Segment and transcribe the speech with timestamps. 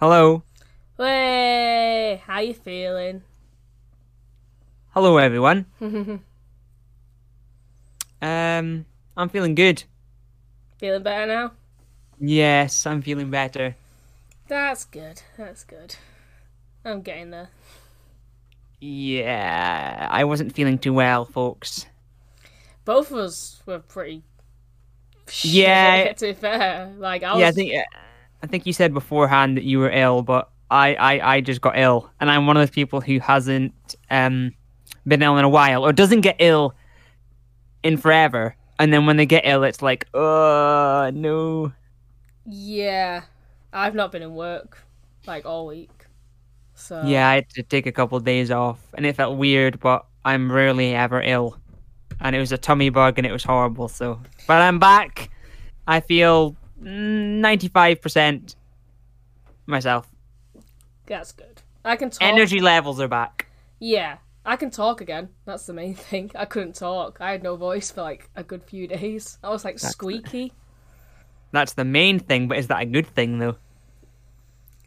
[0.00, 0.44] Hello.
[0.96, 3.22] Hey, how you feeling?
[4.90, 5.66] Hello, everyone.
[8.22, 8.84] um,
[9.16, 9.82] I'm feeling good.
[10.78, 11.52] feeling better now?
[12.20, 13.74] Yes, I'm feeling better.
[14.46, 15.22] That's good.
[15.36, 15.96] That's good.
[16.84, 17.50] I'm getting there.
[18.80, 21.86] Yeah, I wasn't feeling too well, folks.
[22.84, 24.22] Both of us were pretty.
[25.42, 26.04] Yeah.
[26.04, 27.40] shit, to be fair, like I was.
[27.40, 27.98] Yeah, I think uh,
[28.42, 31.78] I think you said beforehand that you were ill, but I, I, I just got
[31.78, 33.72] ill, and I'm one of those people who hasn't
[34.10, 34.52] um
[35.06, 36.74] been ill in a while or doesn't get ill
[37.82, 41.72] in forever, and then when they get ill, it's like, uh, no.
[42.46, 43.22] Yeah,
[43.72, 44.78] I've not been in work
[45.26, 46.06] like all week,
[46.74, 49.80] so Yeah, I had to take a couple of days off, and it felt weird,
[49.80, 51.58] but I'm rarely ever ill.
[52.20, 53.88] And it was a tummy bug, and it was horrible.
[53.88, 55.30] So, but I'm back.
[55.86, 58.56] I feel ninety-five percent
[59.66, 60.08] myself.
[61.06, 61.62] that's good.
[61.84, 62.22] I can talk.
[62.22, 63.46] Energy levels are back.
[63.78, 65.28] Yeah, I can talk again.
[65.44, 66.30] That's the main thing.
[66.34, 67.18] I couldn't talk.
[67.20, 69.38] I had no voice for like a good few days.
[69.42, 70.52] I was like squeaky.
[71.52, 72.48] That's the main thing.
[72.48, 73.56] But is that a good thing though?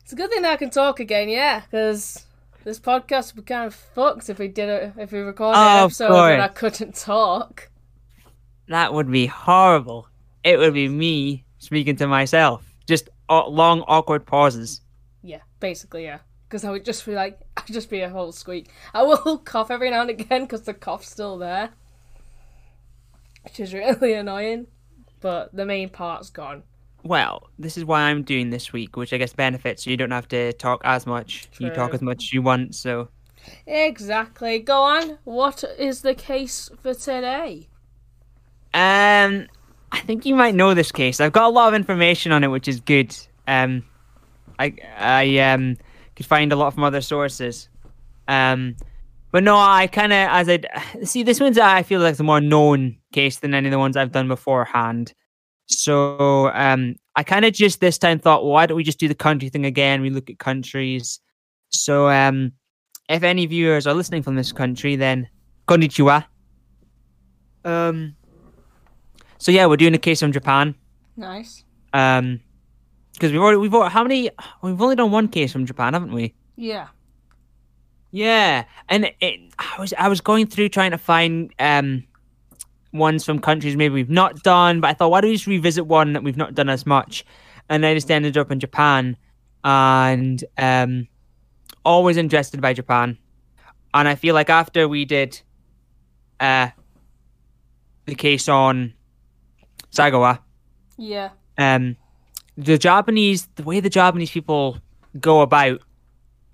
[0.04, 2.26] It's a good thing that I can talk again, yeah, because
[2.64, 5.78] this podcast would be kind of fucked if we did it if we recorded Oh,
[5.80, 7.70] an episode and I couldn't talk.
[8.68, 10.08] That would be horrible.
[10.44, 12.66] It would be me speaking to myself.
[12.88, 14.82] Just long, awkward pauses.
[15.24, 16.20] Yeah, basically, yeah.
[16.50, 18.70] Because I would just be like, I'd just be a whole squeak.
[18.94, 21.70] I will cough every now and again because the cough's still there,
[23.44, 24.68] which is really annoying.
[25.22, 26.64] But the main part's gone.
[27.04, 29.98] Well, this is why I'm doing this week, which I guess benefits you.
[29.98, 31.48] don't have to talk as much.
[31.60, 32.76] You talk as much as you want.
[32.76, 33.10] So
[33.66, 34.60] Exactly.
[34.60, 35.18] Go on.
[35.24, 37.70] What is the case for today?
[38.74, 39.48] Um,
[39.92, 41.20] I think you might know this case.
[41.20, 43.16] I've got a lot of information on it, which is good.
[43.48, 43.84] Um,
[44.60, 45.78] I I um
[46.16, 47.68] could find a lot from other sources.
[48.28, 48.76] Um,
[49.32, 50.60] but no, I kind of as I
[51.04, 53.98] see this one's I feel like the more known case than any of the ones
[53.98, 55.14] I've done beforehand.
[55.68, 59.16] So um, I kind of just this time thought, why don't we just do the
[59.16, 60.02] country thing again?
[60.02, 61.20] We look at countries.
[61.70, 62.52] So um,
[63.10, 65.28] if any viewers are listening from this country, then
[65.68, 66.26] konnichiwa.
[67.64, 68.16] Um.
[69.42, 70.76] So yeah, we're doing a case from Japan.
[71.18, 71.64] Nice.
[71.94, 72.42] Um,
[73.14, 74.30] because we've already we've already, how many?
[74.62, 76.36] We've only done one case from Japan, haven't we?
[76.56, 76.90] Yeah.
[78.12, 82.04] Yeah, and it, I was I was going through trying to find um
[82.94, 85.88] ones from countries maybe we've not done, but I thought why don't we just revisit
[85.88, 87.26] one that we've not done as much,
[87.68, 89.18] and I just ended up in Japan,
[89.64, 91.08] and um,
[91.84, 93.18] always interested by Japan,
[93.96, 95.42] and I feel like after we did,
[96.40, 96.70] uh,
[98.06, 98.94] the case on
[99.92, 100.40] Sagawa,
[100.98, 101.30] Yeah.
[101.58, 101.96] um,
[102.58, 104.78] the Japanese, the way the Japanese people
[105.20, 105.82] go about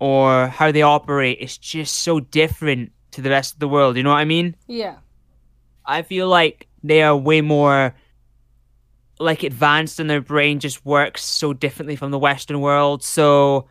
[0.00, 3.96] or how they operate is just so different to the rest of the world.
[3.96, 4.54] You know what I mean?
[4.66, 4.96] Yeah.
[5.84, 7.94] I feel like they are way more
[9.18, 13.02] like advanced and their brain just works so differently from the Western world.
[13.02, 13.66] So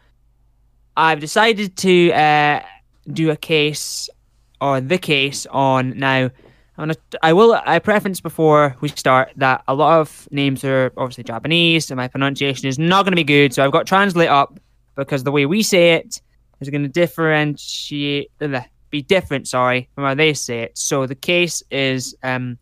[0.97, 2.61] I've decided to uh,
[3.11, 4.09] do a case
[4.59, 6.31] or the case on now.
[6.77, 7.59] I'm gonna, I will.
[7.65, 12.07] I preference before we start that a lot of names are obviously Japanese, and my
[12.07, 13.53] pronunciation is not going to be good.
[13.53, 14.59] So I've got translate up
[14.95, 16.21] because the way we say it
[16.59, 18.61] is going to differentiate, uh,
[18.91, 19.47] be different.
[19.47, 20.77] Sorry, from how they say it.
[20.77, 22.59] So the case is um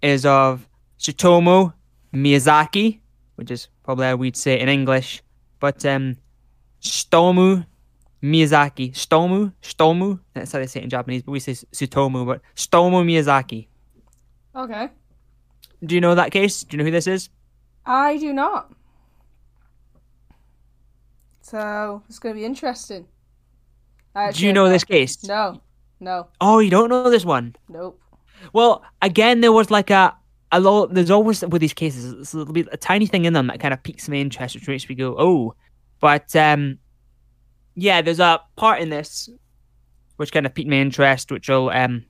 [0.00, 0.68] is of
[1.00, 1.72] Tsutomu
[2.14, 3.00] Miyazaki,
[3.34, 5.22] which is probably how we'd say it in English,
[5.58, 6.16] but um
[6.80, 7.66] Stomu
[8.22, 8.92] Miyazaki.
[8.92, 9.52] Stomu?
[9.62, 10.20] Stomu?
[10.34, 13.68] That's how they say it in Japanese, but we say Tsutomu, but Stomu Miyazaki.
[14.54, 14.88] Okay.
[15.84, 16.64] Do you know that case?
[16.64, 17.30] Do you know who this is?
[17.86, 18.72] I do not.
[21.42, 23.06] So it's going to be interesting.
[24.32, 25.24] Do you know this case?
[25.24, 25.60] No.
[26.00, 26.28] No.
[26.40, 27.54] Oh, you don't know this one?
[27.68, 28.00] Nope.
[28.52, 30.16] Well, again, there was like a
[30.52, 30.94] a lot.
[30.94, 33.60] There's always with these cases, there's a little bit a tiny thing in them that
[33.60, 35.54] kind of piques my interest, which makes me go, oh.
[36.00, 36.78] But um,
[37.80, 39.28] yeah, there's a part in this
[40.16, 42.04] which kind of piqued my interest, which I'll um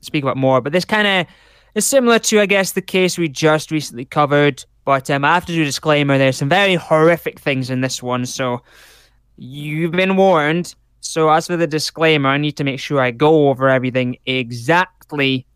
[0.00, 0.60] speak about more.
[0.60, 1.26] But this kind of
[1.74, 4.64] is similar to, I guess, the case we just recently covered.
[4.84, 6.18] But um, I have to do a disclaimer.
[6.18, 8.60] There's some very horrific things in this one, so
[9.36, 10.74] you've been warned.
[11.00, 15.46] So as for the disclaimer, I need to make sure I go over everything exactly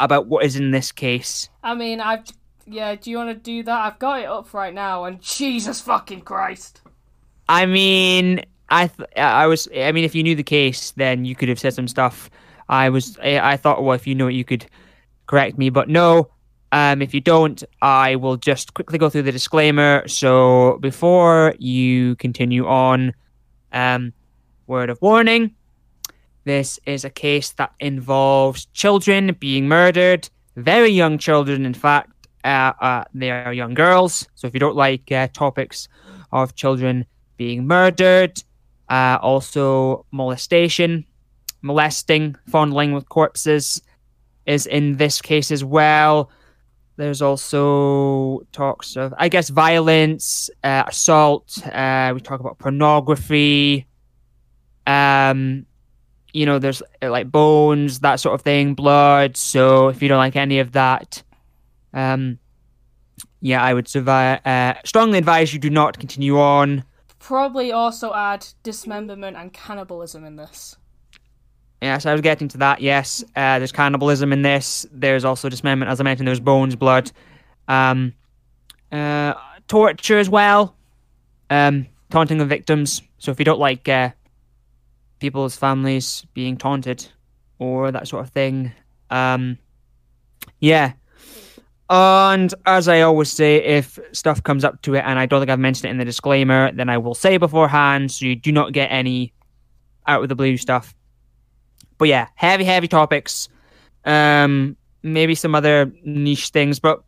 [0.00, 1.48] about what is in this case.
[1.62, 2.24] I mean, I've.
[2.66, 3.78] Yeah, do you want to do that?
[3.78, 6.80] I've got it up right now, and Jesus fucking Christ.
[7.48, 11.34] I mean, I th- I was I mean, if you knew the case, then you
[11.34, 12.30] could have said some stuff.
[12.68, 14.66] I was I, thought, well, if you know it, you could
[15.26, 16.30] correct me, but no.
[16.72, 20.08] Um, if you don't, I will just quickly go through the disclaimer.
[20.08, 23.12] So before you continue on,
[23.72, 24.12] um,
[24.66, 25.54] word of warning
[26.44, 32.10] this is a case that involves children being murdered, very young children, in fact.
[32.44, 34.28] Uh, uh, they are young girls.
[34.34, 35.88] So if you don't like uh, topics
[36.30, 37.06] of children
[37.36, 38.42] being murdered,
[38.88, 41.04] uh, also molestation,
[41.62, 43.82] molesting, fondling with corpses
[44.46, 46.30] is in this case as well.
[46.96, 51.58] There's also talks of, I guess, violence, uh, assault.
[51.66, 53.86] Uh, we talk about pornography.
[54.86, 55.66] Um,
[56.32, 59.36] you know, there's uh, like bones, that sort of thing, blood.
[59.36, 61.22] So if you don't like any of that,
[61.92, 62.38] um,
[63.40, 64.40] yeah, I would survive.
[64.46, 66.84] Uh, strongly advise you do not continue on.
[67.24, 70.76] Probably also add dismemberment and cannibalism in this.
[71.80, 72.82] Yes, I was getting to that.
[72.82, 74.84] Yes, uh, there's cannibalism in this.
[74.92, 76.28] There's also dismemberment, as I mentioned.
[76.28, 77.10] There's bones, blood,
[77.66, 78.12] um,
[78.92, 79.32] uh,
[79.68, 80.76] torture as well,
[81.48, 83.00] um, taunting of victims.
[83.16, 84.10] So if you don't like uh,
[85.18, 87.08] people's families being taunted
[87.58, 88.70] or that sort of thing,
[89.08, 89.56] um,
[90.60, 90.92] yeah.
[91.90, 95.50] And as I always say, if stuff comes up to it, and I don't think
[95.50, 98.72] I've mentioned it in the disclaimer, then I will say beforehand, so you do not
[98.72, 99.32] get any
[100.06, 100.94] out of the blue stuff.
[101.98, 103.48] But yeah, heavy, heavy topics.
[104.04, 107.02] Um, maybe some other niche things, but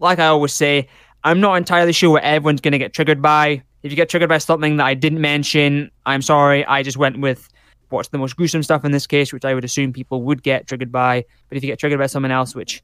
[0.00, 0.88] like I always say,
[1.24, 3.62] I'm not entirely sure what everyone's going to get triggered by.
[3.82, 6.64] If you get triggered by something that I didn't mention, I'm sorry.
[6.66, 7.48] I just went with
[7.90, 10.66] what's the most gruesome stuff in this case, which I would assume people would get
[10.66, 11.24] triggered by.
[11.48, 12.82] But if you get triggered by something else, which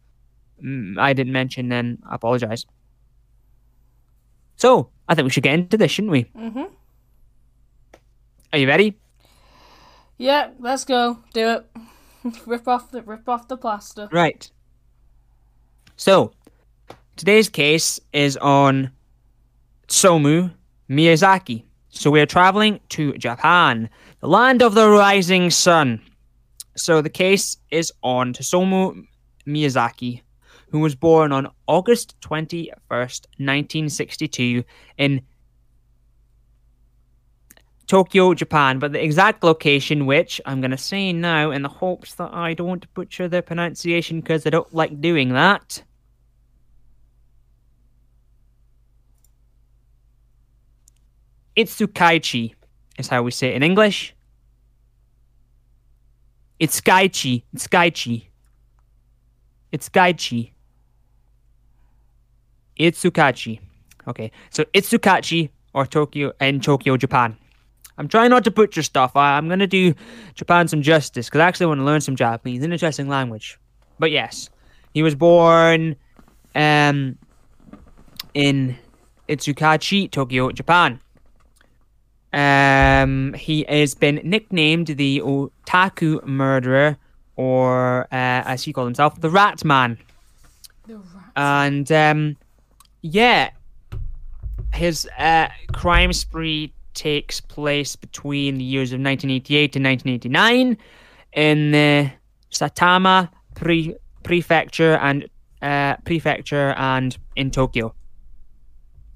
[0.98, 2.64] I didn't mention, then I apologize.
[4.56, 6.24] So I think we should get into this, shouldn't we?
[6.24, 6.64] Mm-hmm.
[8.52, 8.96] Are you ready?
[10.16, 11.18] Yeah, let's go.
[11.32, 11.66] Do it.
[12.46, 14.08] rip off the rip off the plaster.
[14.12, 14.50] Right.
[15.96, 16.32] So,
[17.16, 18.90] today's case is on
[19.88, 20.52] Tsutomu
[20.88, 21.64] Miyazaki.
[21.90, 23.88] So we are traveling to Japan,
[24.20, 26.00] the land of the rising sun.
[26.76, 29.06] So the case is on Tsutomu
[29.46, 30.22] Miyazaki,
[30.74, 34.64] who was born on August 21st, 1962
[34.98, 35.22] in
[37.86, 42.14] Tokyo, Japan, but the exact location, which I'm going to say now in the hopes
[42.16, 45.80] that I don't butcher the pronunciation because I don't like doing that.
[51.56, 52.52] Itsukaichi
[52.98, 54.12] is how we say it in English.
[56.58, 57.44] It's Skaichi.
[57.52, 58.26] It's Skaichi.
[59.70, 60.53] It's Skaichi.
[62.78, 63.60] Itsukachi.
[64.06, 67.36] Okay, so Itsukachi or Tokyo in Tokyo, Japan.
[67.96, 69.16] I'm trying not to butcher stuff.
[69.16, 69.94] I, am going to do
[70.34, 72.62] Japan some justice because I actually want to learn some Japanese.
[72.64, 73.58] An interesting language.
[73.98, 74.50] But yes,
[74.92, 75.94] he was born
[76.54, 77.16] um,
[78.34, 78.76] in
[79.28, 81.00] Itsukachi, Tokyo, Japan.
[82.32, 86.96] Um, he has been nicknamed the Otaku Murderer,
[87.36, 89.98] or uh, as he called himself, the Rat Man.
[90.88, 91.32] The rat.
[91.36, 92.36] And um,
[93.04, 93.50] yeah,
[94.72, 100.78] his uh, crime spree takes place between the years of 1988 and 1989
[101.34, 102.10] in the
[102.50, 105.28] Saitama pre- prefecture and
[105.60, 107.94] uh, prefecture and in Tokyo.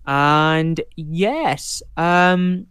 [0.07, 2.67] And yes, um,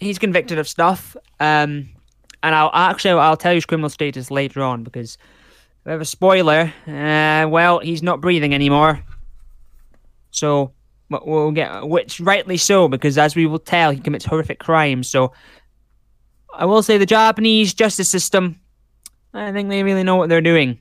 [0.00, 1.18] he's convicted of stuff.
[1.38, 1.90] Um,
[2.42, 5.18] and I'll actually I'll tell you his criminal status later on because
[5.84, 6.72] we have a spoiler.
[6.86, 9.04] Uh, well, he's not breathing anymore.
[10.30, 10.72] So
[11.10, 15.08] we'll get which rightly so because as we will tell he commits horrific crimes.
[15.08, 15.32] So
[16.54, 18.58] i will say the japanese justice system
[19.34, 20.80] i think they really know what they're doing.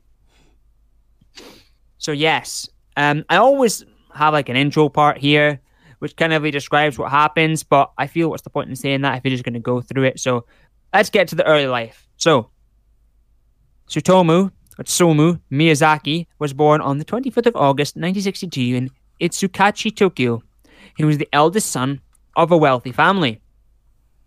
[1.97, 5.61] So yes um i always have like an intro part here
[5.99, 9.17] which kind of describes what happens but i feel what's the point in saying that
[9.17, 10.19] if you're just going to go through it.
[10.19, 10.45] So
[10.93, 12.07] let's get to the early life.
[12.17, 12.49] So
[13.87, 14.51] Tsutomu
[14.83, 18.89] Tsutomu Miyazaki was born on the 25th of August 1962 in
[19.19, 20.43] Itsukachi, Tokyo.
[20.95, 22.01] He was the eldest son
[22.35, 23.41] of a wealthy family.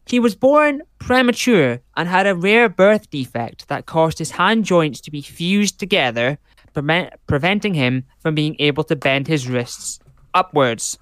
[0.07, 5.01] He was born premature and had a rare birth defect that caused his hand joints
[5.03, 6.39] to be fused together,
[6.75, 10.01] pre- preventing him from being able to bend his wrists
[10.35, 10.99] upwards.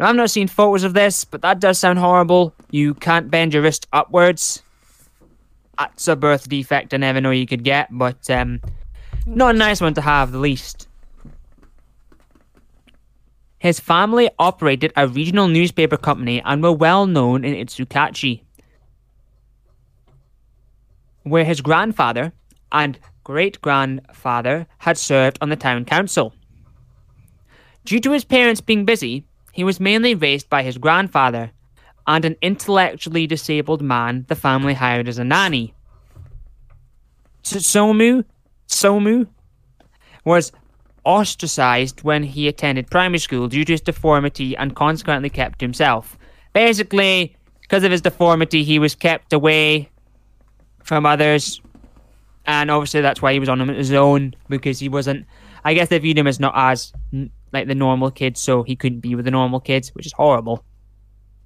[0.00, 2.54] Now, I've not seen photos of this, but that does sound horrible.
[2.70, 4.62] You can't bend your wrist upwards.
[5.78, 8.60] That's a birth defect I never know you could get, but um,
[9.26, 10.87] not a nice one to have, the least.
[13.58, 18.42] His family operated a regional newspaper company and were well known in Itsukachi,
[21.24, 22.32] where his grandfather,
[22.70, 26.32] and great grandfather had served on the town council.
[27.84, 31.50] Due to his parents being busy, he was mainly raised by his grandfather
[32.06, 35.74] and an intellectually disabled man the family hired as a nanny.
[37.42, 38.24] Somu,
[38.68, 39.26] Somu
[40.24, 40.52] was
[41.08, 46.18] ostracized when he attended primary school due to his deformity and consequently kept himself.
[46.52, 49.88] Basically, because of his deformity, he was kept away
[50.84, 51.62] from others,
[52.44, 55.26] and obviously that's why he was on his own because he wasn't.
[55.64, 56.92] I guess they viewed him as not as
[57.52, 60.62] like the normal kids, so he couldn't be with the normal kids, which is horrible.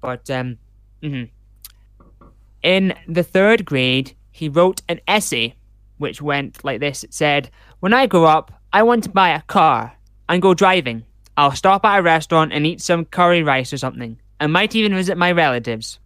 [0.01, 0.57] But um,
[1.01, 2.25] mm-hmm.
[2.63, 5.55] in the third grade, he wrote an essay
[5.99, 7.05] which went like this.
[7.05, 9.95] It said, "When I grow up, I want to buy a car
[10.27, 11.05] and go driving.
[11.37, 14.19] I'll stop at a restaurant and eat some curry rice or something.
[14.39, 15.99] I might even visit my relatives."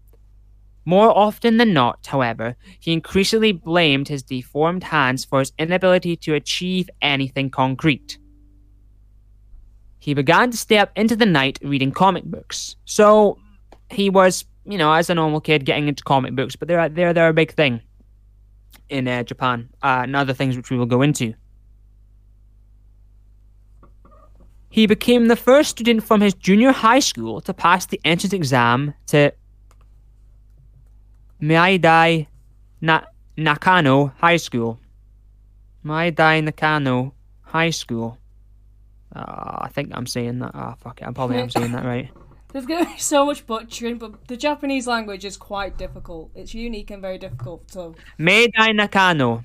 [0.86, 6.34] More often than not, however, he increasingly blamed his deformed hands for his inability to
[6.34, 8.20] achieve anything concrete
[10.08, 12.78] he began to stay up into the night reading comic books.
[12.86, 13.38] So
[13.90, 17.14] he was, you know, as a normal kid getting into comic books, but they're they're
[17.14, 17.82] they're a big thing
[18.88, 21.34] in uh, Japan uh, and other things which we will go into.
[24.78, 28.94] He became the first student from his junior high school to pass the entrance exam
[29.08, 29.34] to
[31.42, 32.28] Maidai
[32.80, 34.80] Na- Nakano High School.
[35.84, 38.20] Maidai Nakano High School.
[39.16, 40.52] Uh, I think I'm saying that.
[40.54, 41.06] Ah, oh, fuck it.
[41.08, 42.12] I'm probably am saying that right.
[42.54, 46.30] There's going to be so much butchering, but the Japanese language is quite difficult.
[46.36, 47.96] It's unique and very difficult to.
[48.20, 49.44] Meidai Nakano.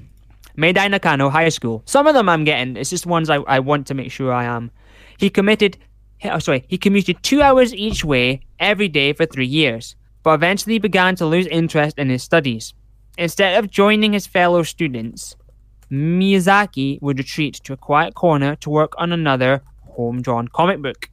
[0.59, 1.83] Meidai Nakano High School.
[1.87, 2.77] Some of them I'm getting.
[2.77, 4.71] It's just ones I, I want to make sure I am.
[5.19, 5.79] He committed.
[6.25, 6.65] Oh, sorry.
[6.69, 11.27] He commuted two hours each way every day for three years, but eventually began to
[11.27, 12.75] lose interest in his studies.
[13.19, 15.37] Instead of joining his fellow students,
[15.91, 21.11] Miyazaki would retreat to a quiet corner to work on another home drawn comic book.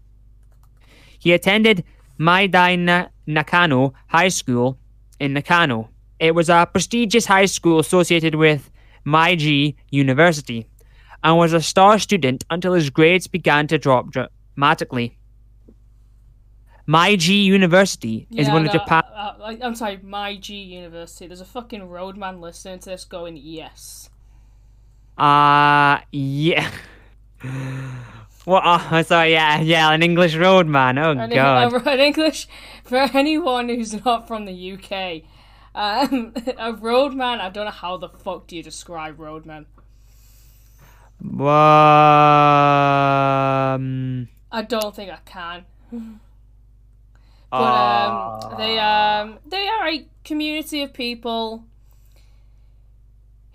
[1.17, 1.83] He attended
[2.17, 4.77] Maidai Nakano High School
[5.19, 5.89] in Nakano.
[6.19, 8.69] It was a prestigious high school associated with
[9.03, 10.65] Meiji University
[11.23, 15.17] and was a star student until his grades began to drop dramatically.
[16.87, 19.03] Meiji University is yeah, one of Japan.
[19.13, 21.27] Uh, uh, I'm sorry, Meiji University.
[21.27, 24.09] There's a fucking roadman listening to this going, yes.
[25.17, 26.71] Uh, yeah.
[28.45, 28.63] What?
[28.65, 29.33] Oh, sorry.
[29.33, 29.91] Yeah, yeah.
[29.91, 30.97] An English roadman.
[30.97, 31.85] Oh an, god.
[31.85, 32.47] An English
[32.83, 35.21] for anyone who's not from the UK.
[35.75, 37.41] Um, a roadman.
[37.41, 39.67] I don't know how the fuck do you describe roadman.
[41.21, 41.37] Um.
[44.51, 45.65] I don't think I can.
[47.51, 51.65] but um, they um they are a community of people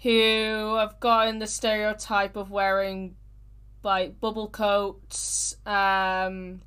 [0.03, 3.17] who have gotten the stereotype of wearing
[3.83, 6.61] like bubble coats, um,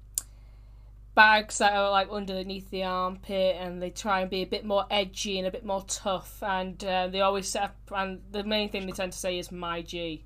[1.15, 4.85] bags that are like underneath the armpit, and they try and be a bit more
[4.89, 6.41] edgy and a bit more tough.
[6.41, 9.51] And uh, they always set up, and the main thing they tend to say is
[9.51, 10.23] "my G,"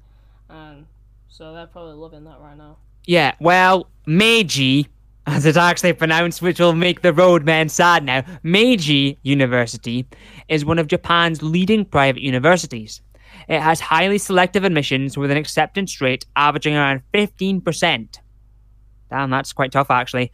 [0.52, 0.86] and
[1.28, 2.78] so they're probably loving that right now.
[3.06, 4.88] Yeah, well, Meiji,
[5.26, 8.24] as it's actually pronounced, which will make the roadman sad now.
[8.44, 10.08] Meiji University
[10.48, 13.02] is one of Japan's leading private universities.
[13.48, 18.20] It has highly selective admissions with an acceptance rate averaging around 15%.
[19.10, 20.32] Damn, that's quite tough actually.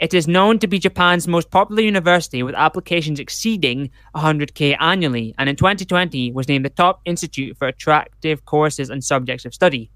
[0.00, 5.48] It is known to be Japan's most popular university with applications exceeding 100k annually, and
[5.48, 9.90] in 2020 was named the top institute for attractive courses and subjects of study.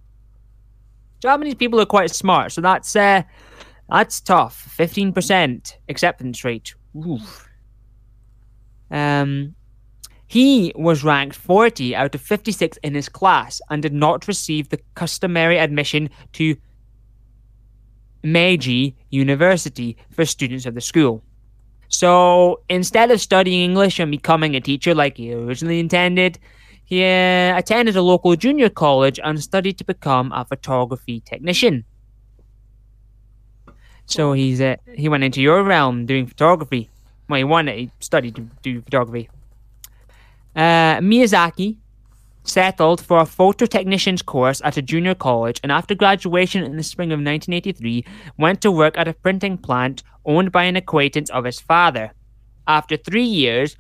[1.21, 3.23] Japanese people are quite smart, so that's uh,
[3.91, 4.73] that's tough.
[4.79, 6.75] 15% acceptance rate.
[8.91, 9.55] Um,
[10.29, 14.79] he was ranked 40 out of 56 in his class and did not receive the
[14.95, 16.57] customary admission to
[18.23, 21.23] Meiji University for students of the school.
[21.89, 26.39] So instead of studying English and becoming a teacher like he originally intended,
[26.85, 31.85] he uh, attended a local junior college and studied to become a photography technician.
[34.07, 36.89] So he's uh, he went into your realm doing photography.
[37.29, 39.29] Well, he wanted he studied to do photography.
[40.57, 41.77] Uh, Miyazaki
[42.49, 46.83] settled for a photo technician's course at a junior college and after graduation in the
[46.83, 48.05] spring of 1983
[48.39, 52.13] went to work at a printing plant owned by an acquaintance of his father.
[52.67, 53.77] After three years,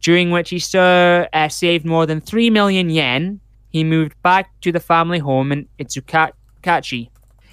[0.00, 4.80] during which he uh, saved more than 3 million yen, he moved back to the
[4.80, 7.10] family home in Itsukachi,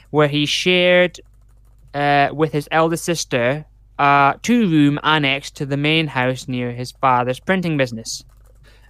[0.10, 1.20] where he shared
[1.94, 3.66] uh, with his elder sister
[4.00, 8.24] a two room annex to the main house near his father's printing business.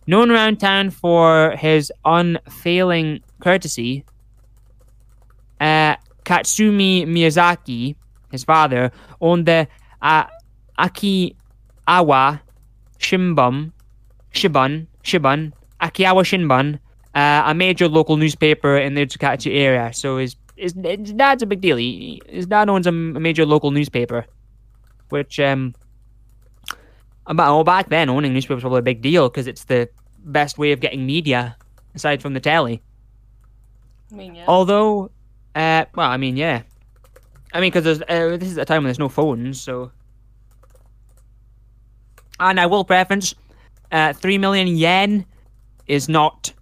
[0.07, 4.03] Known around town for his unfailing courtesy.
[5.59, 7.95] Uh, Katsumi Miyazaki,
[8.31, 9.67] his father, owned the
[10.01, 10.25] uh,
[10.79, 12.41] Akiawa
[12.99, 13.71] Shimbun,
[14.33, 16.79] Shibun, Shibun, Akiawa Shinbun,
[17.15, 19.91] uh, a major local newspaper in the Tsukatsu area.
[19.93, 21.77] So his, his, his dad's a big deal.
[21.77, 24.25] He, his dad owns a major local newspaper,
[25.09, 25.73] which um,
[27.27, 30.57] about well, back then owning newspapers was probably a big deal because it's the best
[30.57, 31.55] way of getting media
[31.93, 32.81] aside from the telly.
[34.11, 34.45] I mean, yeah.
[34.47, 35.11] Although,
[35.55, 36.63] uh, well, I mean, yeah,
[37.53, 39.91] I mean, because uh, this is a time when there's no phones, so.
[42.39, 43.33] And I will preference,
[43.91, 45.25] uh, three million yen
[45.87, 46.53] is not.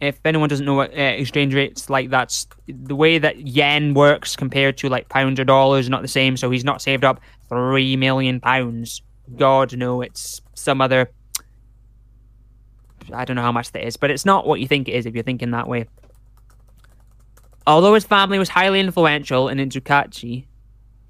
[0.00, 4.34] If anyone doesn't know what uh, exchange rates like, that's the way that yen works
[4.34, 6.36] compared to like pounds or dollars, not the same.
[6.36, 9.00] So he's not saved up three million pounds.
[9.36, 11.10] God, no, it's some other.
[13.12, 15.06] I don't know how much that is, but it's not what you think it is
[15.06, 15.86] if you're thinking that way.
[17.66, 20.46] Although his family was highly influential in Inzukachi,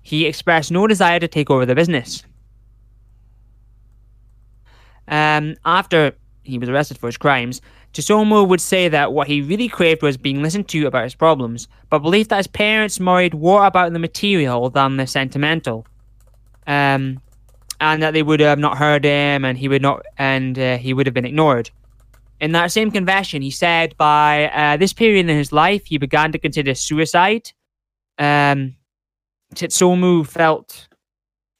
[0.02, 2.24] he expressed no desire to take over the business.
[5.08, 6.12] Um, after
[6.42, 7.60] he was arrested for his crimes,
[7.92, 11.68] Tsutomu would say that what he really craved was being listened to about his problems,
[11.90, 15.86] but believed that his parents worried more about the material than the sentimental.
[16.66, 17.20] Um,
[17.82, 20.94] and that they would have not heard him, and he would not, and uh, he
[20.94, 21.68] would have been ignored.
[22.40, 26.30] In that same confession, he said by uh, this period in his life, he began
[26.30, 27.50] to consider suicide.
[28.18, 28.76] Um,
[30.24, 30.88] felt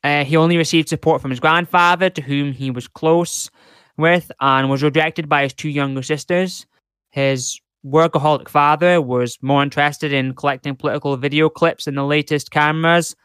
[0.05, 3.51] uh, he only received support from his grandfather, to whom he was close
[3.99, 6.67] with, and was rejected by his two younger sisters.
[7.11, 13.17] His workaholic father was more interested in collecting political video clips and the latest cameras.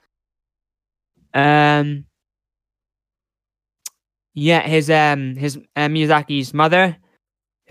[1.35, 2.06] Um,
[4.39, 6.95] yeah, his um his uh, Miyazaki's mother,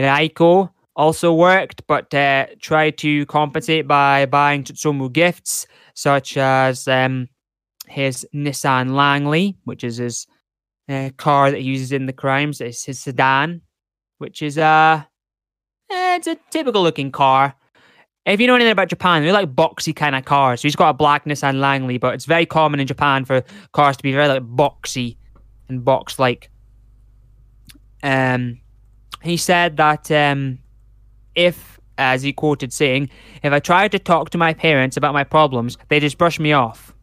[0.01, 7.29] Raiko, also worked, but uh, tried to compensate by buying Tsutomu gifts such as um
[7.87, 10.27] his Nissan Langley, which is his
[10.89, 12.61] uh, car that he uses in the crimes.
[12.61, 13.61] It's his sedan,
[14.19, 15.05] which is uh,
[15.89, 17.55] eh, it's a typical looking car.
[18.25, 20.63] If you know anything about Japan, they're like boxy kind of cars.
[20.63, 23.97] So he's got a black Nissan Langley, but it's very common in Japan for cars
[23.99, 25.17] to be very like boxy
[25.69, 26.51] and box like.
[28.03, 28.61] Um,
[29.23, 30.59] he said that um,
[31.35, 33.11] if, as he quoted saying,
[33.43, 36.53] if I tried to talk to my parents about my problems, they just brush me
[36.53, 36.95] off.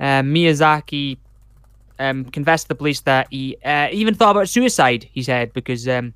[0.00, 1.18] Uh, Miyazaki
[1.98, 5.86] um, confessed to the police that he uh, even thought about suicide, he said, because
[5.88, 6.12] um,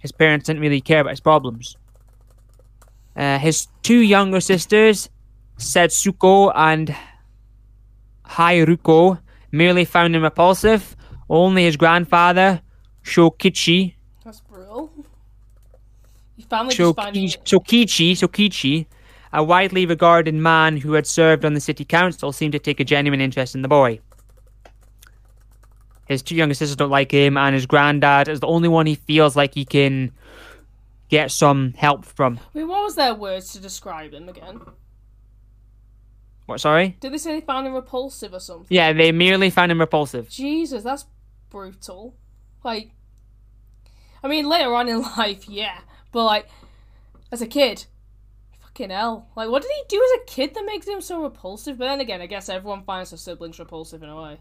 [0.00, 1.76] his parents didn't really care about his problems.
[3.16, 5.08] Uh, his two younger sisters,
[5.58, 6.94] Setsuko and
[8.26, 10.96] Haruko, merely found him repulsive.
[11.28, 12.60] Only his grandfather,
[13.08, 13.94] Shokichi,
[14.24, 14.92] That's brutal.
[16.36, 18.86] Your family just Shoki, finding Shokichi, Shokichi,
[19.32, 22.84] a widely regarded man who had served on the city council, seemed to take a
[22.84, 24.00] genuine interest in the boy.
[26.06, 28.94] His two younger sisters don't like him, and his granddad is the only one he
[28.94, 30.12] feels like he can
[31.08, 32.38] get some help from.
[32.54, 34.60] Mean, what was their words to describe him again?
[36.46, 36.96] What, sorry?
[37.00, 38.66] Did they say they found him repulsive or something?
[38.70, 40.30] Yeah, they merely found him repulsive.
[40.30, 41.04] Jesus, that's
[41.50, 42.16] brutal.
[42.64, 42.92] Like,
[44.22, 45.78] I mean, later on in life, yeah,
[46.12, 46.48] but like,
[47.30, 47.86] as a kid,
[48.60, 49.28] fucking hell.
[49.36, 51.78] Like, what did he do as a kid that makes him so repulsive?
[51.78, 54.38] But then again, I guess everyone finds their siblings repulsive in a way.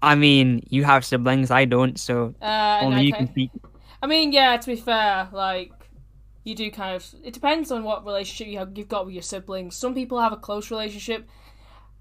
[0.00, 3.50] I mean, you have siblings, I don't, so Uh, only you can speak.
[4.00, 5.72] I mean, yeah, to be fair, like,
[6.44, 7.14] you do kind of.
[7.24, 9.76] It depends on what relationship you have, you've got with your siblings.
[9.76, 11.28] Some people have a close relationship,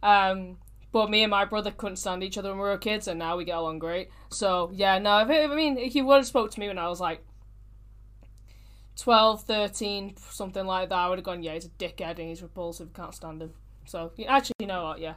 [0.04, 0.58] um,
[0.92, 3.38] but me and my brother couldn't stand each other when we were kids, and now
[3.38, 4.10] we get along great.
[4.30, 6.88] So, yeah, no, if, I mean, if you would have spoke to me when I
[6.88, 7.26] was like
[8.98, 12.42] 12, 13, something like that, I would have gone, yeah, he's a dickhead and he's
[12.42, 13.54] repulsive, can't stand him.
[13.86, 15.16] So, actually, you know what, yeah.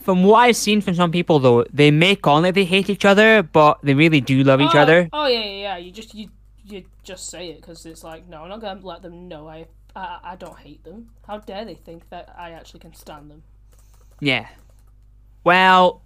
[0.00, 3.04] From what I've seen from some people, though, they make on like they hate each
[3.04, 5.08] other, but they really do love each oh, other.
[5.12, 5.76] Oh yeah, yeah, yeah.
[5.76, 6.30] You just you
[6.64, 9.66] you just say it because it's like no, I'm not gonna let them know I,
[9.94, 11.10] I I don't hate them.
[11.26, 13.42] How dare they think that I actually can stand them?
[14.20, 14.48] Yeah.
[15.44, 16.02] Well,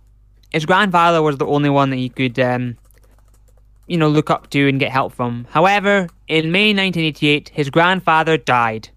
[0.53, 2.77] his grandfather was the only one that he could, um,
[3.87, 5.47] you know, look up to and get help from.
[5.51, 8.89] However, in May 1988, his grandfather died,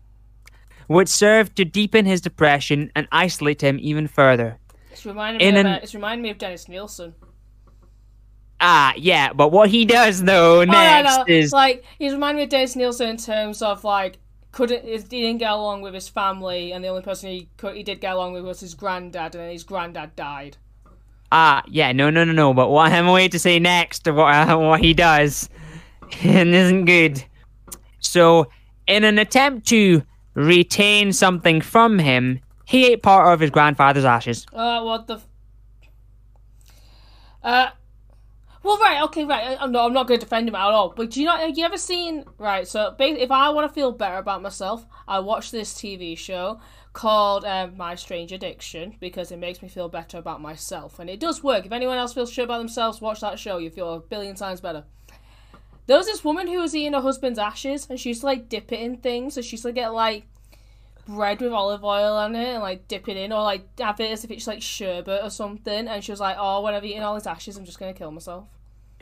[0.88, 4.60] which served to deepen his depression and isolate him even further.
[4.92, 7.14] It's reminding me of, an- uh, it's reminding me of Dennis Nilsen.
[8.60, 12.38] Ah, yeah, but what he does though Oh, no, next no, is like he's reminding
[12.38, 14.18] me of Dennis Nilsen in terms of like
[14.52, 17.84] couldn't he didn't get along with his family, and the only person he could he
[17.84, 20.58] did get along with was his granddad, and then his granddad died.
[21.32, 22.54] ah, yeah, no, no, no, no.
[22.54, 25.50] But what I'm waiting to say next, what uh, what he does
[26.24, 27.24] and isn't good.
[28.00, 28.48] So,
[28.88, 34.46] in an attempt to retain something from him, he ate part of his grandfather's ashes.
[34.54, 35.16] Uh, what the?
[35.16, 35.28] F-
[37.44, 37.70] uh,
[38.68, 39.58] well, right, okay, right.
[39.60, 40.94] I'm not, I'm not going to defend him at all.
[40.96, 41.40] But do you not?
[41.40, 42.26] Have you ever seen?
[42.38, 42.68] Right.
[42.68, 46.60] So, if I want to feel better about myself, I watch this TV show
[46.92, 51.22] called um, My Strange Addiction because it makes me feel better about myself, and it
[51.22, 51.66] does work.
[51.66, 53.58] If anyone else feels sure about themselves, watch that show.
[53.58, 54.84] You feel a billion times better.
[55.86, 58.50] There was this woman who was eating her husband's ashes, and she used to like
[58.50, 59.36] dip it in things.
[59.36, 60.26] So she used to get like
[61.08, 64.12] bread with olive oil on it and like dip it in, or like have it
[64.12, 65.88] as if it's like sherbet or something.
[65.88, 68.12] And she was like, "Oh, when I've eaten all these ashes, I'm just gonna kill
[68.12, 68.50] myself."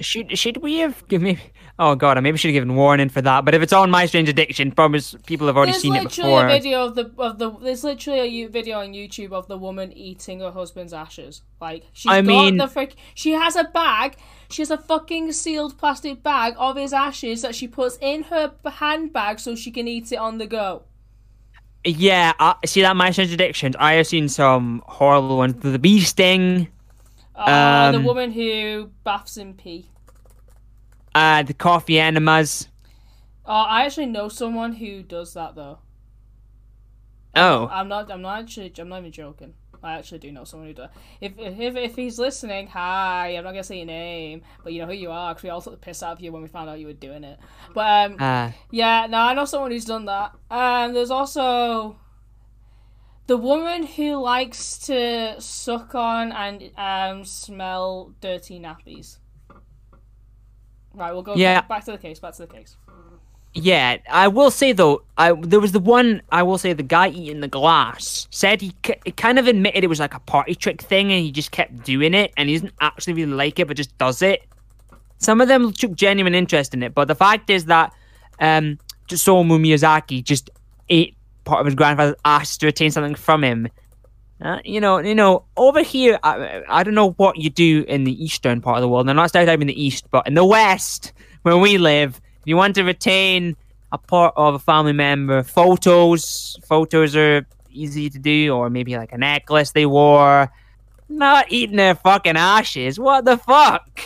[0.02, 1.40] Should should we have given me?
[1.80, 3.46] Oh god, I maybe should have given warning for that.
[3.46, 6.32] But if it's on My Strange Addiction, promise people have already There's seen it literally
[6.32, 6.46] before.
[6.48, 7.50] a video of the of the.
[7.52, 11.44] There's literally a video on YouTube of the woman eating her husband's ashes.
[11.62, 12.96] Like she's I got mean- the frick.
[13.14, 14.18] She has a bag.
[14.50, 18.52] She has a fucking sealed plastic bag of his ashes that she puts in her
[18.66, 20.84] handbag so she can eat it on the go.
[21.86, 23.76] Yeah, I, see that My Strange Addiction.
[23.78, 25.54] I have seen some horrible ones.
[25.62, 26.68] The bee sting,
[27.36, 29.90] Uh, the Um, woman who baths in pee.
[31.14, 32.68] uh, the coffee enemas.
[33.46, 35.80] Oh, I actually know someone who does that though.
[37.36, 38.10] Oh, I'm not.
[38.12, 38.74] I'm not actually.
[38.80, 39.54] I'm not even joking.
[39.84, 40.90] I actually do know someone who does.
[41.22, 43.36] If if if he's listening, hi.
[43.38, 45.62] I'm not gonna say your name, but you know who you are because we all
[45.62, 47.38] took the piss out of you when we found out you were doing it.
[47.74, 50.32] But um, uh, yeah, no, I know someone who's done that.
[50.50, 51.98] Um, there's also
[53.28, 59.18] the woman who likes to suck on and um smell dirty nappies.
[60.94, 61.62] Right, we'll go Yeah.
[61.62, 62.20] back to the case.
[62.20, 62.78] Back to the case.
[63.54, 63.98] yeah.
[64.10, 66.22] I will say though, I there was the one.
[66.32, 69.88] I will say the guy eating the glass said he, he kind of admitted it
[69.88, 72.74] was like a party trick thing, and he just kept doing it, and he doesn't
[72.80, 74.44] actually really like it, but just does it.
[75.18, 77.94] Some of them took genuine interest in it, but the fact is that
[78.40, 80.50] um, Somu Miyazaki just
[80.90, 83.68] ate part of his grandfather's ass to retain something from him.
[84.42, 88.04] Uh, you know, you know, over here, I, I don't know what you do in
[88.04, 89.10] the eastern part of the world.
[89.10, 92.58] I'm not stereotyping in the east, but in the west, where we live, if you
[92.58, 93.56] want to retain
[93.94, 99.14] a part of a family member, photos, photos are easy to do, or maybe like
[99.14, 100.52] a necklace they wore.
[101.08, 103.00] Not eating their fucking ashes.
[103.00, 104.02] What the fuck?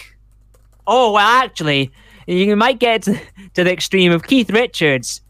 [0.86, 1.91] Oh, well, actually,
[2.28, 3.19] you might get to,
[3.56, 5.21] to the extreme of Keith Richards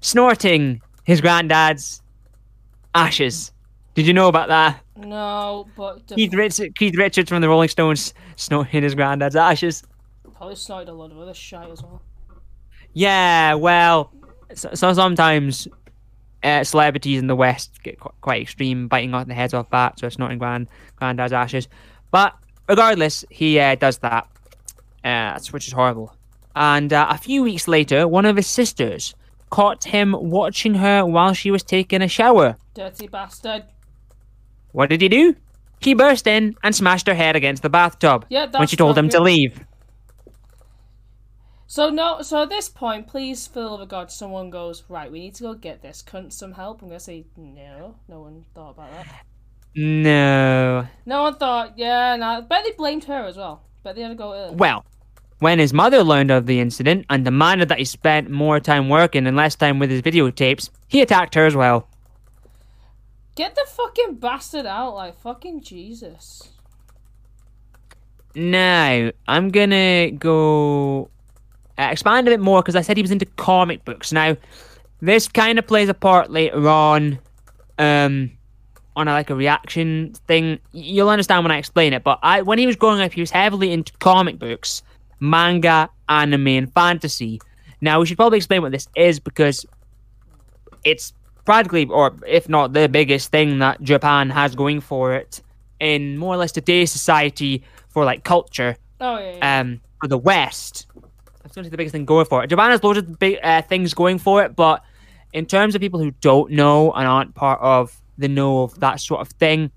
[0.00, 2.02] snorting his granddad's
[2.94, 3.52] ashes.
[3.94, 4.80] Did you know about that?
[4.96, 9.82] No, but the Keith, Rich- Keith Richards from the Rolling Stones snorting his granddad's ashes.
[10.36, 12.00] probably snorted a lot of other shit as well.
[12.94, 14.12] Yeah, well,
[14.54, 15.68] so, so sometimes
[16.42, 20.02] uh, celebrities in the West get qu- quite extreme, biting off the heads off bats
[20.02, 21.68] or snorting grand granddad's ashes.
[22.10, 22.34] But
[22.68, 24.28] regardless, he uh, does that,
[25.04, 26.14] uh, which is horrible.
[26.54, 29.14] And uh, a few weeks later, one of his sisters
[29.52, 32.56] caught him watching her while she was taking a shower.
[32.74, 33.64] Dirty bastard.
[34.72, 35.36] What did he do?
[35.78, 39.10] He burst in and smashed her head against the bathtub Yeah, when she told him
[39.10, 39.60] to leave.
[41.66, 45.12] So no, so at this point, please, for the love of God, someone goes right.
[45.12, 46.82] We need to go get this cunt some help.
[46.82, 47.96] I'm gonna say no.
[48.08, 49.24] No one thought about that.
[49.74, 50.86] No.
[51.06, 51.78] No one thought.
[51.78, 52.42] Yeah, no.
[52.42, 53.62] Bet they blamed her as well.
[53.82, 54.34] Bet they had to go.
[54.34, 54.54] Early.
[54.54, 54.84] Well,
[55.42, 59.26] when his mother learned of the incident and demanded that he spent more time working
[59.26, 61.88] and less time with his videotapes, he attacked her as well.
[63.34, 66.52] Get the fucking bastard out, like fucking Jesus.
[68.36, 71.10] Now, I'm gonna go
[71.76, 74.12] uh, expand a bit more because I said he was into comic books.
[74.12, 74.36] Now,
[75.00, 77.18] this kind of plays a part later on,
[77.78, 78.30] um,
[78.94, 80.60] on a, like a reaction thing.
[80.70, 82.04] You'll understand when I explain it.
[82.04, 84.84] But I, when he was growing up, he was heavily into comic books,
[85.22, 87.40] manga, anime, and fantasy.
[87.80, 89.64] Now, we should probably explain what this is because
[90.84, 91.12] it's
[91.44, 95.40] practically, or if not the biggest thing that Japan has going for it
[95.80, 99.36] in more or less today's society for like culture Oh yeah.
[99.36, 99.60] yeah.
[99.60, 100.86] um for the West.
[101.42, 102.48] That's going to be the biggest thing going for it.
[102.48, 104.84] Japan has loads of big uh, things going for it, but
[105.32, 109.00] in terms of people who don't know and aren't part of the know of that
[109.00, 109.70] sort of thing,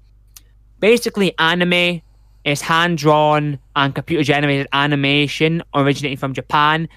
[0.80, 2.02] basically anime
[2.46, 6.88] is hand drawn and computer generated animation originating from Japan.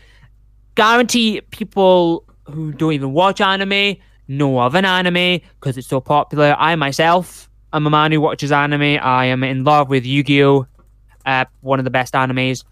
[0.75, 3.97] Guarantee people who don't even watch anime
[4.29, 6.55] know of an anime because it's so popular.
[6.59, 8.99] I myself am a man who watches anime.
[9.03, 10.67] I am in love with Yu Gi Oh!
[11.27, 12.65] uh, one of the best animes,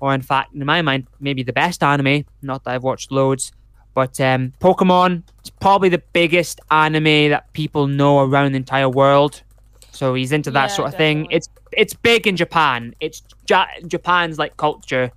[0.00, 2.24] or in fact, in my mind, maybe the best anime.
[2.42, 3.52] Not that I've watched loads,
[3.94, 9.42] but um, Pokemon is probably the biggest anime that people know around the entire world.
[9.94, 11.26] So he's into that Yeah, sort of thing.
[11.30, 12.94] It's it's big in Japan.
[13.00, 15.10] It's ja- Japan's like culture.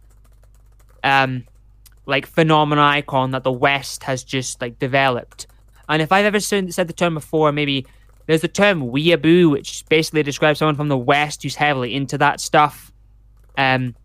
[1.04, 1.44] Um,
[2.06, 5.48] like phenomenon icon that the West has just like developed.
[5.90, 7.86] And if I've ever said the term before, maybe
[8.28, 12.40] there's the term weeaboo, which basically describes someone from the West who's heavily into that
[12.40, 12.92] stuff.
[13.58, 13.96] Um,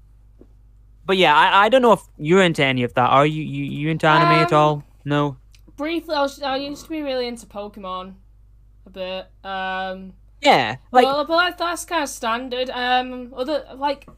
[1.05, 3.09] but yeah, I, I don't know if you're into any of that.
[3.09, 4.85] Are you you, you into anime at Um, all?
[5.05, 5.37] No.
[5.77, 8.15] Briefly, I, was, I used to be really into Pokemon
[8.87, 9.27] a bit.
[9.45, 12.69] Um, Yeah, like well, but that's kind of standard.
[12.71, 14.09] Um, other like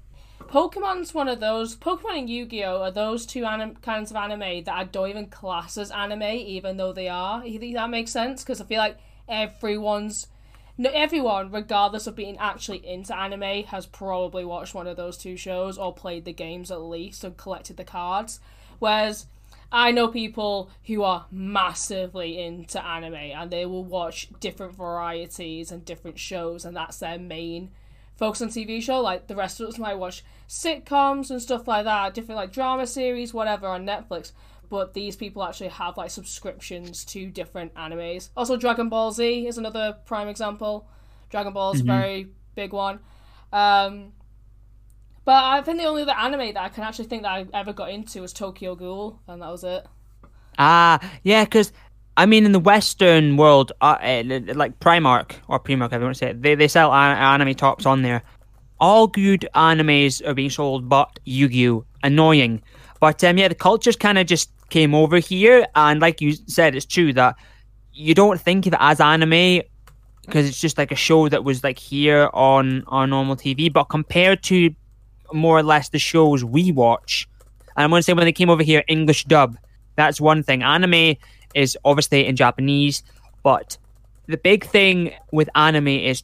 [0.54, 1.76] Pokemon's one of those.
[1.76, 5.10] Pokemon and Yu Gi Oh are those two anim- kinds of anime that I don't
[5.10, 7.44] even class as anime, even though they are.
[7.46, 8.42] You think that makes sense?
[8.42, 10.28] Because I feel like everyone's.
[10.76, 15.36] No, everyone, regardless of being actually into anime, has probably watched one of those two
[15.36, 18.40] shows or played the games at least and collected the cards.
[18.80, 19.26] Whereas
[19.74, 25.84] I know people who are massively into anime and they will watch different varieties and
[25.84, 27.72] different shows, and that's their main
[28.14, 29.00] focus on TV show.
[29.00, 32.86] Like the rest of us might watch sitcoms and stuff like that, different like drama
[32.86, 34.30] series, whatever on Netflix.
[34.70, 38.28] But these people actually have like subscriptions to different animes.
[38.36, 40.86] Also, Dragon Ball Z is another prime example.
[41.30, 43.00] Dragon Ball is a very big one.
[43.52, 44.12] Um,
[45.24, 47.72] but I think the only other anime that I can actually think that I ever
[47.72, 49.86] got into was Tokyo Ghoul, and that was it.
[50.58, 51.72] Ah, yeah, because
[52.16, 54.22] I mean, in the Western world, uh, uh,
[54.54, 58.02] like Primark or Primark, want to say it, they they sell an- anime tops on
[58.02, 58.22] there.
[58.80, 62.62] All good animes are being sold, but Yu-Gi-Oh, annoying.
[63.00, 66.74] But um, yeah, the cultures kind of just came over here, and like you said,
[66.74, 67.36] it's true that
[67.92, 69.62] you don't think of it as anime
[70.26, 73.72] because it's just like a show that was like here on on normal TV.
[73.72, 74.70] But compared to
[75.34, 77.28] more or less the shows we watch,
[77.76, 79.56] and I'm going to say when they came over here, English dub.
[79.96, 80.62] That's one thing.
[80.62, 81.16] Anime
[81.54, 83.02] is obviously in Japanese,
[83.42, 83.76] but
[84.26, 86.22] the big thing with anime is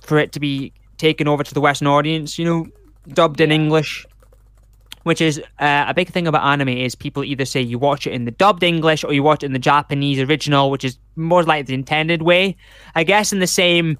[0.00, 2.38] for it to be taken over to the Western audience.
[2.38, 2.66] You know,
[3.08, 4.06] dubbed in English.
[5.04, 8.12] Which is uh, a big thing about anime is people either say you watch it
[8.12, 11.44] in the dubbed English or you watch it in the Japanese original, which is more
[11.44, 12.56] like the intended way.
[12.96, 13.98] I guess in the same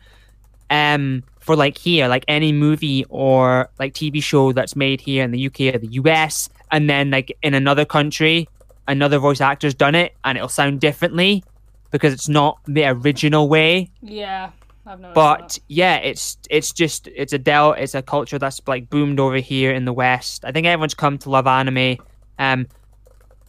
[0.68, 5.30] um for like here, like any movie or like TV show that's made here in
[5.30, 8.48] the UK or the US, and then like in another country,
[8.88, 11.44] another voice actor's done it and it'll sound differently
[11.92, 13.88] because it's not the original way.
[14.02, 14.50] Yeah,
[14.84, 18.90] I've noticed But yeah, it's it's just it's a del it's a culture that's like
[18.90, 20.44] boomed over here in the West.
[20.44, 21.96] I think everyone's come to love anime.
[22.40, 22.66] Um,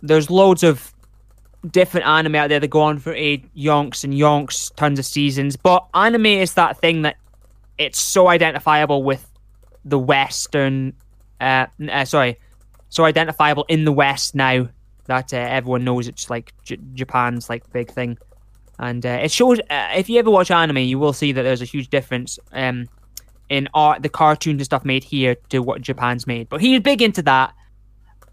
[0.04, 0.94] there's loads of
[1.72, 5.56] different anime out there that go on for eight yonks and yonks, tons of seasons.
[5.56, 7.18] But anime is that thing that
[7.78, 9.30] it's so identifiable with
[9.86, 10.94] the Western.
[11.40, 12.38] Uh, uh sorry,
[12.90, 14.68] so identifiable in the West now
[15.06, 18.18] that uh, everyone knows it's like J- Japan's like big thing,
[18.80, 19.60] and uh, it shows.
[19.70, 22.88] Uh, if you ever watch anime, you will see that there's a huge difference um,
[23.50, 26.50] in art, the cartoons and stuff made here to what Japan's made.
[26.50, 27.54] But he was big into that,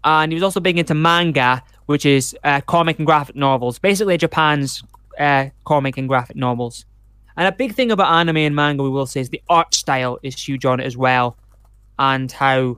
[0.03, 4.17] and he was also big into manga, which is uh, comic and graphic novels, basically
[4.17, 4.83] Japan's
[5.63, 6.85] comic and graphic novels.
[7.37, 10.19] And a big thing about anime and manga, we will say, is the art style
[10.23, 11.37] is huge on it as well,
[11.99, 12.77] and how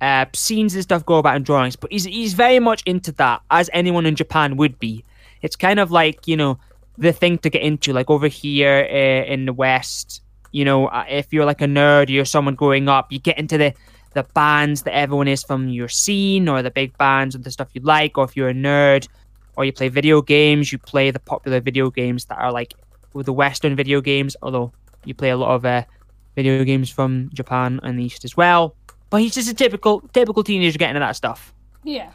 [0.00, 1.76] uh, scenes and stuff go about in drawings.
[1.76, 5.04] But he's he's very much into that, as anyone in Japan would be.
[5.42, 6.58] It's kind of like you know
[6.98, 10.22] the thing to get into, like over here uh, in the West.
[10.52, 13.58] You know, uh, if you're like a nerd, you're someone growing up, you get into
[13.58, 13.74] the
[14.14, 17.68] the bands that everyone is from your scene, or the big bands and the stuff
[17.74, 18.16] you like.
[18.16, 19.06] Or if you're a nerd,
[19.56, 22.74] or you play video games, you play the popular video games that are like
[23.14, 24.36] with the Western video games.
[24.42, 24.72] Although
[25.04, 25.84] you play a lot of uh,
[26.34, 28.74] video games from Japan and the East as well.
[29.10, 31.52] But he's just a typical typical teenager getting into that stuff.
[31.84, 32.12] Yeah.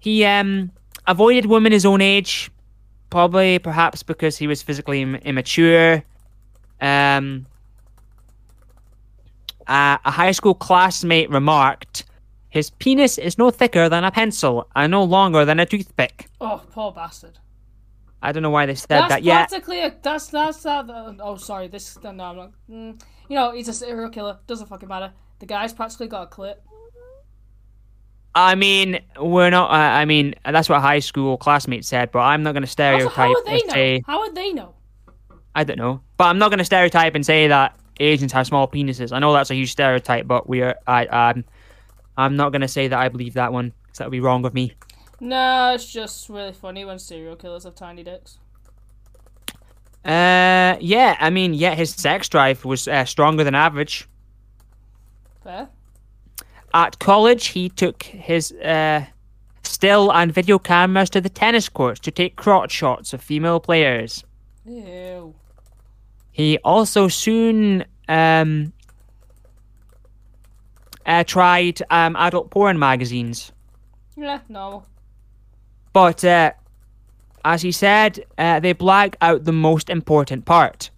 [0.00, 0.70] He um
[1.06, 2.50] avoided women his own age,
[3.10, 6.02] probably perhaps because he was physically Im- immature.
[6.80, 7.46] Um,
[9.66, 12.04] uh, a high school classmate remarked,
[12.48, 16.62] "His penis is no thicker than a pencil and no longer than a toothpick." Oh,
[16.72, 17.38] poor bastard.
[18.22, 19.48] I don't know why they said That's that yet.
[19.48, 20.88] practically a, that's that's that.
[20.88, 21.68] Uh, oh, sorry.
[21.68, 22.52] This no, I'm not.
[22.70, 24.38] Mm, you know, he's a serial killer.
[24.46, 25.12] Doesn't fucking matter.
[25.40, 26.62] The guy's practically got a clip.
[28.34, 29.70] I mean, we're not.
[29.70, 32.72] Uh, I mean, that's what high school classmates said, but I'm not going to Also,
[32.72, 33.72] stereotype how would they know?
[33.72, 34.74] say How would they know?
[35.54, 38.66] I don't know, but I'm not going to stereotype and say that Asians have small
[38.68, 39.12] penises.
[39.12, 40.76] I know that's a huge stereotype, but we are.
[40.86, 41.44] I um,
[42.16, 44.46] I'm not going to say that I believe that one because that would be wrong
[44.46, 44.72] of me.
[45.22, 48.38] No, it's just really funny when serial killers have tiny dicks.
[50.04, 51.16] Uh, yeah.
[51.20, 54.08] I mean, yeah, his sex drive was uh, stronger than average.
[55.44, 55.68] Fair.
[56.74, 59.06] At college, he took his uh,
[59.62, 64.24] still and video cameras to the tennis courts to take crotch shots of female players.
[64.66, 65.34] Ew.
[66.32, 68.72] He also soon um,
[71.06, 73.52] uh, tried um, adult porn magazines.
[74.16, 74.84] Yeah, normal.
[75.92, 76.52] But uh,
[77.44, 80.90] as he said, uh, they black out the most important part.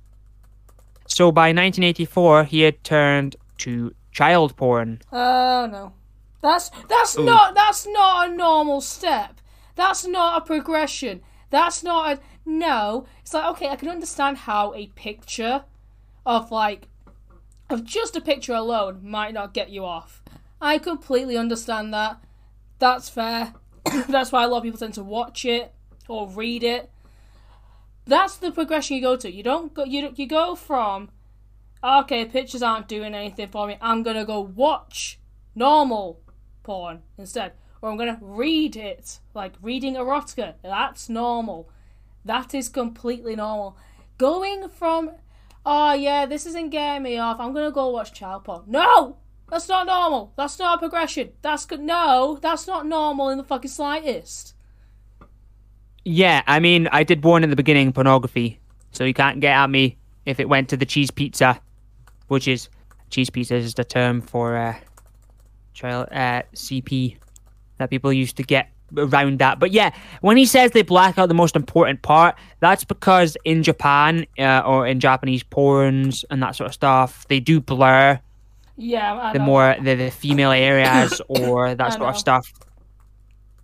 [1.07, 5.01] So by 1984, he had turned to child porn.
[5.13, 5.93] Oh no,
[6.41, 9.41] that's that's not that's not a normal step.
[9.75, 11.23] That's not a progression.
[11.51, 13.07] That's not a no.
[13.21, 15.65] It's like okay, I can understand how a picture
[16.25, 16.89] of like
[17.71, 20.23] of just a picture alone might not get you off.
[20.61, 22.19] I completely understand that.
[22.79, 23.55] That's fair.
[24.09, 25.73] that's why a lot of people tend to watch it
[26.09, 26.91] or read it.
[28.07, 29.31] That's the progression you go to.
[29.31, 29.85] You don't go.
[29.85, 31.11] You you go from
[31.83, 33.77] okay, pictures aren't doing anything for me.
[33.81, 35.19] I'm gonna go watch
[35.55, 36.21] normal
[36.63, 40.55] porn instead, or I'm gonna read it like reading erotica.
[40.63, 41.71] That's normal.
[42.25, 43.77] That is completely normal.
[44.19, 45.13] Going from
[45.65, 47.41] oh yeah, this isn't getting me off.
[47.41, 48.65] I'm gonna go watch child porn.
[48.67, 49.17] No,
[49.51, 50.33] that's not normal.
[50.37, 51.31] That's not a progression.
[51.43, 51.81] That's good.
[51.81, 54.55] No, that's not normal in the fucking slightest.
[56.05, 58.61] Yeah, I mean, I did warn in the beginning pornography,
[58.93, 61.61] so you can't get at me if it went to the cheese pizza,
[62.29, 62.69] which is
[63.11, 64.75] cheese pizza is the term for uh,
[65.73, 67.17] child uh, CP
[67.79, 69.59] that people used to get around that.
[69.59, 73.63] But yeah, when he says they black out the most important part, that's because in
[73.63, 78.21] Japan uh, or in Japanese porns and that sort of stuff, they do blur
[78.77, 82.53] Yeah, the more the, the female areas or that sort of stuff.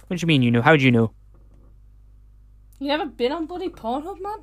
[0.07, 0.63] What do you mean you know?
[0.63, 1.13] How do you know?
[2.79, 4.39] You never been on bloody Pornhub, man?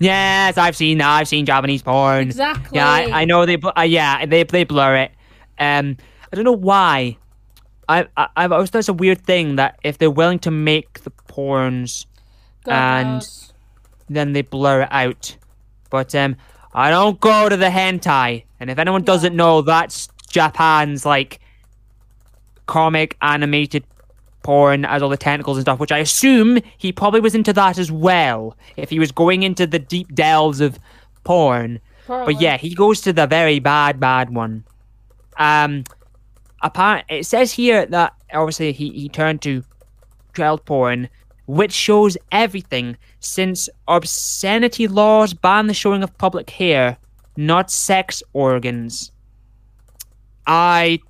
[0.00, 1.08] Yes, I've seen that.
[1.08, 2.22] I've seen Japanese porn.
[2.22, 2.76] Exactly.
[2.76, 3.56] Yeah, I, I know they.
[3.56, 5.12] Uh, yeah, they they blur it.
[5.58, 5.96] Um,
[6.32, 7.18] I don't know why.
[7.88, 11.02] I, I I've always thought it's a weird thing that if they're willing to make
[11.04, 12.06] the porns,
[12.64, 13.52] God and- knows.
[14.08, 15.36] then they blur it out.
[15.90, 16.36] But um,
[16.74, 21.40] I don't go to the hentai, and if anyone doesn't know, that's Japan's like
[22.66, 23.84] comic animated
[24.42, 27.78] porn as all the tentacles and stuff, which I assume he probably was into that
[27.78, 28.56] as well.
[28.76, 30.78] If he was going into the deep delves of
[31.24, 32.34] porn, Probably.
[32.34, 34.64] but yeah, he goes to the very bad, bad one.
[35.36, 35.84] Um,
[36.62, 39.64] apparent it says here that obviously he, he turned to
[40.34, 41.08] child porn,
[41.46, 46.96] which shows everything since obscenity laws ban the showing of public hair,
[47.36, 49.10] not sex organs.
[50.46, 51.00] I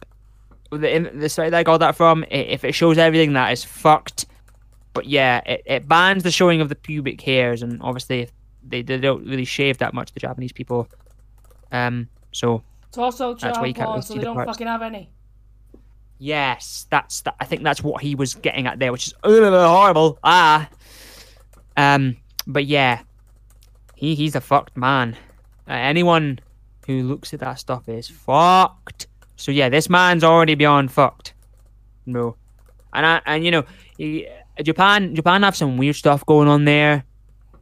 [0.70, 4.26] the, the site that I got that from, if it shows everything, that is fucked.
[4.94, 8.28] But yeah, it, it bans the showing of the pubic hairs, and obviously
[8.66, 10.88] they, they don't really shave that much, the Japanese people.
[11.70, 14.50] Um, so It's also That's why you can't really so see they the don't parts.
[14.52, 15.10] fucking have any.
[16.22, 17.34] Yes, that's that.
[17.40, 20.18] I think that's what he was getting at there, which is uh, horrible.
[20.22, 20.68] Ah,
[21.76, 23.02] um, but yeah,
[23.96, 25.16] he he's a fucked man.
[25.68, 26.38] Uh, anyone
[26.86, 29.08] who looks at that stuff is fucked.
[29.36, 31.34] So yeah, this man's already beyond fucked.
[32.06, 32.36] No,
[32.92, 33.64] and I and you know,
[33.98, 34.28] he,
[34.62, 37.04] Japan Japan have some weird stuff going on there.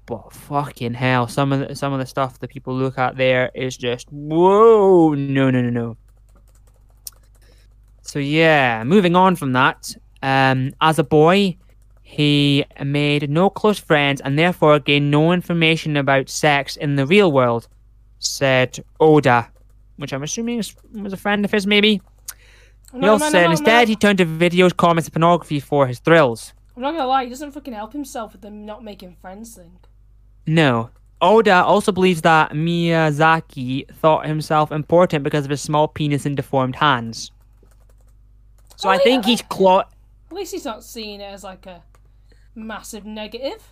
[0.04, 3.50] But fucking hell, some of the, some of the stuff that people look at there
[3.54, 5.96] is just whoa, no, no, no, no.
[8.10, 11.56] So yeah, moving on from that, um, as a boy,
[12.02, 17.30] he made no close friends and therefore gained no information about sex in the real
[17.30, 17.68] world,
[18.18, 19.48] said Oda,
[19.98, 20.60] which I'm assuming
[20.92, 22.02] was a friend of his, maybe.
[22.92, 26.52] He also said no, instead he turned to videos, comics, and pornography for his thrills.
[26.74, 29.78] I'm not gonna lie, he doesn't fucking help himself with them not making friends thing.
[30.48, 30.90] No.
[31.20, 36.74] Oda also believes that Miyazaki thought himself important because of his small penis and deformed
[36.74, 37.30] hands.
[38.80, 39.30] So Oh, I think yeah.
[39.30, 41.82] he's clo- At least he's not seeing it as like a
[42.54, 43.62] massive negative.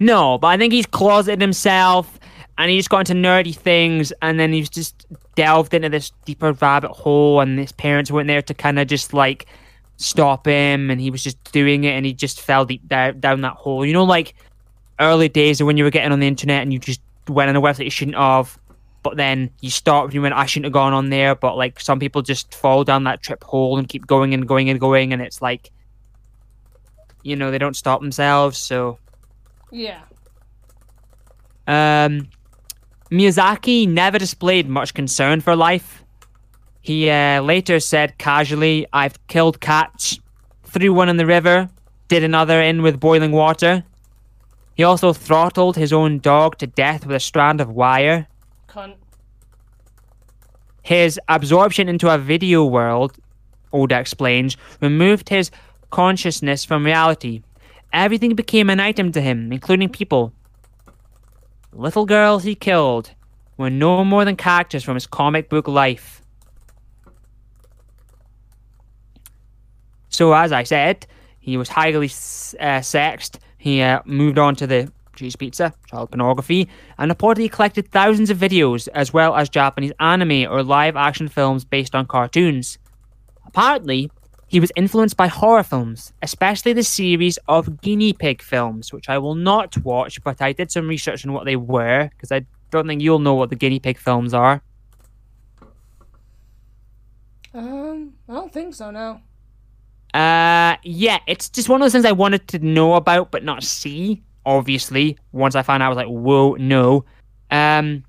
[0.00, 2.18] No, but I think he's closeted himself
[2.58, 6.90] and he's got into nerdy things and then he's just delved into this deeper rabbit
[6.90, 9.46] hole and his parents weren't there to kind of just like
[9.96, 13.40] stop him and he was just doing it and he just fell deep down, down
[13.42, 13.86] that hole.
[13.86, 14.34] You know, like
[15.00, 17.56] early days of when you were getting on the internet and you just went on
[17.56, 18.58] a website you shouldn't have,
[19.04, 21.36] but then you stopped and you went, I shouldn't have gone on there.
[21.36, 24.68] But like some people just fall down that trip hole and keep going and going
[24.70, 25.70] and going and it's like,
[27.22, 28.58] you know, they don't stop themselves.
[28.58, 28.98] So
[29.70, 30.00] Yeah.
[31.68, 32.28] um,
[33.10, 36.02] Miyazaki never displayed much concern for life.
[36.80, 40.18] He uh, later said casually, I've killed cats,
[40.64, 41.68] threw one in the river,
[42.08, 43.84] did another in with boiling water.
[44.74, 48.26] He also throttled his own dog to death with a strand of wire.
[48.68, 48.96] Cunt.
[50.84, 53.16] His absorption into a video world,
[53.72, 55.50] Oda explains, removed his
[55.90, 57.42] consciousness from reality.
[57.92, 60.32] Everything became an item to him, including people.
[61.72, 63.10] Little girls he killed
[63.56, 66.20] were no more than characters from his comic book life.
[70.10, 71.06] So, as I said,
[71.44, 72.10] He was highly
[72.58, 73.38] uh, sexed.
[73.58, 78.38] He uh, moved on to the cheese pizza, child pornography, and reportedly collected thousands of
[78.38, 82.78] videos as well as Japanese anime or live action films based on cartoons.
[83.46, 84.10] Apparently,
[84.46, 89.18] he was influenced by horror films, especially the series of guinea pig films, which I
[89.18, 92.86] will not watch, but I did some research on what they were, because I don't
[92.86, 94.62] think you'll know what the guinea pig films are.
[97.52, 99.20] Um, I don't think so, no.
[100.12, 103.64] Uh, yeah, it's just one of those things I wanted to know about but not
[103.64, 104.22] see.
[104.46, 107.04] Obviously, once I found out, I was like, "Whoa, no."
[107.50, 108.04] Um,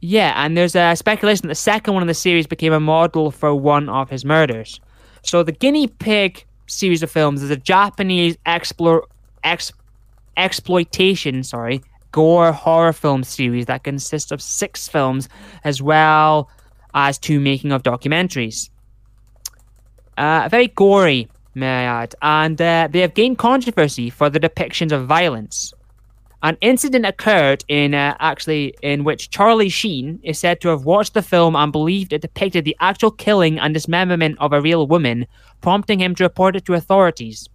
[0.00, 3.30] yeah, and there's a speculation that the second one in the series became a model
[3.30, 4.80] for one of his murders.
[5.22, 9.06] So the guinea pig series of films is a Japanese explore
[9.42, 9.72] ex,
[10.36, 15.28] exploitation, sorry, gore horror film series that consists of six films
[15.64, 16.48] as well
[16.94, 18.70] as two making of documentaries.
[20.16, 21.28] Uh, very gory,
[21.58, 25.74] may I add, and uh, they have gained controversy for the depictions of violence.
[26.42, 31.14] An incident occurred in uh, actually in which Charlie Sheen is said to have watched
[31.14, 35.26] the film and believed it depicted the actual killing and dismemberment of a real woman,
[35.60, 37.48] prompting him to report it to authorities.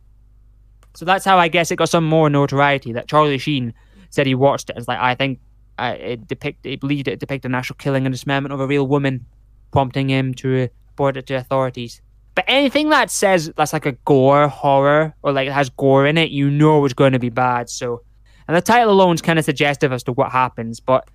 [0.95, 2.91] So that's how I guess it got some more notoriety.
[2.91, 3.73] That Charlie Sheen
[4.09, 4.77] said he watched it.
[4.77, 5.39] It's like I think
[5.79, 8.85] uh, it depict it believed it depicted an actual killing and dismemberment of a real
[8.85, 9.25] woman,
[9.71, 12.01] prompting him to report it to authorities.
[12.35, 16.17] But anything that says that's like a gore horror or like it has gore in
[16.17, 17.69] it, you know it's going to be bad.
[17.69, 18.01] So
[18.47, 20.79] and the title alone is kind of suggestive as to what happens.
[20.79, 21.07] But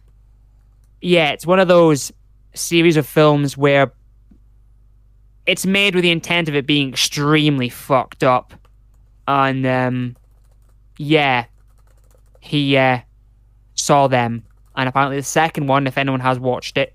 [1.00, 2.12] yeah, it's one of those
[2.54, 3.92] series of films where
[5.46, 8.54] it's made with the intent of it being extremely fucked up.
[9.26, 10.16] And um,
[10.98, 11.46] yeah,
[12.40, 13.00] he uh,
[13.74, 14.44] saw them.
[14.76, 16.94] And apparently, the second one, if anyone has watched it,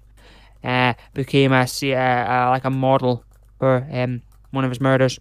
[0.64, 3.26] uh, became a uh, uh, like a model
[3.64, 5.18] for um, one of his murders.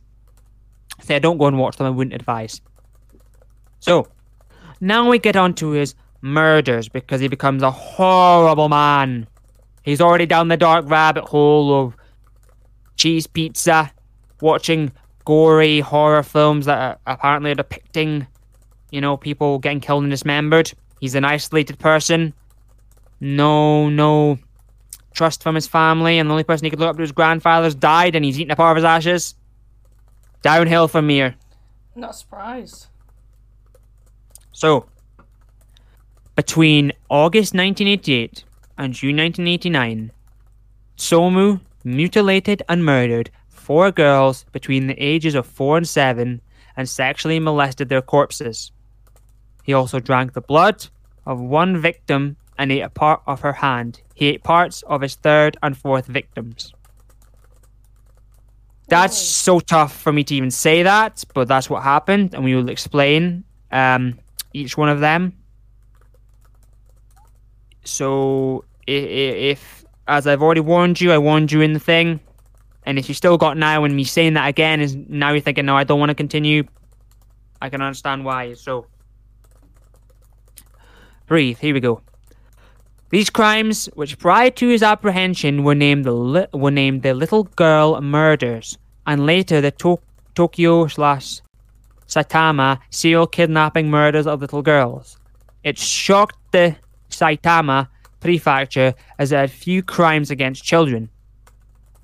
[1.01, 1.87] Say, don't go and watch them.
[1.87, 2.61] I wouldn't advise.
[3.79, 4.09] So,
[4.81, 9.29] now we get on to his murders because he becomes a horrible man.
[9.85, 11.97] He's already down the dark rabbit hole of
[12.97, 13.93] cheese pizza,
[14.41, 14.91] watching
[15.25, 18.27] gory horror films that are apparently depicting,
[18.91, 20.73] you know, people getting killed and dismembered.
[21.01, 22.35] He's an isolated person.
[23.21, 24.41] No, no
[25.13, 27.75] trust from his family, and the only person he could look up to his grandfather's
[27.75, 29.35] died, and he's eating a part of his ashes.
[30.43, 31.37] Downhill from here.
[31.95, 32.87] Not surprised.
[34.53, 34.87] So,
[36.35, 38.45] between August 1988
[38.79, 40.13] and June 1989,
[40.97, 46.41] Somu mutilated and murdered four girls between the ages of 4 and 7
[46.77, 48.73] and sexually molested their corpses.
[49.63, 50.87] He also drank the blood
[51.27, 54.01] of one victim and ate a part of her hand.
[54.15, 56.73] He ate parts of his third and fourth victims.
[58.89, 62.55] That's so tough for me to even say that, but that's what happened, and we
[62.55, 63.45] will explain.
[63.71, 64.19] Um,
[64.53, 65.33] each one of them.
[67.85, 69.05] So if,
[69.59, 72.21] if, as I've already warned you, I warned you in the thing,
[72.85, 75.65] and if you still got now and me saying that again is now you're thinking
[75.67, 76.65] no, I don't want to continue.
[77.61, 78.55] I can understand why.
[78.55, 78.87] So
[81.27, 81.59] breathe.
[81.59, 82.03] Here we go.
[83.13, 87.45] These crimes, which prior to his apprehension were named the li- were named the Little
[87.45, 90.01] Girl Murders, and later the to-
[90.35, 91.43] Tokyo slash
[92.09, 95.19] Saitama serial kidnapping murders of little girls.
[95.63, 96.77] It shocked the
[97.11, 97.89] Saitama
[98.21, 101.11] prefecture as it had few crimes against children.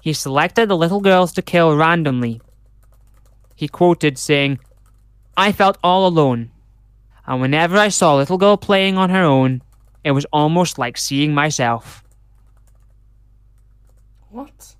[0.02, 2.42] He selected the little girls to kill randomly.
[3.56, 4.58] He quoted saying,
[5.38, 6.50] I felt all alone,
[7.26, 9.62] and whenever I saw a little girl playing on her own,
[10.04, 12.02] it was almost like seeing myself.
[14.30, 14.76] What?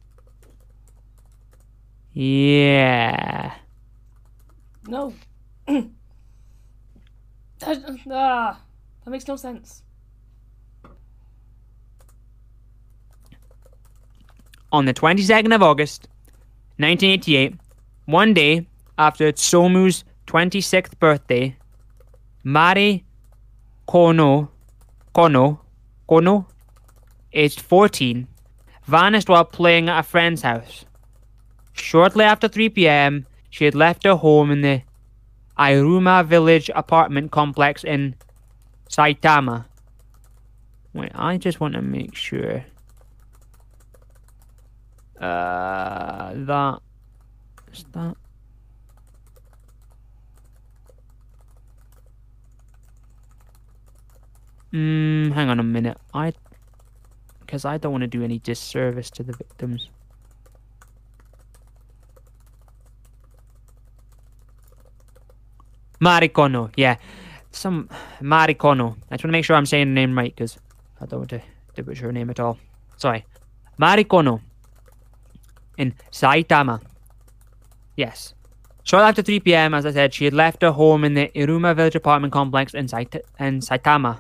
[2.13, 3.55] Yeah.
[4.87, 5.15] No.
[5.67, 5.91] that,
[8.11, 8.61] ah,
[9.05, 9.83] that makes no sense.
[14.71, 16.09] On the 22nd of August,
[16.77, 17.55] 1988,
[18.05, 18.67] one day
[18.99, 21.57] after Tsomu's 26th birthday,
[22.45, 23.05] Mari
[23.89, 24.49] Kono,
[25.19, 25.59] Kono,
[26.09, 26.47] Kono,
[27.33, 28.29] aged 14,
[28.85, 30.85] vanished while playing at a friend's house.
[31.73, 34.83] Shortly after 3 p.m., she had left her home in the
[35.59, 38.15] Airuma Village apartment complex in
[38.89, 39.65] Saitama.
[40.95, 42.65] Wait, I just want to make sure.
[45.21, 46.79] Uh, that.
[47.73, 48.17] Is that.
[54.73, 55.97] Hmm, hang on a minute.
[56.13, 56.33] I.
[57.41, 59.89] Because I don't want to do any disservice to the victims.
[66.01, 66.97] Marikono, yeah.
[67.51, 67.89] Some
[68.21, 68.97] Marikono.
[69.11, 70.59] I just want to make sure I'm saying the name right because
[71.01, 71.41] I don't want to,
[71.77, 72.59] to butcher her name at all.
[72.97, 73.25] Sorry.
[73.81, 74.41] Marikono.
[75.77, 76.81] In Saitama.
[77.97, 78.35] Yes.
[78.85, 81.75] Shortly after 3 p.m., as I said, she had left her home in the Iruma
[81.77, 84.19] Village apartment complex in, Sait- in Saitama.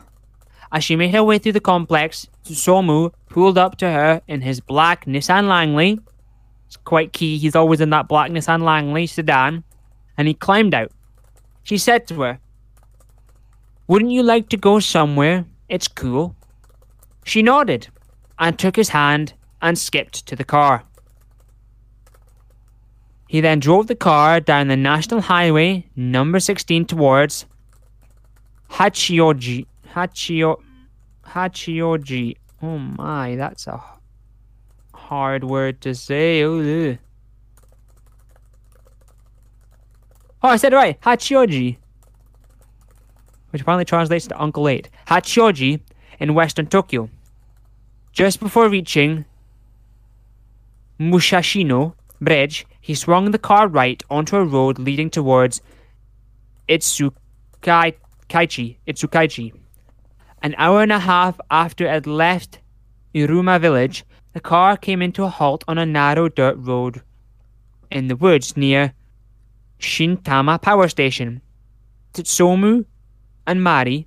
[0.71, 4.61] As she made her way through the complex, Somu pulled up to her in his
[4.61, 5.99] black Nissan Langley.
[6.66, 9.64] It's quite key, he's always in that black Nissan Langley sedan.
[10.16, 10.93] And he climbed out.
[11.62, 12.41] She said to her,
[13.87, 15.47] Wouldn't you like to go somewhere?
[15.69, 16.35] It's cool.
[17.25, 17.89] She nodded
[18.39, 20.85] and took his hand and skipped to the car.
[23.29, 27.45] He then drove the car down the National Highway number 16 towards
[28.71, 29.66] Hachioji.
[29.95, 30.61] Hachio,
[31.24, 32.36] Hachioji.
[32.62, 33.80] Oh my, that's a
[34.95, 36.43] hard word to say.
[36.45, 36.99] Oh,
[40.43, 41.01] I said it right.
[41.01, 41.78] Hachioji.
[43.51, 44.89] Which finally translates to Uncle 8.
[45.07, 45.80] Hachioji
[46.20, 47.09] in western Tokyo.
[48.12, 49.24] Just before reaching
[51.01, 55.62] Mushashino Bridge, he swung the car right onto a road leading towards
[56.68, 57.14] Itsukaichi.
[58.30, 59.53] Itsukaichi.
[60.43, 62.61] An hour and a half after it left
[63.14, 67.03] Iruma village, the car came into a halt on a narrow dirt road
[67.91, 68.93] in the woods near
[69.80, 71.41] Shintama Power Station.
[72.14, 72.84] Tsutomu
[73.47, 74.07] and Mari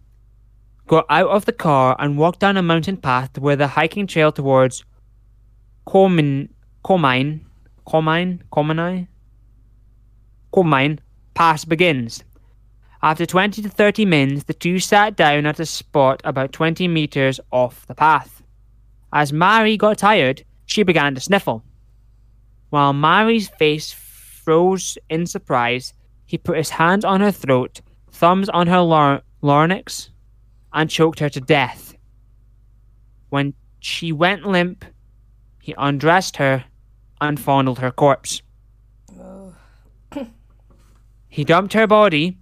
[0.87, 4.31] got out of the car and walked down a mountain path where the hiking trail
[4.31, 4.85] towards
[5.87, 6.49] Komin,
[6.85, 7.41] Komine,
[7.87, 9.07] Komine, Kominai,
[10.53, 10.99] Komine
[11.33, 12.23] Pass begins.
[13.03, 17.39] After 20 to 30 minutes, the two sat down at a spot about 20 meters
[17.51, 18.43] off the path.
[19.11, 21.63] As Mari got tired, she began to sniffle.
[22.69, 25.93] While Mari's face froze in surprise,
[26.25, 27.81] he put his hands on her throat,
[28.11, 30.11] thumbs on her lar- larynx,
[30.71, 31.95] and choked her to death.
[33.29, 34.85] When she went limp,
[35.59, 36.65] he undressed her
[37.19, 38.43] and fondled her corpse.
[39.19, 39.53] Oh.
[41.27, 42.37] He dumped her body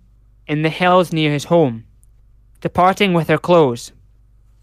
[0.50, 1.86] in the hills near his home,
[2.60, 3.94] departing with her clothes,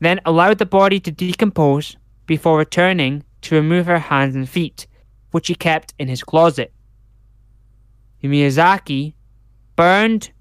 [0.01, 4.89] then allowed the body to decompose before returning to remove her hands and feet,
[5.30, 6.72] which he kept in his closet.
[8.22, 9.14] Miyazaki
[9.76, 10.32] burned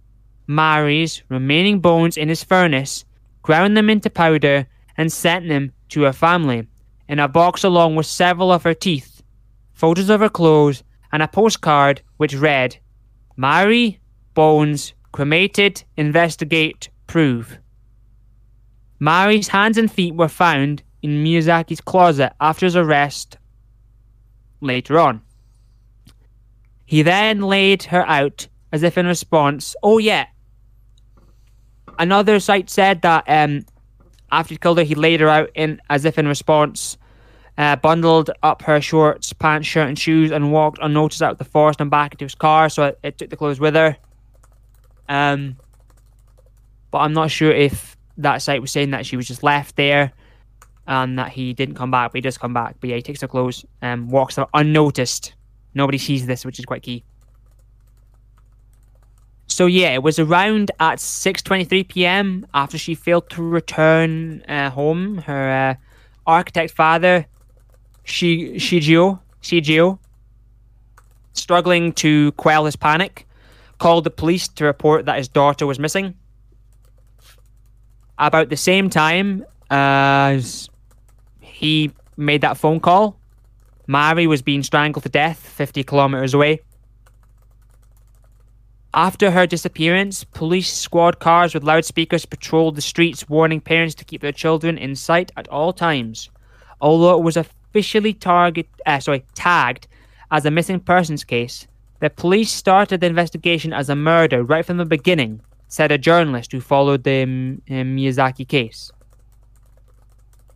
[0.47, 3.05] Mari's remaining bones in his furnace,
[3.43, 4.65] ground them into powder,
[4.97, 6.67] and sent them to her family
[7.07, 9.21] in a box along with several of her teeth,
[9.73, 10.81] photos of her clothes,
[11.11, 12.77] and a postcard which read,
[13.37, 13.99] Mari,
[14.33, 17.57] bones, cremated, investigate, prove.
[18.99, 23.37] Mari's hands and feet were found in Miyazaki's closet after his arrest
[24.59, 25.21] later on.
[26.85, 29.73] He then laid her out as if in response.
[29.81, 30.25] Oh, yeah.
[31.97, 33.65] Another site said that um,
[34.33, 36.97] after he killed her, he laid her out in as if in response,
[37.57, 41.45] uh, bundled up her shorts, pants, shirt, and shoes, and walked unnoticed out of the
[41.45, 42.67] forest and back into his car.
[42.67, 43.95] So it, it took the clothes with her.
[45.07, 45.57] Um,
[46.91, 50.13] but I'm not sure if that site was saying that she was just left there
[50.87, 52.75] and that he didn't come back, but he does come back.
[52.79, 55.33] But yeah, he takes her clothes and walks out unnoticed.
[55.73, 57.03] Nobody sees this, which is quite key.
[59.47, 62.45] So yeah, it was around at 6:23 p.m.
[62.53, 65.19] after she failed to return uh, home.
[65.19, 65.75] Her uh,
[66.25, 67.25] architect father,
[68.03, 69.99] Shi- Shigeo, Shigeo,
[71.33, 73.27] struggling to quell his panic,
[73.77, 76.15] called the police to report that his daughter was missing.
[78.17, 80.69] About the same time as
[81.41, 83.17] he made that phone call,
[83.87, 86.61] Mari was being strangled to death 50 kilometers away.
[88.93, 94.21] After her disappearance, police squad cars with loudspeakers patrolled the streets, warning parents to keep
[94.21, 96.29] their children in sight at all times.
[96.79, 99.87] Although it was officially target, uh, sorry, tagged
[100.31, 101.67] as a missing persons case,
[101.99, 106.51] the police started the investigation as a murder right from the beginning, said a journalist
[106.51, 108.91] who followed the um, Miyazaki case.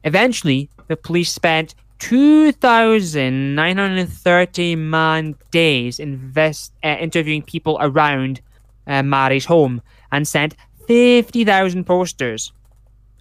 [0.04, 8.42] Eventually, the police spent 2,930 man days invest, uh, interviewing people around
[8.88, 9.82] uh, Mari's home
[10.12, 10.56] and sent
[10.88, 12.52] 50,000 posters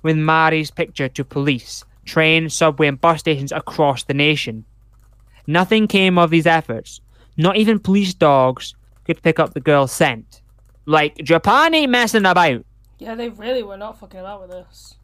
[0.02, 4.64] with Mari's picture to police, train, subway, and bus stations across the nation.
[5.46, 7.00] Nothing came of these efforts.
[7.38, 8.74] Not even police dogs
[9.04, 10.42] could pick up the girl's scent.
[10.84, 12.64] Like, Japan ain't messing about.
[12.98, 14.96] Yeah, they really were not fucking about with this.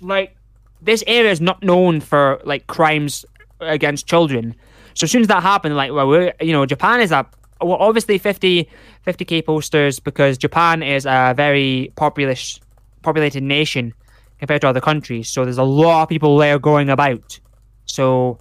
[0.00, 0.36] Like,
[0.80, 3.24] this area is not known for like crimes
[3.60, 4.54] against children.
[4.94, 7.26] So as soon as that happened, like, well, we're, you know, Japan is a
[7.60, 8.68] well, obviously 50
[9.06, 12.60] 50k posters because Japan is a very populous
[13.02, 13.94] populated nation
[14.38, 15.28] compared to other countries.
[15.28, 17.38] So there's a lot of people there going about.
[17.86, 18.38] So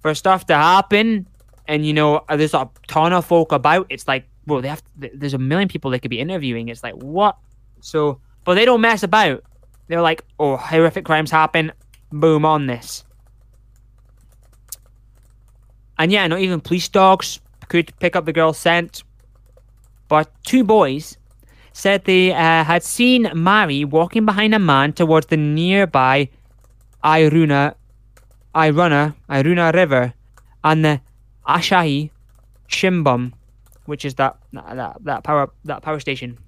[0.00, 1.26] for stuff to happen,
[1.66, 3.86] and you know, there's a ton of folk about.
[3.88, 4.82] It's like, well, they have.
[4.96, 6.68] There's a million people they could be interviewing.
[6.68, 7.36] It's like what?
[7.80, 9.42] So, but they don't mess about.
[9.88, 11.72] They're like, oh, horrific crimes happen.
[12.10, 13.04] Boom on this.
[15.98, 19.04] And yeah, not even police dogs could pick up the girl's scent.
[20.08, 21.16] But two boys
[21.72, 26.28] said they uh, had seen Mari walking behind a man towards the nearby
[27.02, 27.74] Iruna,
[28.54, 30.14] Iruna, Iruna River
[30.62, 31.00] and the
[31.46, 32.10] Asahi
[32.68, 33.32] Shimbun,
[33.86, 36.38] which is that that that power that power station.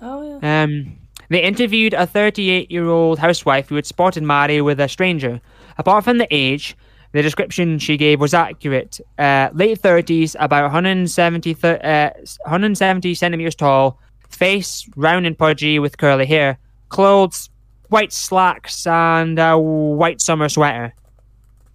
[0.00, 0.62] Oh yeah.
[0.62, 0.96] Um,
[1.28, 5.40] they interviewed a 38-year-old housewife who had spotted Mari with a stranger.
[5.78, 6.76] Apart from the age,
[7.12, 9.00] the description she gave was accurate.
[9.18, 12.10] Uh, late 30s, about 170, th- uh,
[12.44, 13.98] 170 centimeters tall,
[14.28, 17.48] face round and pudgy with curly hair, clothes,
[17.88, 20.94] white slacks, and a white summer sweater.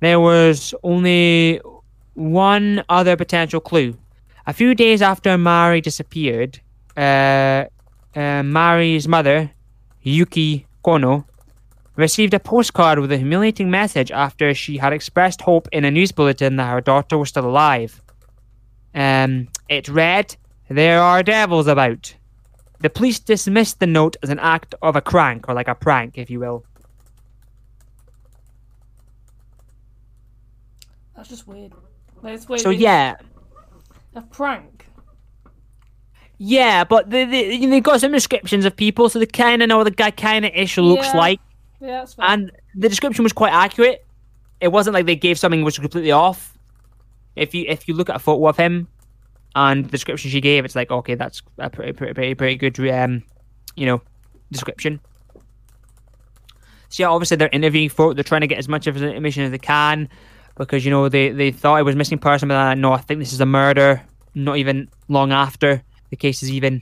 [0.06, 1.60] There was only
[2.14, 3.98] one other potential clue.
[4.46, 6.60] A few days after Mari disappeared,
[6.96, 7.66] uh,
[8.16, 9.50] uh, Mari's mother,
[10.04, 11.26] Yuki Kono,
[11.96, 16.12] received a postcard with a humiliating message after she had expressed hope in a news
[16.12, 18.00] bulletin that her daughter was still alive.
[18.94, 20.36] Um, it read,
[20.70, 22.14] There are devils about.
[22.80, 26.20] The police dismissed the note as an act of a crank, or like a prank,
[26.20, 26.64] if you will.
[31.26, 31.74] That's just weird.
[32.22, 32.62] That's weird.
[32.62, 33.16] So, yeah.
[34.14, 34.86] A prank.
[36.38, 39.78] Yeah, but they, they, they got some descriptions of people, so they kind of know
[39.78, 41.18] what the guy kind of ish looks Yeah.
[41.18, 41.40] like.
[41.82, 42.32] Yeah, that's fine.
[42.32, 44.06] and the description was quite accurate.
[44.62, 46.56] It wasn't like they gave something which was completely off.
[47.36, 48.88] If you if you look at a photo of him
[49.56, 52.80] and the description she gave, it's like okay, that's a pretty pretty pretty, pretty good
[52.92, 53.24] um,
[53.76, 54.00] you know,
[54.52, 55.00] description.
[56.90, 58.16] So yeah, obviously they're interviewing folk.
[58.16, 60.08] They're trying to get as much information as they can
[60.58, 63.34] because you know they they thought it was missing person, but no, I think this
[63.34, 64.02] is a murder.
[64.34, 66.82] Not even long after the case has even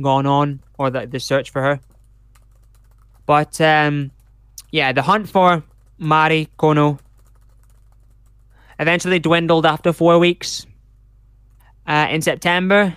[0.00, 1.80] gone on or the the search for her.
[3.26, 4.10] But um,
[4.70, 5.62] yeah, the hunt for
[5.98, 6.98] Mari Kono
[8.78, 10.66] eventually dwindled after four weeks.
[11.86, 12.96] Uh, in September,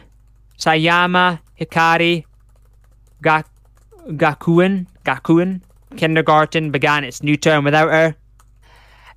[0.58, 2.26] Sayama Hikari
[3.22, 3.44] Ga-
[4.08, 5.62] Gakuen, Gakuen
[5.96, 8.16] kindergarten began its new term without her.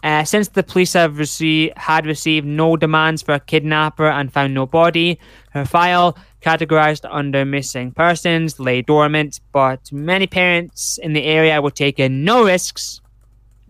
[0.02, 4.52] Uh, since the police have received had received no demands for a kidnapper and found
[4.52, 5.18] no body,
[5.52, 9.40] her file, categorized under missing persons, lay dormant.
[9.52, 13.00] But many parents in the area were taking no risks.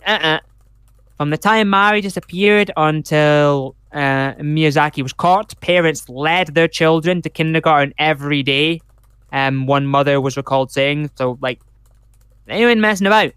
[0.06, 0.40] Uh-uh.
[1.18, 7.28] From the time Mari disappeared until uh, Miyazaki was caught, parents led their children to
[7.28, 8.80] kindergarten every day.
[9.32, 11.60] Um, one mother was recalled saying, "So like,
[12.48, 13.32] anyone messing about,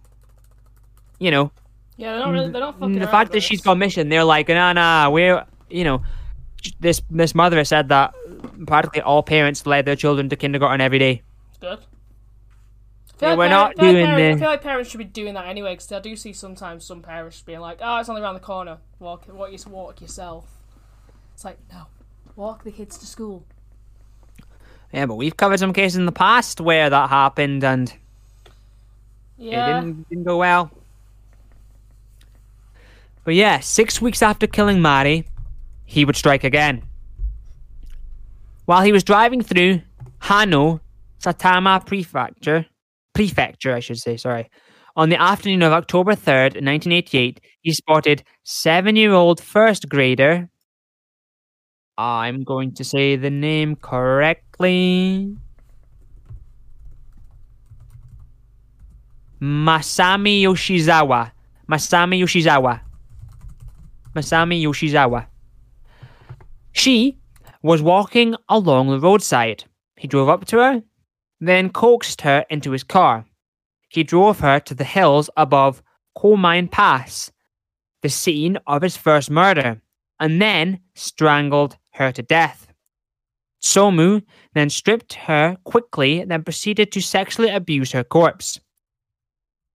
[1.20, 1.52] you know,
[1.98, 2.52] yeah, they're not mm, really.
[2.52, 5.46] They're not mm, fucking the fact that she's gone missing, they're like, nah, nah, we're,
[5.70, 6.04] you know,
[6.80, 8.14] this this mother has said that
[8.68, 11.22] practically all parents led their children to kindergarten every day.
[11.50, 11.80] It's good.
[13.16, 14.98] I feel Yeah, we're par- not like doing parents, the- I feel like parents should
[14.98, 18.10] be doing that anyway, because I do see sometimes some parents being like, "Oh, it's
[18.10, 18.80] only around the corner.
[19.00, 20.46] Walk, walk, you walk yourself."
[21.34, 21.88] It's like, no,
[22.36, 23.46] walk the kids to school.
[24.92, 27.94] Yeah, but we've covered some cases in the past where that happened and
[29.38, 30.72] Yeah, it didn't, didn't go well.
[33.26, 35.28] But yeah, six weeks after killing Mari,
[35.84, 36.84] he would strike again.
[38.66, 39.82] While he was driving through
[40.22, 40.80] Hano,
[41.20, 42.68] Saitama Prefecture,
[43.14, 44.50] Prefecture, I should say, sorry,
[44.96, 50.50] on the afternoon of October 3rd, 1988, he spotted seven-year-old first grader.
[51.98, 55.36] I'm going to say the name correctly.
[59.42, 61.32] Masami Yoshizawa.
[61.70, 62.82] Masami Yoshizawa.
[64.16, 65.28] Masami Yoshizawa.
[66.72, 67.18] She
[67.62, 69.66] was walking along the roadside.
[69.98, 70.84] He drove up to her,
[71.40, 73.26] then coaxed her into his car.
[73.90, 75.82] He drove her to the hills above
[76.18, 77.32] Komine Pass,
[78.02, 79.82] the scene of his first murder,
[80.20, 82.68] and then strangled her to death.
[83.62, 84.22] Somu
[84.54, 88.60] then stripped her quickly, then proceeded to sexually abuse her corpse.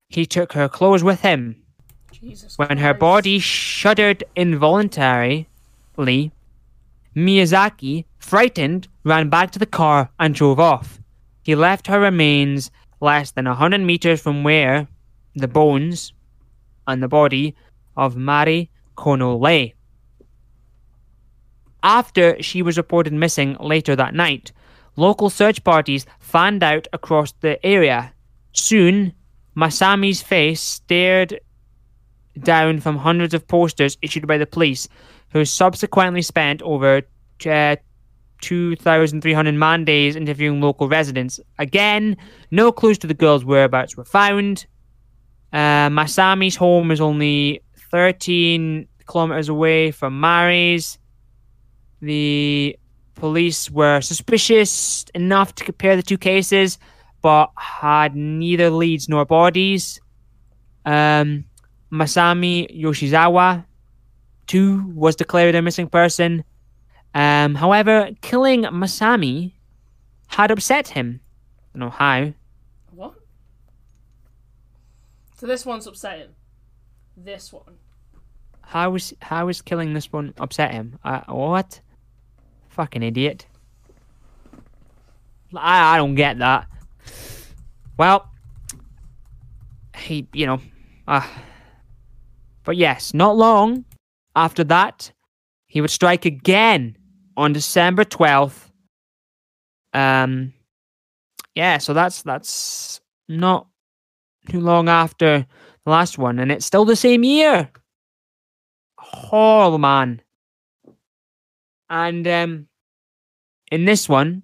[0.09, 1.65] He took her clothes with him.
[2.13, 2.57] Jesus.
[2.59, 5.47] When her body shuddered involuntarily,
[7.17, 11.01] Miyazaki, frightened, ran back to the car and drove off.
[11.43, 14.87] He left her remains less than a hundred meters from where
[15.35, 16.13] the bones
[16.87, 17.55] and the body
[17.97, 19.75] of Mari Kono lay.
[21.83, 24.53] after she was reported missing later that night.
[24.97, 28.13] Local search parties fanned out across the area.
[28.53, 29.15] Soon,
[29.57, 31.41] Masami's face stared
[32.43, 34.89] down from hundreds of posters issued by the police,
[35.33, 37.03] who subsequently spent over
[37.47, 37.77] uh,
[38.41, 41.41] 2,300 man days interviewing local residents.
[41.59, 42.17] Again,
[42.51, 44.67] no clues to the girl's whereabouts were found.
[45.53, 50.99] Uh, Masami's home is only 13 kilometers away from Mari's.
[52.01, 52.77] The
[53.15, 56.79] police were suspicious enough to compare the two cases,
[57.21, 60.01] but had neither leads nor bodies.
[60.87, 61.45] Um,
[61.93, 63.65] Masami Yoshizawa,
[64.47, 66.45] too, was declared a missing person.
[67.15, 69.53] Um, however, killing Masami
[70.29, 71.21] had upset him.
[71.75, 72.33] I don't know how.
[72.93, 73.15] What?
[75.37, 76.29] So this one's upsetting.
[77.17, 77.79] This one.
[78.63, 80.99] How was how was killing this one upset him?
[81.05, 81.81] Uh, what?
[82.69, 83.47] Fucking idiot.
[85.57, 86.69] I I don't get that.
[87.97, 88.31] Well,
[89.97, 90.61] he you know,
[91.09, 91.27] uh,
[92.65, 93.85] but yes, not long
[94.37, 95.13] after that,
[95.67, 96.97] he would strike again
[97.37, 98.71] on December twelfth.
[99.93, 100.53] Um,
[101.55, 103.67] yeah, so that's that's not
[104.49, 105.47] too long after
[105.85, 107.71] the last one, and it's still the same year.
[108.99, 110.23] Horrible man.
[111.89, 112.69] And um,
[113.73, 114.43] in this one,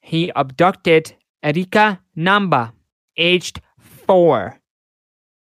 [0.00, 2.72] he abducted Erika Namba,
[3.16, 4.60] aged four,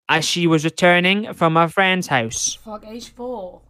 [0.08, 2.58] as she was returning from her friend's house.
[2.64, 3.62] Fuck, age four.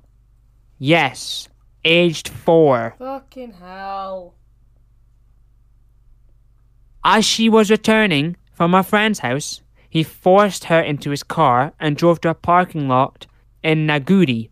[0.79, 1.49] Yes,
[1.85, 2.95] aged four.
[2.99, 4.35] Fucking hell.
[7.05, 11.97] As she was returning from her friend's house, he forced her into his car and
[11.97, 13.27] drove to a parking lot
[13.63, 14.51] in Naguri.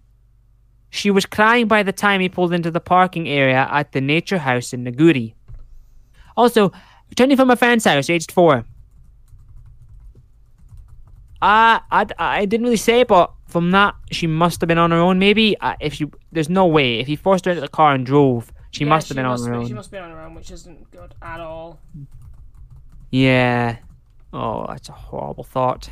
[0.91, 4.39] She was crying by the time he pulled into the parking area at the nature
[4.39, 5.34] house in Naguri.
[6.37, 6.72] Also,
[7.11, 8.64] returning from a friend's house, aged four.
[11.43, 14.97] Uh, I, I didn't really say, but from that, she must have been on her
[14.99, 15.18] own.
[15.18, 18.05] Maybe uh, if she, there's no way if he forced her into the car and
[18.07, 19.66] drove, she Yeah, must have been on her be- own.
[19.66, 21.78] She must be on her own, which isn't good at all.
[23.11, 23.76] Yeah.
[24.32, 25.91] Oh, that's a horrible thought.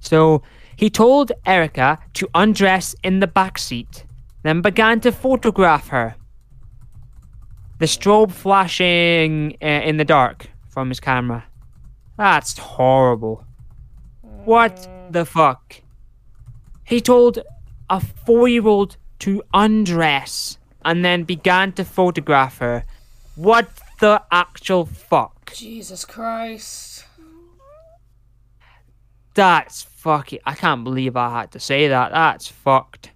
[0.00, 0.42] So
[0.76, 4.04] he told Erika to undress in the back seat,
[4.42, 6.16] then began to photograph her.
[7.78, 11.44] The strobe flashing uh, in the dark from his camera.
[12.16, 13.44] That's horrible.
[14.48, 15.82] What the fuck?
[16.82, 17.40] He told
[17.90, 22.84] a four year old to undress and then began to photograph her.
[23.36, 23.68] What
[24.00, 25.52] the actual fuck?
[25.52, 27.04] Jesus Christ.
[29.34, 30.38] That's fucking.
[30.46, 32.12] I can't believe I had to say that.
[32.12, 33.10] That's fucked.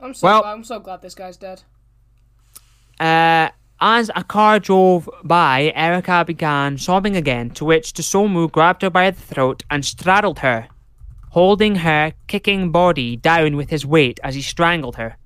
[0.00, 1.64] I'm so Well- glad, I'm so glad this guy's dead.
[2.98, 3.50] Uh,
[3.84, 9.10] as a car drove by, Erika began sobbing again, to which Tsutomu grabbed her by
[9.10, 10.68] the throat and straddled her,
[11.30, 15.16] holding her kicking body down with his weight as he strangled her.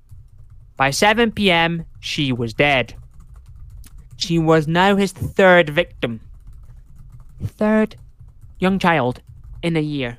[0.75, 2.95] By 7 pm, she was dead.
[4.15, 6.19] She was now his third victim.
[7.43, 7.95] Third
[8.57, 9.21] young child
[9.61, 10.17] in a year.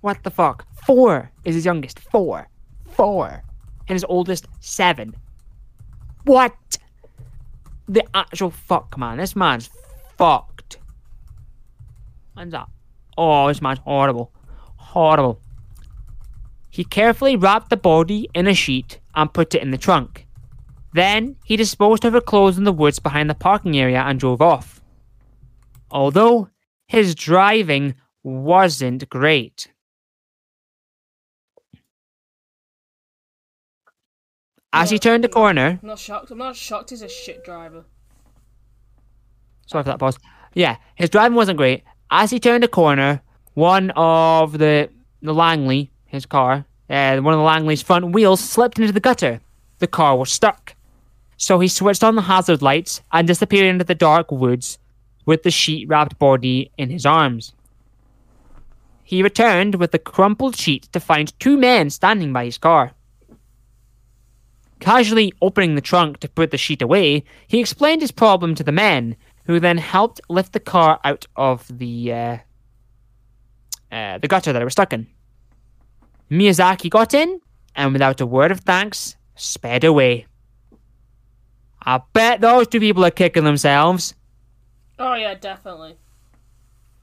[0.00, 0.66] What the fuck?
[0.86, 1.98] Four is his youngest.
[1.98, 2.48] Four.
[2.88, 3.42] Four.
[3.86, 5.14] And his oldest, seven.
[6.24, 6.78] What?
[7.86, 9.18] The actual fuck, man.
[9.18, 9.70] This man's
[10.16, 10.78] fucked.
[12.34, 12.68] What's that?
[13.16, 14.32] Oh, this man's horrible.
[14.76, 15.40] Horrible.
[16.70, 20.26] He carefully wrapped the body in a sheet and put it in the trunk.
[20.92, 24.40] Then he disposed of her clothes in the woods behind the parking area and drove
[24.40, 24.80] off.
[25.90, 26.48] Although
[26.86, 29.72] his driving wasn't great.
[34.76, 36.32] As he turned the corner, I'm not shocked.
[36.32, 37.84] I'm not shocked he's a shit driver.
[39.66, 40.18] Sorry for that pause.
[40.52, 41.84] Yeah, his driving wasn't great.
[42.10, 43.22] As he turned the corner,
[43.54, 44.90] one of the
[45.22, 49.40] the Langley, his car, uh, one of the Langley's front wheels slipped into the gutter.
[49.78, 50.74] The car was stuck.
[51.36, 54.78] So he switched on the hazard lights and disappeared into the dark woods
[55.24, 57.52] with the sheet wrapped body in his arms.
[59.04, 62.92] He returned with the crumpled sheet to find two men standing by his car.
[64.84, 68.70] Casually opening the trunk to put the sheet away, he explained his problem to the
[68.70, 69.16] men,
[69.46, 72.36] who then helped lift the car out of the uh,
[73.90, 75.06] uh, the gutter that it was stuck in.
[76.30, 77.40] Miyazaki got in,
[77.74, 80.26] and without a word of thanks, sped away.
[81.86, 84.12] I bet those two people are kicking themselves.
[84.98, 85.96] Oh yeah, definitely.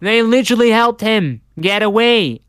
[0.02, 2.42] They literally helped him get away.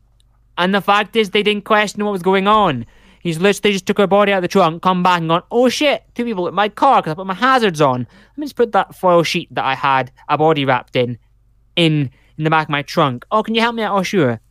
[0.59, 2.85] And the fact is, they didn't question what was going on.
[3.23, 5.69] He's literally just took her body out of the trunk, come back and gone, oh
[5.69, 8.01] shit, two people at my car because I put my hazards on.
[8.01, 11.17] Let me just put that foil sheet that I had a body wrapped in,
[11.77, 13.25] in in the back of my trunk.
[13.31, 13.97] Oh, can you help me out?
[13.97, 14.41] Oh, sure.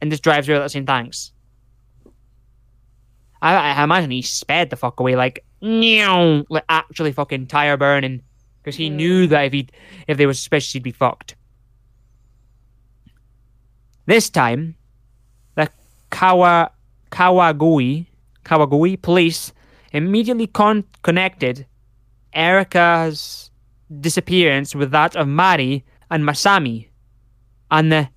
[0.00, 1.32] And just drives away without saying thanks.
[3.42, 8.22] I, I imagine he sped the fuck away like, like actually fucking tire burning
[8.62, 9.68] because he knew that if he
[10.06, 11.34] if they were suspicious, he'd be fucked.
[14.06, 14.76] This time,
[15.54, 15.68] the
[16.10, 16.70] Kawa
[17.10, 18.06] Kawagoe
[18.44, 19.52] Kawagoe police
[19.92, 21.66] immediately con- connected
[22.32, 23.50] Erika's
[24.00, 26.88] disappearance with that of Mari and Masami,
[27.70, 28.08] and the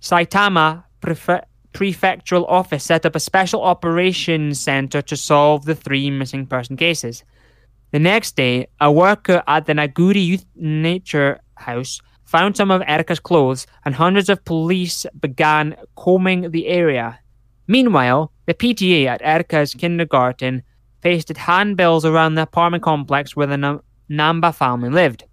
[0.00, 6.46] Saitama Prefe- Prefectural Office set up a special operations center to solve the three missing
[6.46, 7.24] person cases.
[7.92, 13.20] The next day, a worker at the Naguri Youth Nature House found some of Erika's
[13.20, 17.20] clothes, and hundreds of police began combing the area.
[17.68, 20.62] Meanwhile, the PTA at Erika's kindergarten
[21.02, 23.80] pasted handbills around the apartment complex where the
[24.10, 25.24] Namba family lived.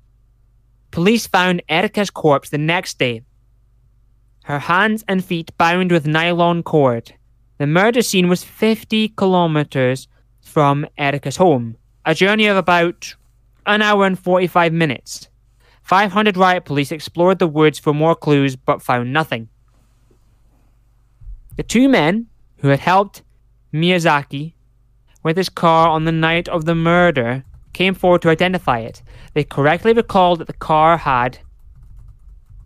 [0.92, 3.22] Police found Erika's corpse the next day,
[4.44, 7.14] her hands and feet bound with nylon cord.
[7.58, 10.08] The murder scene was 50 kilometers
[10.42, 13.16] from Erika's home, a journey of about
[13.66, 15.30] an hour and 45 minutes.
[15.84, 19.50] 500 riot police explored the woods for more clues but found nothing.
[21.56, 22.28] The two men
[22.64, 23.22] who had helped
[23.74, 24.54] Miyazaki
[25.22, 27.44] with his car on the night of the murder
[27.74, 29.04] came forward to identify it.
[29.34, 31.40] They correctly recalled that the car had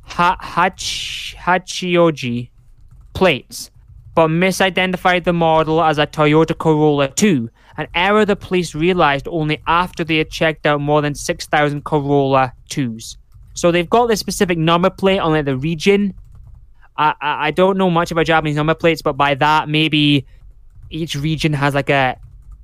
[0.03, 2.51] ha- Hach- Hachioji
[3.13, 3.71] plates,
[4.13, 9.61] but misidentified the model as a Toyota Corolla 2, an error the police realized only
[9.65, 13.17] after they had checked out more than 6,000 Corolla 2s.
[13.55, 16.13] So they've got this specific number plate on like, the region.
[16.97, 20.25] I, I, don't know much about Japanese number plates, but by that, maybe
[20.89, 22.17] each region has like a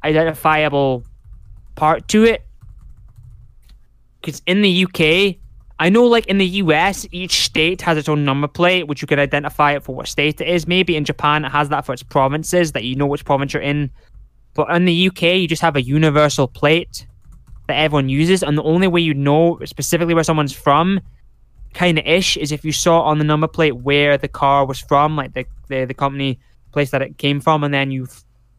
[0.03, 1.05] identifiable
[1.75, 2.43] part to it.
[4.21, 5.37] Because in the UK,
[5.79, 9.07] I know like in the US, each state has its own number plate, which you
[9.07, 10.67] can identify it for what state it is.
[10.67, 13.63] Maybe in Japan, it has that for its provinces, that you know which province you're
[13.63, 13.91] in.
[14.53, 17.05] But in the UK, you just have a universal plate
[17.67, 21.01] that everyone uses, and the only way you know specifically where someone's from,
[21.73, 24.79] kind of ish, is if you saw on the number plate where the car was
[24.79, 26.39] from, like the the, the company
[26.71, 28.07] place that it came from, and then you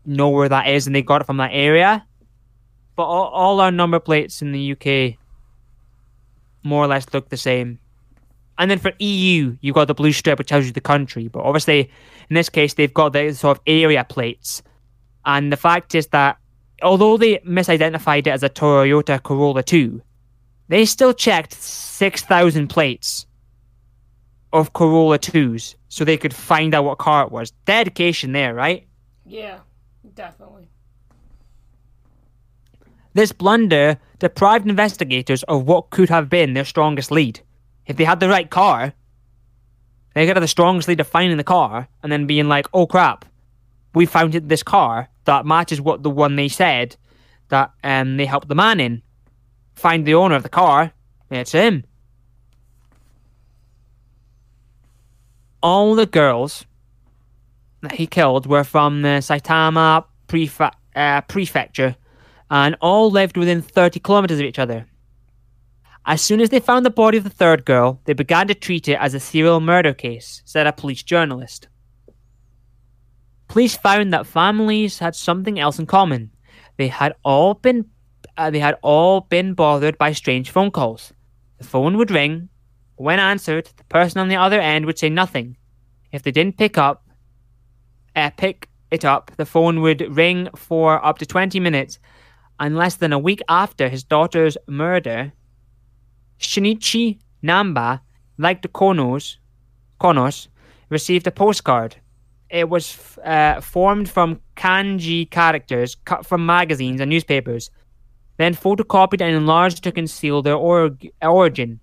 [0.07, 2.07] know where that is, and they got it from that area.
[2.97, 5.19] But all, all our number plates in the UK
[6.63, 7.79] more or less look the same.
[8.57, 11.27] And then for EU, you've got the blue strip, which tells you the country.
[11.27, 11.91] But obviously,
[12.31, 14.63] in this case, they've got the sort of area plates
[15.25, 16.39] and the fact is that
[16.83, 20.01] although they misidentified it as a Toyota Corolla 2,
[20.69, 23.27] they still checked 6,000 plates
[24.53, 27.51] of Corolla 2s so they could find out what car it was.
[27.65, 28.87] Dedication there, right?
[29.27, 29.59] Yeah,
[30.15, 30.69] definitely.
[33.15, 37.41] This blunder deprived investigators of what could have been their strongest lead.
[37.87, 38.93] If they had the right car,
[40.15, 42.87] they could have the strongest lead of finding the car and then being like, oh
[42.87, 43.25] crap,
[43.95, 46.97] we found this car that matches what the one they said
[47.49, 49.03] that um, they helped the man in.
[49.75, 50.93] Find the owner of the car.
[51.31, 51.85] It's him.
[55.63, 56.67] All the girls
[57.83, 61.97] that he killed were from the Saitama prefe- uh, prefecture
[62.51, 64.87] and all lived within 30 kilometers of each other.
[66.07, 68.89] As soon as they found the body of the third girl, they began to treat
[68.89, 71.69] it as a serial murder case, said a police journalist.
[73.49, 76.31] Police found that families had something else in common.
[76.77, 77.87] They had all been
[78.37, 81.13] uh, they had all been bothered by strange phone calls.
[81.59, 82.49] The phone would ring.
[82.97, 85.57] When answered, the person on the other end would say nothing.
[86.13, 87.09] If they didn't pick up,
[88.15, 91.99] uh, pick it up, the phone would ring for up to 20 minutes.
[92.61, 95.33] And less than a week after his daughter's murder,
[96.39, 98.01] Shinichi Namba,
[98.39, 99.37] like the Konos,
[100.01, 100.49] Konos,
[100.89, 101.97] received a postcard
[102.55, 107.69] it was uh, formed from kanji characters cut from magazines and newspapers,
[108.37, 111.81] then photocopied and enlarged to conceal their or- origin.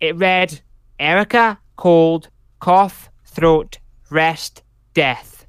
[0.00, 0.60] It read
[0.98, 2.28] Erika, cold,
[2.60, 3.78] cough, throat,
[4.10, 4.62] rest,
[4.94, 5.46] death.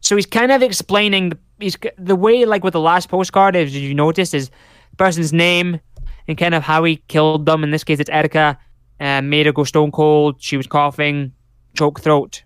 [0.00, 3.76] So he's kind of explaining the, he's, the way, like with the last postcard, as
[3.76, 4.50] you notice, is
[4.96, 5.80] person's name
[6.26, 7.62] and kind of how he killed them.
[7.62, 8.58] In this case, it's Erika.
[9.00, 10.36] Uh, made her go stone cold.
[10.40, 11.32] She was coughing,
[11.74, 12.44] choke throat,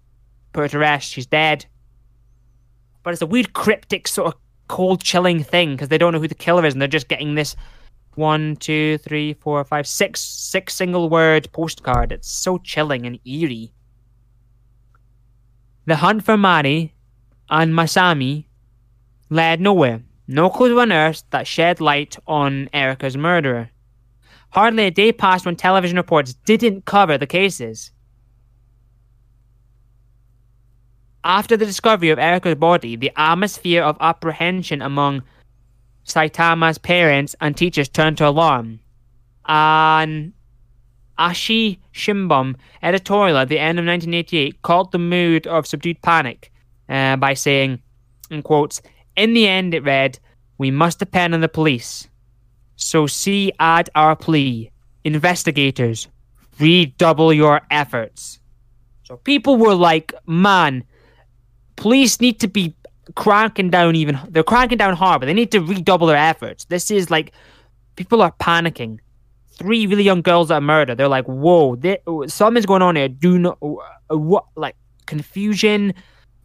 [0.52, 1.10] put her to rest.
[1.10, 1.66] She's dead.
[3.02, 6.28] But it's a weird, cryptic, sort of cold, chilling thing because they don't know who
[6.28, 7.56] the killer is, and they're just getting this
[8.14, 12.12] one, two, three, four, five, six, six single word postcard.
[12.12, 13.72] It's so chilling and eerie.
[15.86, 16.94] The hunt for Mari
[17.48, 18.46] and Masami
[19.30, 20.02] led nowhere.
[20.26, 23.70] No clues were unearthed that shed light on Erika's murderer.
[24.50, 27.92] Hardly a day passed when television reports didn't cover the cases.
[31.26, 35.24] After the discovery of Erika's body, the atmosphere of apprehension among
[36.04, 38.78] Saitama's parents and teachers turned to alarm.
[39.46, 40.32] An
[41.18, 46.52] Asahi Shimbun editorial at the end of 1988 called the mood of subdued panic
[46.88, 47.82] uh, by saying,
[48.30, 48.80] in quotes,
[49.16, 50.20] in the end it read,
[50.58, 52.06] we must depend on the police.
[52.76, 54.70] So see add our plea.
[55.02, 56.06] Investigators,
[56.60, 58.38] redouble your efforts.
[59.02, 60.84] So people were like, man,
[61.76, 62.74] police need to be
[63.14, 66.64] cranking down even they're cranking down hard, but they need to redouble their efforts.
[66.64, 67.32] This is like
[67.96, 68.98] people are panicking.
[69.52, 70.98] Three really young girls are murdered.
[70.98, 73.08] They're like, whoa, they, something's going on here.
[73.08, 75.94] Do not uh, what like confusion,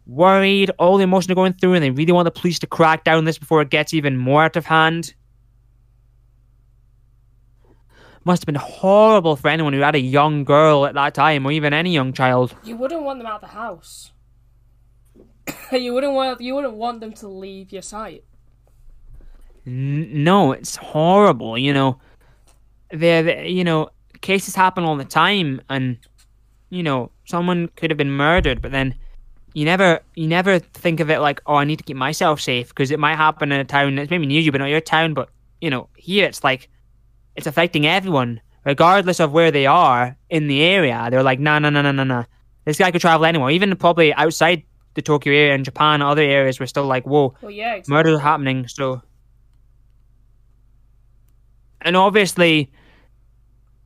[0.06, 3.04] worried, all the emotion they're going through, and they really want the police to crack
[3.04, 5.14] down this before it gets even more out of hand.
[8.24, 11.50] Must have been horrible for anyone who had a young girl at that time, or
[11.50, 12.54] even any young child.
[12.62, 14.11] You wouldn't want them out of the house.
[15.72, 18.24] you wouldn't want you wouldn't want them to leave your sight.
[19.66, 21.56] N- no, it's horrible.
[21.56, 21.98] You know,
[22.90, 23.90] there, you know,
[24.20, 25.98] cases happen all the time, and
[26.70, 28.94] you know, someone could have been murdered, but then
[29.54, 32.68] you never, you never think of it like, oh, I need to keep myself safe
[32.68, 35.14] because it might happen in a town that's maybe near you, but not your town.
[35.14, 35.28] But
[35.60, 36.68] you know, here it's like
[37.36, 41.08] it's affecting everyone, regardless of where they are in the area.
[41.10, 42.24] They're like, no, no, no, no, no, no.
[42.64, 44.62] This guy could travel anywhere, even probably outside
[44.94, 47.94] the Tokyo area and Japan, other areas were still like, whoa, Well, yeah, exactly.
[47.94, 48.68] murders are happening.
[48.68, 49.02] So,
[51.80, 52.70] and obviously,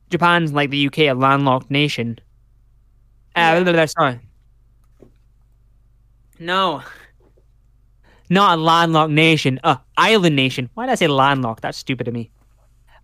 [0.09, 2.19] Japan's like the UK, a landlocked nation.
[3.35, 3.85] Uh, Yeah.
[3.85, 4.19] sorry.
[6.39, 6.83] No.
[8.29, 10.69] Not a landlocked nation, a island nation.
[10.73, 11.61] Why did I say landlocked?
[11.61, 12.31] That's stupid of me.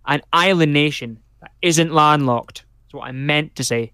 [0.06, 2.64] An island nation that isn't landlocked.
[2.84, 3.92] That's what I meant to say.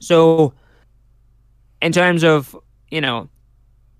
[0.00, 0.54] So,
[1.80, 2.56] in terms of,
[2.90, 3.28] you know,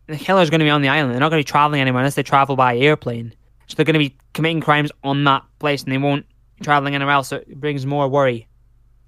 [0.07, 1.13] the killer's going to be on the island.
[1.13, 3.35] They're not going to be traveling anywhere unless they travel by airplane.
[3.67, 6.27] So they're going to be committing crimes on that place and they won't
[6.59, 7.29] be traveling anywhere else.
[7.29, 8.49] So it brings more worry.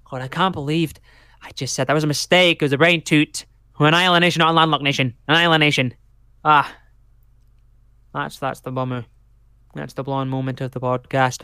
[0.09, 0.93] God, I can't believe
[1.41, 2.61] I just said that was a mistake.
[2.61, 3.45] It was a brain toot.
[3.79, 5.13] An island nation, not a landlocked nation.
[5.27, 5.93] An island nation.
[6.43, 6.75] Ah.
[8.13, 9.05] That's that's the bummer.
[9.75, 11.43] That's the blonde moment of the podcast.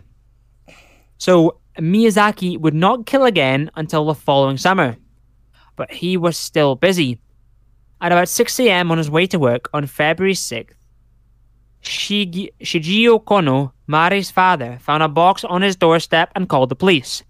[1.17, 4.97] So Miyazaki would not kill again until the following summer.
[5.75, 7.19] But he was still busy.
[8.01, 8.91] At about 6 a.m.
[8.91, 10.75] on his way to work on February 6th,
[11.81, 17.23] Shigi- Shigeo Kono, Mari's father, found a box on his doorstep and called the police.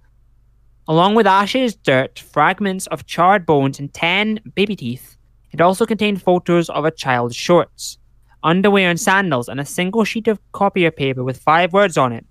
[0.87, 5.17] Along with ashes, dirt, fragments of charred bones, and 10 baby teeth,
[5.51, 7.97] it also contained photos of a child's shorts,
[8.43, 12.25] underwear, and sandals, and a single sheet of copier paper with five words on it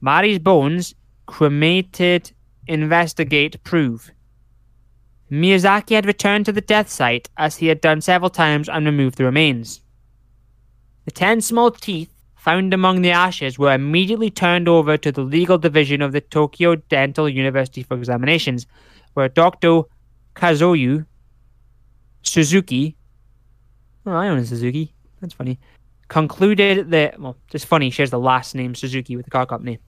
[0.00, 0.94] Mari's bones,
[1.26, 2.32] cremated,
[2.66, 4.10] investigate, prove.
[5.30, 9.16] Miyazaki had returned to the death site as he had done several times and removed
[9.16, 9.80] the remains.
[11.04, 15.58] The ten small teeth found among the ashes were immediately turned over to the legal
[15.58, 18.66] division of the Tokyo Dental University for examinations,
[19.14, 19.82] where Dr.
[20.34, 21.06] Kazoyu
[22.22, 22.96] Suzuki,
[24.06, 25.58] oh, I know Suzuki, that's funny,
[26.08, 29.78] concluded that, well, just funny, shares the last name Suzuki with the car company,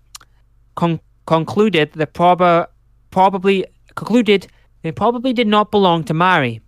[0.74, 2.68] Con- concluded that proba-
[3.11, 4.47] probably, concluded
[4.83, 6.61] they probably did not belong to Mari.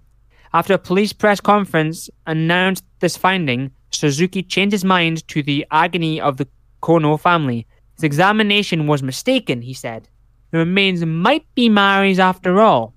[0.53, 6.21] After a police press conference announced this finding, Suzuki changed his mind to the agony
[6.21, 6.49] of the
[6.83, 7.67] Kono family.
[7.97, 10.09] His examination was mistaken, he said.
[10.51, 12.95] The remains might be Mari's after all.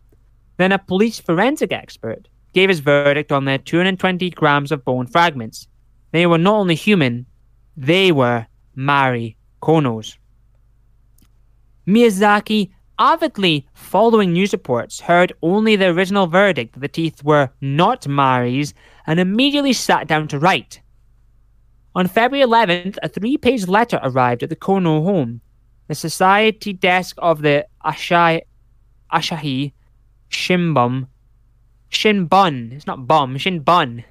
[0.57, 5.67] Then a police forensic expert gave his verdict on their 220 grams of bone fragments.
[6.11, 7.25] They were not only human,
[7.75, 10.17] they were Mari Kono's.
[11.87, 18.07] Miyazaki, avidly following news reports, heard only the original verdict that the teeth were not
[18.07, 18.73] Mari's
[19.05, 20.81] and immediately sat down to write.
[21.95, 25.41] On February 11th, a three page letter arrived at the Kono home.
[25.87, 28.41] The society desk of the Ashai,
[29.11, 29.71] Asahi
[30.29, 31.07] Shimbun,
[31.89, 34.03] Shinbun, it's not bum, Shinbun,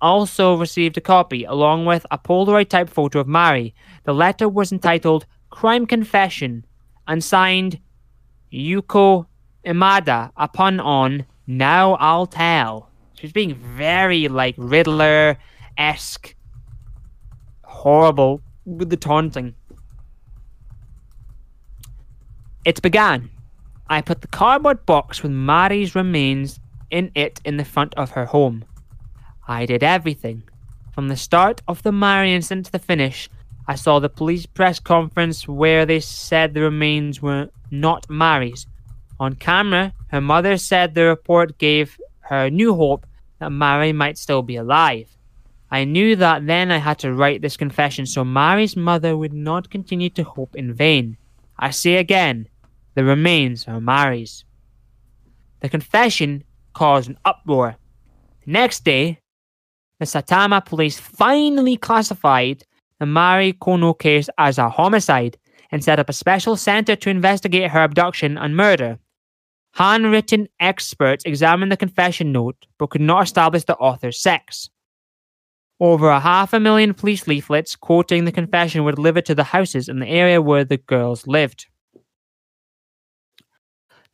[0.00, 3.74] also received a copy along with a Polaroid type photo of Mari.
[4.04, 6.66] The letter was entitled Crime Confession
[7.06, 7.78] and signed
[8.54, 9.26] Yuko
[9.66, 12.88] Imada, a pun on Now I'll Tell.
[13.14, 15.38] She's being very like Riddler
[15.76, 16.36] esque,
[17.64, 19.54] horrible with the taunting.
[22.64, 23.30] It began.
[23.88, 28.26] I put the cardboard box with Mari's remains in it in the front of her
[28.26, 28.64] home.
[29.48, 30.44] I did everything.
[30.92, 33.28] From the start of the Mary incident to the finish,
[33.66, 38.66] I saw the police press conference where they said the remains were not Mary's.
[39.18, 43.06] On camera, her mother said the report gave her new hope
[43.38, 45.16] that Mary might still be alive.
[45.70, 49.70] I knew that then I had to write this confession so Mary's mother would not
[49.70, 51.16] continue to hope in vain.
[51.58, 52.48] I say again,
[52.94, 54.44] the remains are Mary's.
[55.60, 56.44] The confession
[56.74, 57.76] caused an uproar.
[58.44, 59.20] The next day,
[59.98, 62.64] the Saitama police finally classified
[63.04, 65.36] the Mari Kono case as a homicide
[65.70, 68.98] and set up a special center to investigate her abduction and murder.
[69.74, 74.70] Handwritten experts examined the confession note but could not establish the author's sex.
[75.80, 79.90] Over a half a million police leaflets quoting the confession were delivered to the houses
[79.90, 81.66] in the area where the girls lived.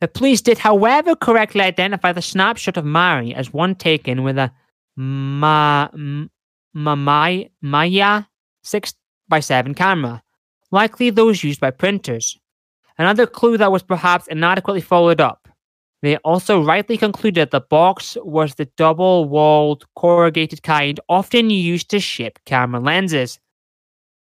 [0.01, 4.51] The police did, however, correctly identify the snapshot of Mary as one taken with a
[4.97, 5.87] Ma,
[6.73, 8.25] Ma, Ma, Maya
[8.63, 8.93] 6
[9.27, 10.21] by 7 camera,
[10.71, 12.37] likely those used by printers.
[12.97, 15.47] Another clue that was perhaps inadequately followed up.
[16.01, 21.99] They also rightly concluded the box was the double walled corrugated kind often used to
[21.99, 23.39] ship camera lenses.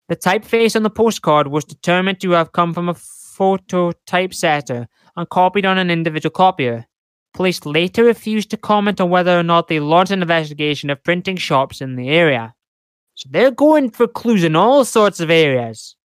[0.09, 5.29] The typeface on the postcard was determined to have come from a photo typesetter and
[5.29, 6.85] copied on an individual copier.
[7.33, 11.37] Police later refused to comment on whether or not they launched an investigation of printing
[11.37, 12.55] shops in the area.
[13.19, 15.97] So they're going for clues in all sorts of areas.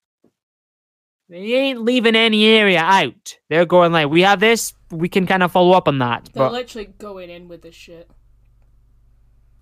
[1.29, 3.37] They ain't leaving any area out.
[3.47, 6.29] They're going like, we have this, we can kind of follow up on that.
[6.33, 8.09] They're but literally going in with this shit.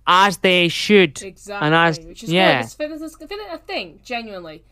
[0.07, 1.21] as they should.
[1.21, 1.65] Exactly.
[1.65, 2.63] And as- which is yeah.
[2.75, 2.91] good.
[2.91, 4.63] It's, I think, genuinely,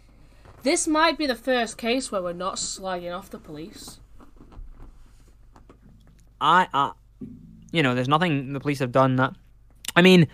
[0.63, 3.99] this might be the first case where we're not slagging off the police.
[6.41, 6.93] I, I,
[7.71, 9.36] you know, there's nothing the police have done that.
[9.95, 10.27] I mean,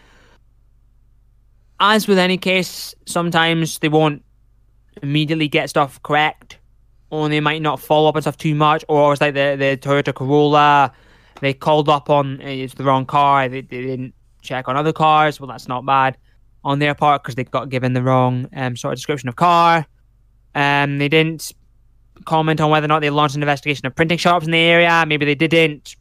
[1.80, 4.24] as with any case, sometimes they won't
[5.02, 6.58] immediately get stuff correct,
[7.10, 9.78] or they might not follow up on stuff too much, or it's like the the
[9.78, 10.92] Toyota Corolla,
[11.42, 15.40] they called up on it's the wrong car, they, they didn't check on other cars.
[15.40, 16.18] Well, that's not bad
[16.64, 19.86] on their part because they got given the wrong um, sort of description of car.
[20.56, 21.54] Um, they didn't
[22.26, 25.06] comment on whether or not they launched an investigation of printing shops in the area.
[25.08, 25.96] Maybe they didn't.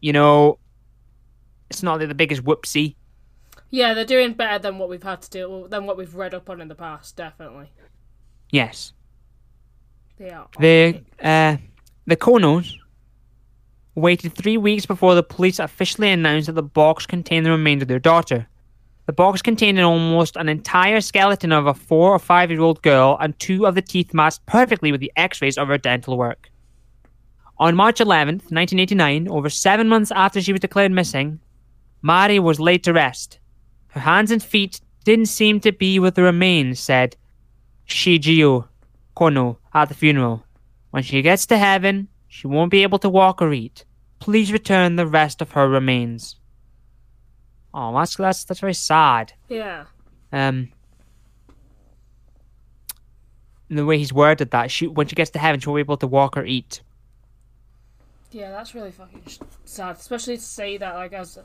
[0.00, 0.58] You know,
[1.68, 2.94] it's not the biggest whoopsie.
[3.70, 6.50] Yeah, they're doing better than what we've had to do, than what we've read up
[6.50, 7.70] on in the past, definitely.
[8.50, 8.92] Yes,
[10.18, 10.48] They are.
[10.58, 11.56] the uh,
[12.06, 12.72] the Konos
[13.94, 17.88] waited three weeks before the police officially announced that the box contained the remains of
[17.88, 18.46] their daughter.
[19.06, 23.16] The box contained almost an entire skeleton of a four or five year old girl
[23.20, 26.48] and two of the teeth matched perfectly with the x rays of her dental work.
[27.58, 31.40] On March 11th, 1989, over seven months after she was declared missing,
[32.02, 33.39] Mari was laid to rest.
[33.90, 37.16] Her hands and feet didn't seem to be with the remains, said
[37.86, 38.68] Shigeo
[39.16, 40.44] Kono at the funeral.
[40.90, 43.84] When she gets to heaven, she won't be able to walk or eat.
[44.18, 46.36] Please return the rest of her remains.
[47.72, 49.32] Oh, that's that's that's very sad.
[49.48, 49.84] Yeah.
[50.32, 50.70] Um,
[53.68, 55.96] the way he's worded that, she when she gets to heaven, she won't be able
[55.98, 56.82] to walk or eat.
[58.32, 59.22] Yeah, that's really fucking
[59.64, 59.96] sad.
[59.96, 61.38] Especially to say that, like, as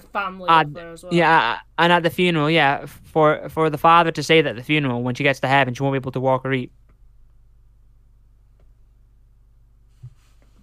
[0.00, 1.12] the family up there as well.
[1.12, 4.62] Yeah, and at the funeral, yeah, for for the father to say that at the
[4.62, 6.72] funeral, when she gets to heaven, she won't be able to walk or eat.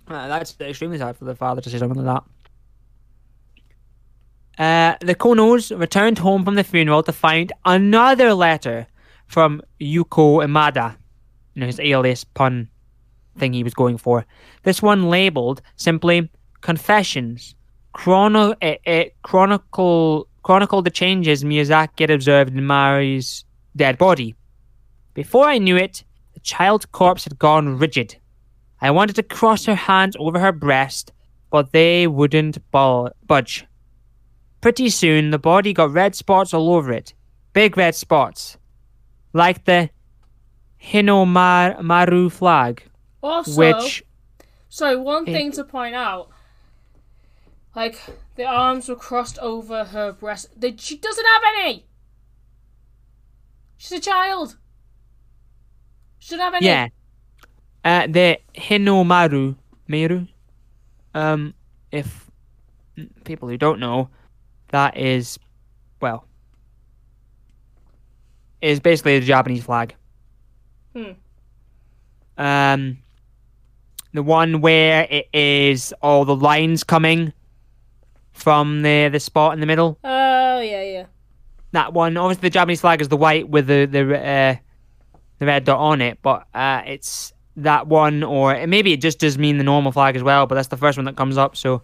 [0.08, 2.24] Uh, that's extremely sad for the father to say something like that.
[4.58, 8.88] Uh, the Konos returned home from the funeral to find another letter
[9.28, 10.96] from Yuko Imada,
[11.54, 12.70] you know, his alias pun
[13.38, 14.26] thing he was going for.
[14.64, 16.30] This one labeled simply
[16.62, 17.56] "Confessions."
[17.96, 23.46] Chrono, uh, uh, chronicle chronicle the changes Miyazaki had observed in Mari's
[23.76, 24.36] dead body.
[25.14, 26.04] Before I knew it,
[26.34, 28.18] the child's corpse had gone rigid.
[28.82, 31.14] I wanted to cross her hands over her breast,
[31.50, 33.66] but they wouldn't bu- budge.
[34.60, 37.14] Pretty soon, the body got red spots all over it.
[37.54, 38.58] Big red spots.
[39.32, 39.90] Like the
[40.84, 42.84] Hinomaru flag,
[43.24, 44.04] Also, which.
[44.70, 46.30] so one it- thing to point out,
[47.76, 48.00] like
[48.36, 50.50] the arms were crossed over her breast.
[50.60, 51.86] They, she doesn't have any.
[53.78, 54.58] She's a child.
[56.20, 56.66] She doesn't have any.
[56.66, 56.88] Yeah.
[57.84, 59.56] Uh, the Hinomaru
[59.88, 60.28] Meru.
[61.14, 61.54] Um,
[61.92, 62.30] if
[63.26, 64.10] people who don't know,
[64.70, 65.38] that is,
[66.02, 66.26] well,
[68.62, 69.96] is basically the Japanese flag.
[70.96, 71.12] Hmm.
[72.38, 72.98] Um,
[74.14, 77.34] the one where it is all the lines coming
[78.36, 79.98] from the the spot in the middle.
[80.04, 81.06] Oh yeah, yeah.
[81.72, 82.18] That one.
[82.18, 84.56] Obviously, the Japanese flag is the white with the the uh,
[85.40, 89.38] the red dot on it, but uh, it's that one, or maybe it just does
[89.38, 90.46] mean the normal flag as well.
[90.46, 91.56] But that's the first one that comes up.
[91.56, 91.82] So,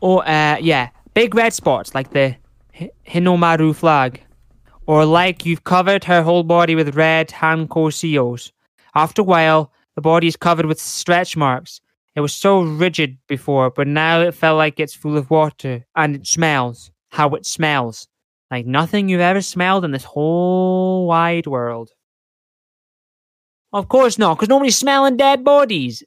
[0.00, 2.36] oh uh, yeah, big red spots like the
[2.74, 4.22] Hi- Hinomaru flag,
[4.86, 8.52] or like you've covered her whole body with red Hanko seals.
[8.94, 11.80] After a while, the body is covered with stretch marks.
[12.16, 16.16] It was so rigid before, but now it felt like it's full of water, and
[16.16, 16.90] it smells.
[17.10, 18.08] How it smells.
[18.50, 21.90] Like nothing you've ever smelled in this whole wide world.
[23.72, 26.02] Of course not, because nobody's smelling dead bodies.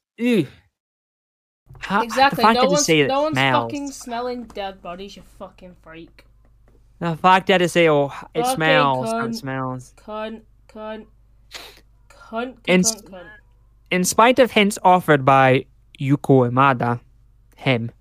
[1.79, 2.43] Ha- Exactly.
[2.43, 5.15] No one's, no one's fucking smelling dead bodies.
[5.15, 6.25] You fucking freak.
[6.99, 9.29] The fact that to say, oh, it Fucking smells, and cunt.
[9.29, 9.93] it smells.
[9.97, 11.05] Cunt, cunt,
[12.09, 13.29] cunt, In- cunt, cunt.
[13.91, 15.65] In spite of hints offered by
[15.99, 16.99] Yuko Imada,
[17.55, 17.91] him,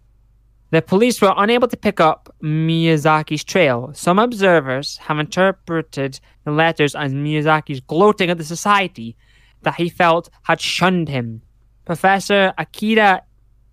[0.72, 3.90] the police were unable to pick up Miyazaki's trail.
[3.92, 9.14] Some observers have interpreted the letters as Miyazaki's gloating at the society
[9.62, 11.42] that he felt had shunned him.
[11.84, 13.22] Professor Akira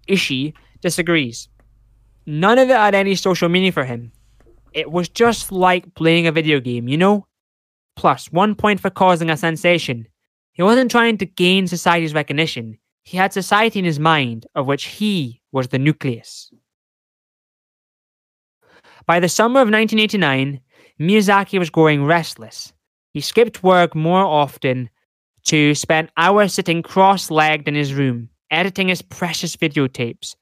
[0.10, 1.48] Ishii disagrees.
[2.26, 4.12] None of it had any social meaning for him.
[4.74, 7.28] It was just like playing a video game, you know?
[7.96, 10.06] Plus, one point for causing a sensation.
[10.52, 12.78] He wasn't trying to gain society's recognition.
[13.10, 16.52] He had society in his mind, of which he was the nucleus.
[19.08, 20.62] By the summer of 1989,
[21.00, 22.72] Miyazaki was growing restless.
[23.12, 24.92] He skipped work more often
[25.46, 30.36] to spend hours sitting cross legged in his room, editing his precious videotapes.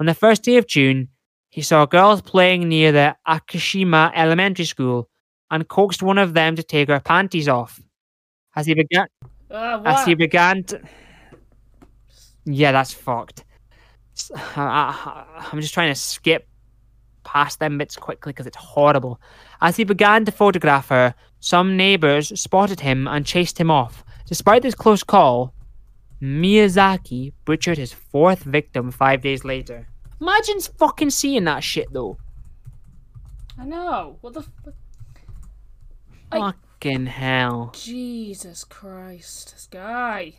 [0.00, 1.10] On the first day of June,
[1.48, 5.08] he saw girls playing near the Akashima Elementary School
[5.48, 7.80] and coaxed one of them to take her panties off.
[8.56, 9.06] As he began,
[9.48, 10.80] Uh, as he began to...
[12.44, 13.44] Yeah, that's fucked.
[14.34, 16.46] I, am just trying to skip
[17.24, 19.20] past them bits quickly because it's horrible.
[19.60, 24.04] As he began to photograph her, some neighbors spotted him and chased him off.
[24.26, 25.54] Despite this close call,
[26.22, 29.86] Miyazaki butchered his fourth victim five days later.
[30.20, 32.18] Imagine fucking seeing that shit though.
[33.58, 34.18] I know.
[34.20, 34.40] What the?
[34.40, 34.74] F-
[36.32, 37.72] I- Fucking hell.
[37.74, 40.34] Jesus Christ, this guy.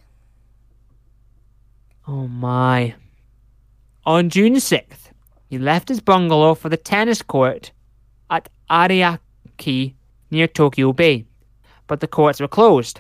[2.12, 2.94] Oh my.
[4.06, 5.12] On June 6th,
[5.50, 7.72] he left his bungalow for the tennis court
[8.30, 9.94] at Ariake
[10.30, 11.24] near Tokyo Bay.
[11.88, 13.00] But the courts were closed.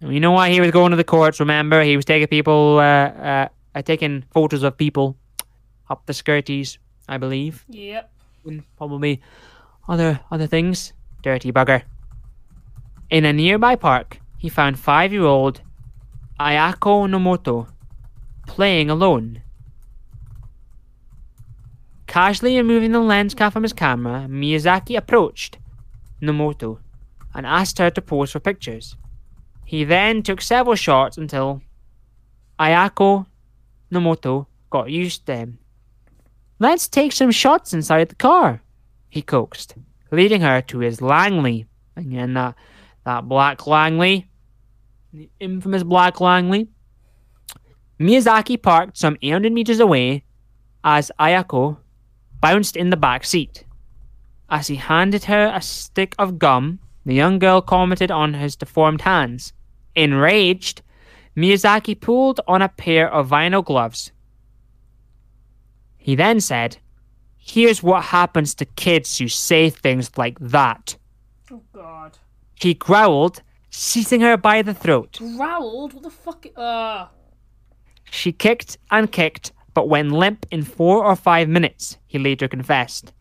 [0.00, 1.82] You know why he was going to the courts, remember?
[1.82, 5.18] He was taking people, uh, uh, uh, taking photos of people
[5.90, 7.66] up the skirties, I believe.
[7.68, 8.10] Yep.
[8.46, 9.20] And probably
[9.86, 10.94] other other things.
[11.22, 11.82] Dirty bugger.
[13.10, 15.60] In a nearby park, he found five-year-old
[16.40, 17.66] Ayako Nomoto
[18.48, 19.42] playing alone.
[22.08, 25.58] Casually removing the lens cap from his camera, Miyazaki approached
[26.20, 26.78] Nomoto
[27.34, 28.96] and asked her to pose for pictures.
[29.64, 31.62] He then took several shots until
[32.58, 33.26] Ayako
[33.92, 35.58] Nomoto got used to him.
[36.58, 38.62] Let's take some shots inside the car,
[39.08, 39.74] he coaxed,
[40.10, 41.66] leading her to his Langley.
[41.96, 42.56] Again, that,
[43.04, 44.26] that black Langley,
[45.12, 46.68] the infamous black Langley.
[47.98, 50.24] Miyazaki parked some 800 meters away
[50.84, 51.78] as Ayako
[52.40, 53.64] bounced in the back seat.
[54.48, 59.02] As he handed her a stick of gum, the young girl commented on his deformed
[59.02, 59.52] hands.
[59.94, 60.82] Enraged,
[61.36, 64.12] Miyazaki pulled on a pair of vinyl gloves.
[65.96, 66.78] He then said,
[67.36, 70.96] Here's what happens to kids who say things like that.
[71.50, 72.18] Oh God.
[72.54, 75.18] He growled, seizing her by the throat.
[75.18, 75.94] Growled.
[75.94, 76.46] What the fuck?
[76.56, 77.06] Uh.
[78.10, 83.12] She kicked and kicked, but went limp in four or five minutes, he later confessed.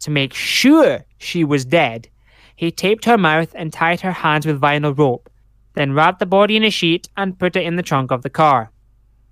[0.00, 2.08] To make sure she was dead,
[2.56, 5.30] he taped her mouth and tied her hands with vinyl rope,
[5.74, 8.30] then wrapped the body in a sheet and put it in the trunk of the
[8.30, 8.70] car.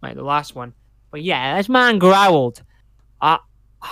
[0.03, 0.73] Right, the last one.
[1.11, 2.63] But yeah, this man growled.
[3.21, 3.39] Uh,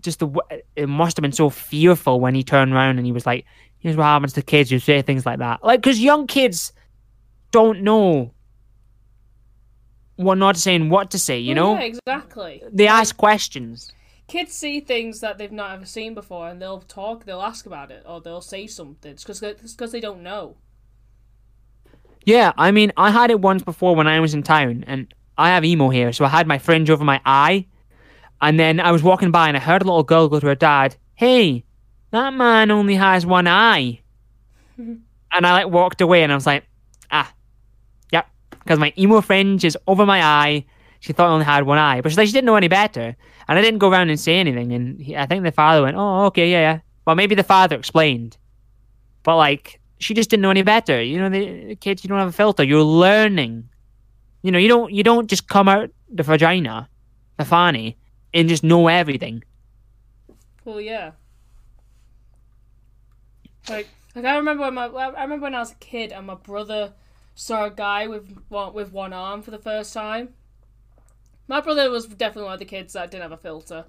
[0.00, 0.28] just the
[0.76, 3.44] it must have been so fearful when he turned around and he was like,
[3.78, 6.72] "Here's what happens to kids who say things like that." Like, because young kids
[7.50, 8.32] don't know
[10.18, 11.38] what not to say and what to say.
[11.38, 12.62] You Well, know, Yeah, exactly.
[12.72, 13.92] they ask questions.
[14.26, 17.90] Kids see things that they've not ever seen before, and they'll talk, they'll ask about
[17.90, 19.12] it, or they'll say something.
[19.12, 20.56] It's because they don't know.
[22.24, 25.48] Yeah, I mean, I had it once before when I was in town, and I
[25.50, 27.66] have emo hair, so I had my fringe over my eye,
[28.42, 30.54] and then I was walking by and I heard a little girl go to her
[30.54, 31.64] dad, "Hey,
[32.10, 34.00] that man only has one eye,"
[34.76, 35.00] and
[35.32, 36.64] I like walked away, and I was like,
[38.68, 40.62] because my emo fringe is over my eye,
[41.00, 43.16] she thought I only had one eye, but she, like, she didn't know any better.
[43.48, 44.74] And I didn't go around and say anything.
[44.74, 47.76] And he, I think the father went, "Oh, okay, yeah, yeah." Well, maybe the father
[47.76, 48.36] explained,
[49.22, 51.02] but like she just didn't know any better.
[51.02, 52.62] You know, the, kids, you don't have a filter.
[52.62, 53.70] You're learning.
[54.42, 56.90] You know, you don't you don't just come out the vagina,
[57.38, 57.96] the fanny,
[58.34, 59.42] and just know everything.
[60.66, 61.12] Well, yeah.
[63.70, 66.34] Like, like I remember when my I remember when I was a kid and my
[66.34, 66.92] brother
[67.38, 70.30] saw a guy with one with one arm for the first time.
[71.46, 73.84] My brother was definitely one of the kids that didn't have a filter,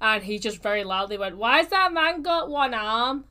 [0.00, 3.24] and he just very loudly went, "Why's that man got one arm?"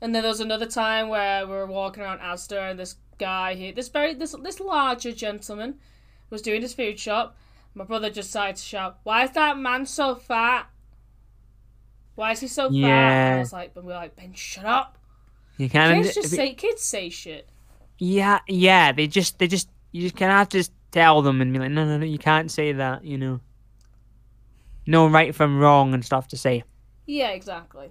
[0.00, 3.54] And then there was another time where we were walking around Asda and this guy
[3.54, 5.80] here, this very this this larger gentleman,
[6.28, 7.36] was doing his food shop.
[7.72, 10.66] My brother just decided to shout, "Why is that man so fat?
[12.14, 14.98] Why is he so fat?" And I was like, "But we're like, Ben, shut up."
[15.56, 17.48] You kind Kids just say kids say shit.
[17.98, 18.92] Yeah, yeah.
[18.92, 21.58] They just, they just, you just kind of have to just tell them and be
[21.58, 23.04] like, no, no, no, you can't say that.
[23.04, 23.40] You know,
[24.86, 26.64] no right from wrong and stuff to say.
[27.06, 27.90] Yeah, exactly.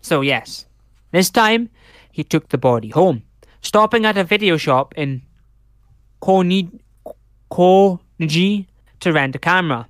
[0.00, 0.66] So yes,
[1.12, 1.70] this time
[2.12, 3.22] he took the body home,
[3.60, 5.22] stopping at a video shop in
[6.20, 6.70] Konji
[9.00, 9.88] to rent a camera.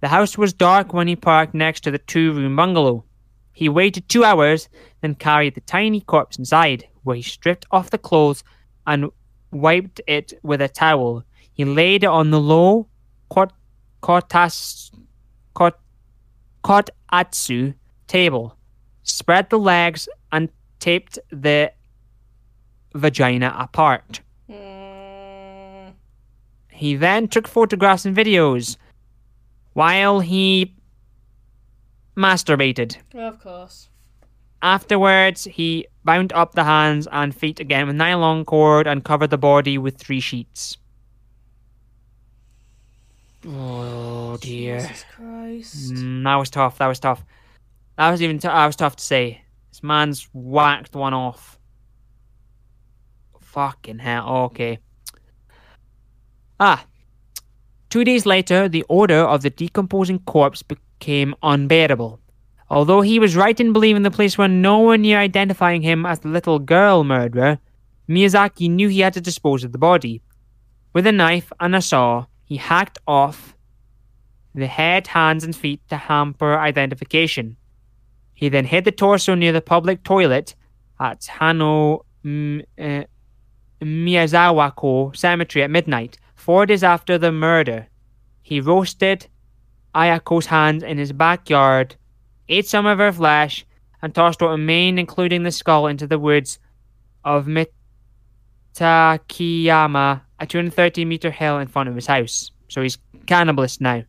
[0.00, 3.04] The house was dark when he parked next to the two-room bungalow.
[3.52, 4.68] He waited two hours,
[5.00, 8.44] then carried the tiny corpse inside, where he stripped off the clothes
[8.86, 9.10] and
[9.50, 11.24] wiped it with a towel.
[11.52, 12.86] He laid it on the low
[13.30, 13.52] kot-
[14.02, 14.90] kotas
[15.54, 15.80] kot-
[16.62, 17.74] kotatsu
[18.06, 18.56] table,
[19.02, 20.48] spread the legs, and
[20.78, 21.72] taped the
[22.94, 24.20] vagina apart.
[24.50, 25.92] Mm,
[26.72, 28.76] He then took photographs and videos
[29.72, 30.74] while he
[32.16, 32.96] masturbated.
[33.14, 33.88] of course.
[34.62, 39.38] Afterwards, he bound up the hands and feet again with nylon cord and covered the
[39.38, 40.78] body with three sheets.
[43.46, 44.80] Oh dear.
[44.80, 45.92] Jesus Christ.
[45.94, 46.78] Mm, that was tough.
[46.78, 47.24] That was tough.
[47.96, 48.38] That was even.
[48.38, 49.42] T- that was tough to say.
[49.70, 51.58] This man's whacked one off.
[53.40, 54.28] Fucking hell.
[54.46, 54.78] Okay.
[56.58, 56.84] Ah.
[57.90, 62.20] Two days later, the odor of the decomposing corpse became unbearable.
[62.70, 66.28] Although he was right in believing the police were nowhere near identifying him as the
[66.28, 67.58] little girl murderer,
[68.08, 70.22] Miyazaki knew he had to dispose of the body.
[70.92, 73.54] With a knife and a saw, he hacked off
[74.54, 77.56] the head, hands, and feet to hamper identification.
[78.34, 80.54] He then hid the torso near the public toilet
[81.00, 83.04] at Hano mm, uh,
[83.80, 87.88] Miyazawako Cemetery at midnight, four days after the murder.
[88.42, 89.26] He roasted
[89.94, 91.96] Ayako's hands in his backyard,
[92.48, 93.64] ate some of her flesh,
[94.02, 96.58] and tossed what remained, including the skull, into the woods
[97.24, 97.46] of
[98.74, 102.50] Mitakiyama, a 230 meter hill in front of his house.
[102.68, 104.04] So he's cannibalist now.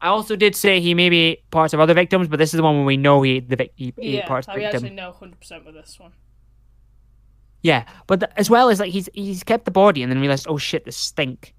[0.00, 2.62] I also did say he maybe ate parts of other victims, but this is the
[2.62, 4.84] one where we know he ate, the vic- he ate Yeah, parts of the victim.
[4.84, 6.12] actually know 100% with this one.
[7.62, 10.46] Yeah, but th- as well as like he's he's kept the body and then realized,
[10.50, 11.54] oh shit, this stink,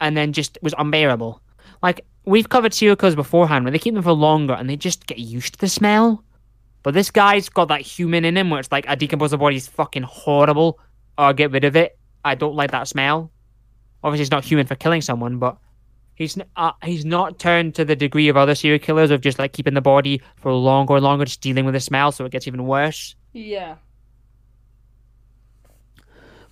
[0.00, 1.40] and then just was unbearable.
[1.84, 5.06] Like we've covered serial killers beforehand, where they keep them for longer and they just
[5.06, 6.22] get used to the smell.
[6.82, 9.66] But this guy's got that human in him, where it's like a decomposed body is
[9.66, 10.78] fucking horrible.
[11.18, 11.98] Or get rid of it.
[12.24, 13.32] I don't like that smell.
[14.04, 15.56] Obviously, it's not human for killing someone, but
[16.14, 19.52] he's uh, he's not turned to the degree of other serial killers of just like
[19.52, 22.46] keeping the body for longer and longer, just dealing with the smell, so it gets
[22.46, 23.14] even worse.
[23.32, 23.76] Yeah.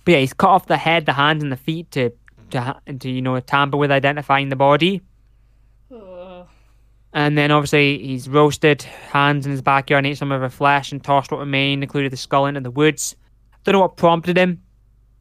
[0.03, 2.11] But yeah, he's cut off the head, the hands, and the feet to
[2.51, 5.01] to to you know tamper with identifying the body.
[7.15, 10.91] And then obviously he's roasted hands in his backyard and ate some of her flesh
[10.91, 13.15] and tossed what remained, including the skull, into the woods.
[13.63, 14.61] Don't know what prompted him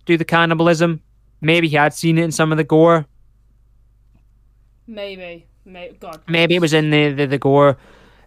[0.00, 1.00] to do the cannibalism.
[1.40, 3.06] Maybe he had seen it in some of the gore.
[4.88, 5.46] Maybe.
[5.64, 5.96] Maybe.
[5.96, 6.20] God.
[6.26, 7.78] Maybe it was in the the, the gore,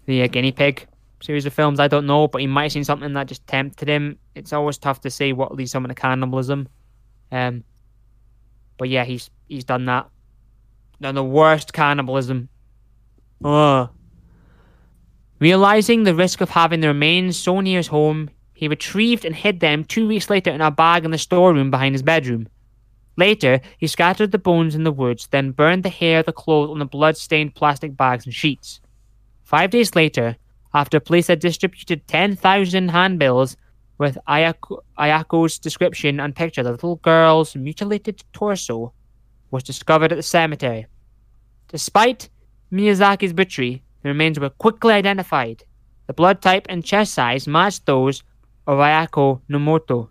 [0.06, 0.88] the uh, guinea pig
[1.22, 1.82] series of films.
[1.82, 4.18] I don't know, but he might have seen something that just tempted him.
[4.34, 6.70] It's always tough to say what leads someone to cannibalism.
[7.34, 7.66] Um,
[8.78, 10.08] but yeah, he's he's done that.
[11.02, 12.48] Done the worst cannibalism.
[13.44, 13.90] Ugh.
[15.40, 19.60] Realizing the risk of having the remains so near his home, he retrieved and hid
[19.60, 22.48] them two weeks later in a bag in the storeroom behind his bedroom.
[23.18, 26.82] Later, he scattered the bones in the woods, then burned the hair, the clothes, and
[26.82, 28.80] the blood-stained plastic bags and sheets.
[29.44, 30.38] Five days later,
[30.74, 33.58] after police had distributed 10,000 handbills
[33.98, 38.94] with Ayako, Ayako's description and picture, the little girl's mutilated torso
[39.50, 40.86] was discovered at the cemetery.
[41.70, 42.30] Despite
[42.72, 45.64] Miyazaki's butchery, the remains were quickly identified.
[46.08, 48.24] The blood type and chest size matched those
[48.66, 50.10] of Ayako Nomoto.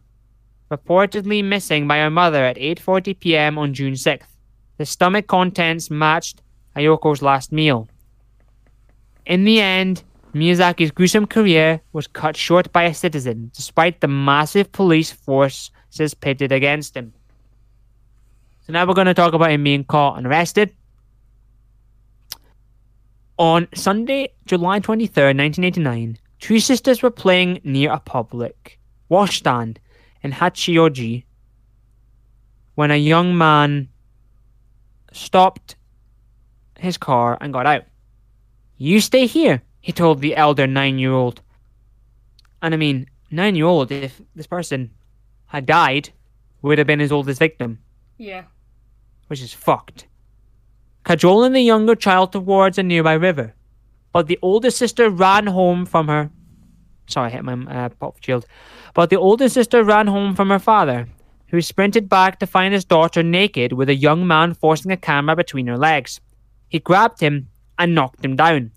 [0.71, 3.59] reportedly missing by her mother at 8:40 p.m.
[3.59, 4.27] on June 6th.
[4.79, 6.43] The stomach contents matched
[6.77, 7.89] Ayako's last meal.
[9.25, 10.03] In the end,
[10.35, 16.53] Miyazaki's gruesome career was cut short by a citizen, despite the massive police forces pitted
[16.53, 17.13] against him.
[18.67, 20.75] So now we're going to talk about him being caught and arrested.
[23.39, 29.79] On Sunday, July 23rd, 1989, two sisters were playing near a public washstand
[30.23, 31.25] in Hachioji
[32.75, 33.89] when a young man
[35.13, 35.77] stopped
[36.79, 37.85] his car and got out.
[38.79, 41.41] You stay here, he told the elder nine year old.
[42.63, 44.91] And I mean, nine year old, if this person
[45.47, 46.11] had died,
[46.63, 47.79] would have been his oldest victim,
[48.19, 48.45] Yeah.
[49.29, 50.07] which is fucked.
[51.07, 53.55] Cajoling the younger child towards a nearby river.
[54.13, 56.31] But the older sister ran home from her.
[57.07, 58.45] Sorry, I hit my uh, pop shield.
[58.93, 61.07] But the older sister ran home from her father,
[61.51, 65.37] who sprinted back to find his daughter naked with a young man forcing a camera
[65.37, 66.21] between her legs.
[66.69, 68.73] He grabbed him and knocked him down.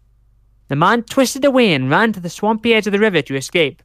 [0.67, 3.81] The man twisted away and ran to the swampy edge of the river to escape.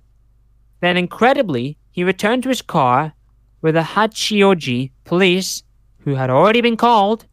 [0.81, 3.15] Then, incredibly, he returned to his car
[3.61, 5.63] where the Hachioji police,
[6.01, 7.25] who had already been called,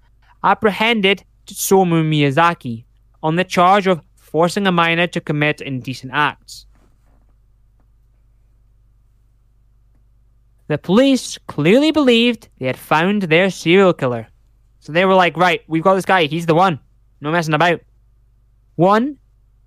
[0.44, 2.86] apprehended Tsutomu Miyazaki
[3.24, 6.66] on the charge of forcing a minor to commit indecent acts.
[10.68, 14.28] The police clearly believed they had found their serial killer.
[14.80, 16.80] So they were like, right, we've got this guy, he's the one.
[17.20, 17.82] No messing about.
[18.76, 19.20] One,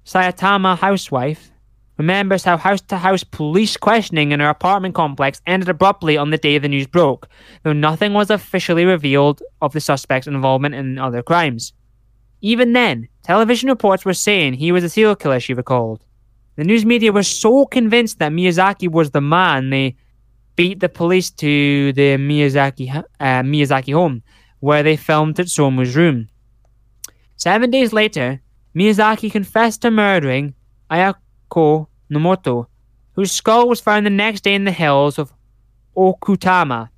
[0.06, 1.50] Saitama housewife,
[1.96, 6.38] remembers how house to house police questioning in her apartment complex ended abruptly on the
[6.38, 7.28] day the news broke,
[7.62, 11.72] though nothing was officially revealed of the suspect's involvement in other crimes.
[12.40, 16.04] Even then, television reports were saying he was a serial killer, she recalled.
[16.56, 19.96] The news media was so convinced that Miyazaki was the man they
[20.56, 24.22] beat the police to the Miyazaki uh, Miyazaki home,
[24.60, 26.28] where they filmed Tsutomu's room.
[27.36, 28.40] Seven days later,
[28.76, 30.54] Miyazaki confessed to murdering
[30.90, 31.16] Ayako
[31.50, 32.66] Nomoto,
[33.12, 35.32] whose skull was found the next day in the hills of
[35.96, 36.88] Okutama.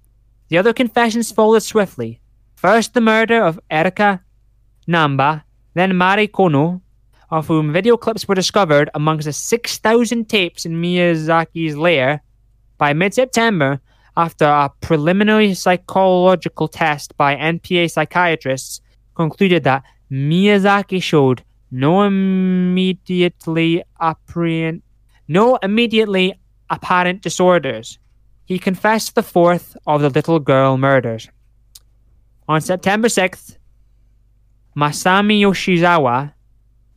[0.49, 2.21] The other confessions followed swiftly.
[2.55, 4.23] First, the murder of Erika
[4.89, 5.43] Namba,
[5.75, 6.81] then Mari Kono,
[7.31, 12.23] of whom video clips were discovered amongst the 6,000 tapes in Miyazaki's lair.
[12.79, 13.81] By mid September,
[14.17, 18.81] after a preliminary psychological test by NPA psychiatrists
[19.15, 24.83] concluded that Miyazaki showed no immediately apparent
[25.29, 26.35] no immediately
[26.71, 27.99] apparent disorders.
[28.45, 31.29] He confessed the fourth of the little girl murders.
[32.49, 33.57] On September 6th,
[34.77, 36.33] Masami Yoshizawa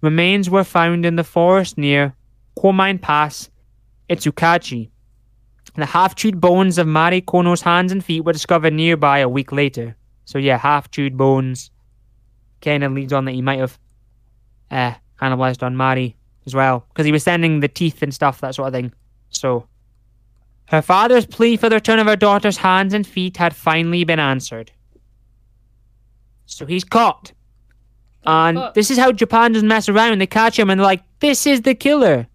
[0.02, 2.14] remains were found in the forest near
[2.58, 3.50] Komine Pass,
[4.10, 4.90] Itsukaichi.
[5.76, 9.96] The half-chewed bones of Mari Kono's hands and feet were discovered nearby a week later.
[10.26, 11.72] So yeah, half-chewed bones
[12.62, 13.80] kind of leads on that he might have
[14.72, 16.16] uh, cannibalized on Mari
[16.46, 18.94] as well, because he was sending the teeth and stuff, that sort of thing.
[19.30, 19.68] So,
[20.66, 24.20] her father's plea for the return of her daughter's hands and feet had finally been
[24.20, 24.72] answered.
[26.46, 27.32] So he's caught.
[28.26, 30.20] And But- this is how Japan doesn't mess around.
[30.20, 32.28] They catch him and they're like, this is the killer.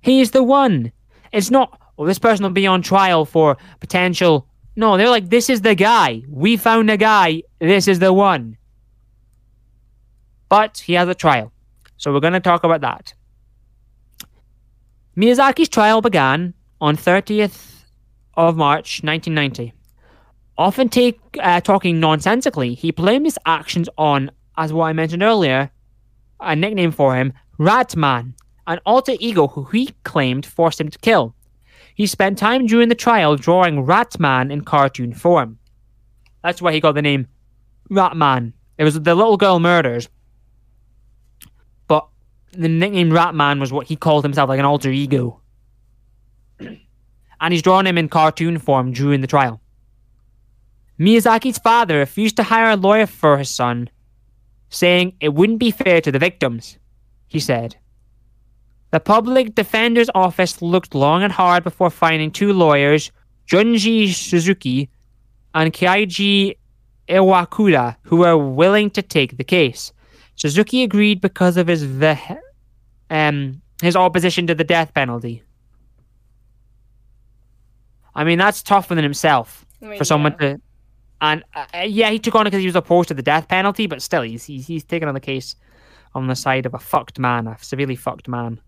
[0.00, 0.92] He's the one.
[1.32, 4.46] It's not, oh, this person will be on trial for potential.
[4.76, 6.22] No, they're like, this is the guy.
[6.28, 7.42] We found a guy.
[7.60, 8.58] This is the one.
[10.48, 11.52] But he has a trial.
[12.02, 13.14] So we're going to talk about that.
[15.16, 17.84] Miyazaki's trial began on 30th
[18.34, 19.72] of March 1990.
[20.58, 25.70] Often take, uh, talking nonsensically, he blamed his actions on, as what I mentioned earlier,
[26.40, 28.34] a nickname for him, Ratman,
[28.66, 31.36] an alter ego who he claimed forced him to kill.
[31.94, 35.60] He spent time during the trial drawing Ratman in cartoon form.
[36.42, 37.28] That's why he got the name
[37.92, 38.54] Ratman.
[38.76, 40.08] It was the little girl murders.
[42.52, 45.40] The nickname Ratman was what he called himself, like an alter ego.
[46.60, 49.60] and he's drawn him in cartoon form during the trial.
[50.98, 53.90] Miyazaki's father refused to hire a lawyer for his son,
[54.68, 56.78] saying it wouldn't be fair to the victims,
[57.26, 57.76] he said.
[58.90, 63.10] The public defender's office looked long and hard before finding two lawyers,
[63.50, 64.90] Junji Suzuki
[65.54, 66.56] and Kaiji
[67.08, 69.92] Iwakura, who were willing to take the case.
[70.36, 72.38] Suzuki agreed because of his ve-
[73.10, 75.42] um, his opposition to the death penalty.
[78.14, 80.54] I mean, that's tougher than himself I mean, for someone yeah.
[80.54, 80.60] to.
[81.20, 83.86] And uh, yeah, he took on it because he was opposed to the death penalty,
[83.86, 85.54] but still, he's, he's he's taken on the case
[86.14, 88.60] on the side of a fucked man, a severely fucked man.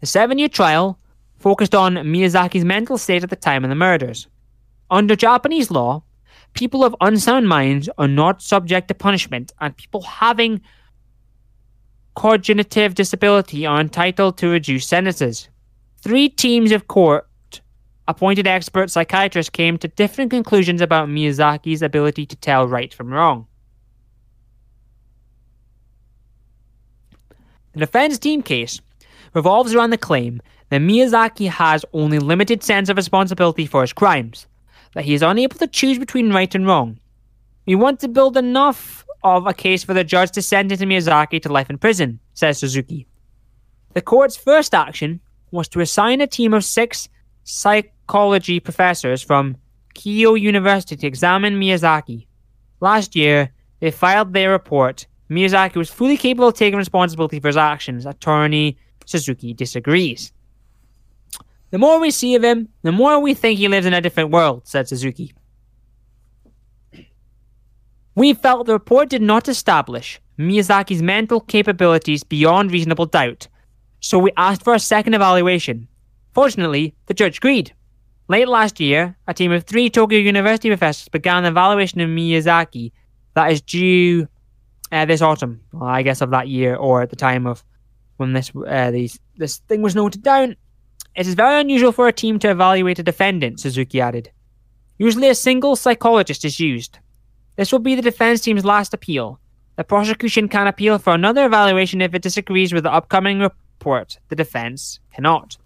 [0.00, 0.98] The seven-year trial
[1.38, 4.26] focused on Miyazaki's mental state at the time of the murders.
[4.90, 6.02] Under Japanese law,
[6.54, 10.60] people of unsound minds are not subject to punishment, and people having
[12.14, 15.48] cognitive disability are entitled to reduced sentences.
[16.00, 17.28] Three teams of court
[18.08, 23.46] appointed expert psychiatrists came to different conclusions about Miyazaki's ability to tell right from wrong.
[27.74, 28.80] The defense team case
[29.34, 34.46] revolves around the claim that Miyazaki has only limited sense of responsibility for his crimes,
[34.94, 36.98] that he is unable to choose between right and wrong.
[37.66, 41.52] We want to build enough of a case for the judge to sentence Miyazaki to
[41.52, 43.06] life in prison, says Suzuki.
[43.94, 45.20] The court's first action
[45.50, 47.08] was to assign a team of six
[47.44, 49.56] psychology professors from
[49.94, 52.26] Keio University to examine Miyazaki.
[52.80, 53.50] Last year,
[53.80, 55.06] they filed their report.
[55.30, 58.06] Miyazaki was fully capable of taking responsibility for his actions.
[58.06, 60.32] Attorney Suzuki disagrees.
[61.70, 64.30] The more we see of him, the more we think he lives in a different
[64.30, 65.34] world, said Suzuki.
[68.14, 73.48] We felt the report did not establish Miyazaki's mental capabilities beyond reasonable doubt,
[74.00, 75.88] so we asked for a second evaluation.
[76.32, 77.74] Fortunately, the judge agreed.
[78.28, 82.92] Late last year, a team of three Tokyo University professors began an evaluation of Miyazaki
[83.34, 84.28] that is due
[84.90, 87.64] uh, this autumn, well, I guess of that year or at the time of
[88.16, 90.56] when this uh, these, this thing was noted down.
[91.18, 94.30] It is very unusual for a team to evaluate a defendant, Suzuki added.
[94.98, 97.00] Usually a single psychologist is used.
[97.56, 99.40] This will be the defense team's last appeal.
[99.74, 104.16] The prosecution can appeal for another evaluation if it disagrees with the upcoming report.
[104.28, 105.56] The defense cannot.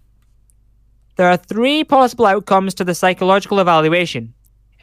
[1.17, 4.33] There are three possible outcomes to the psychological evaluation.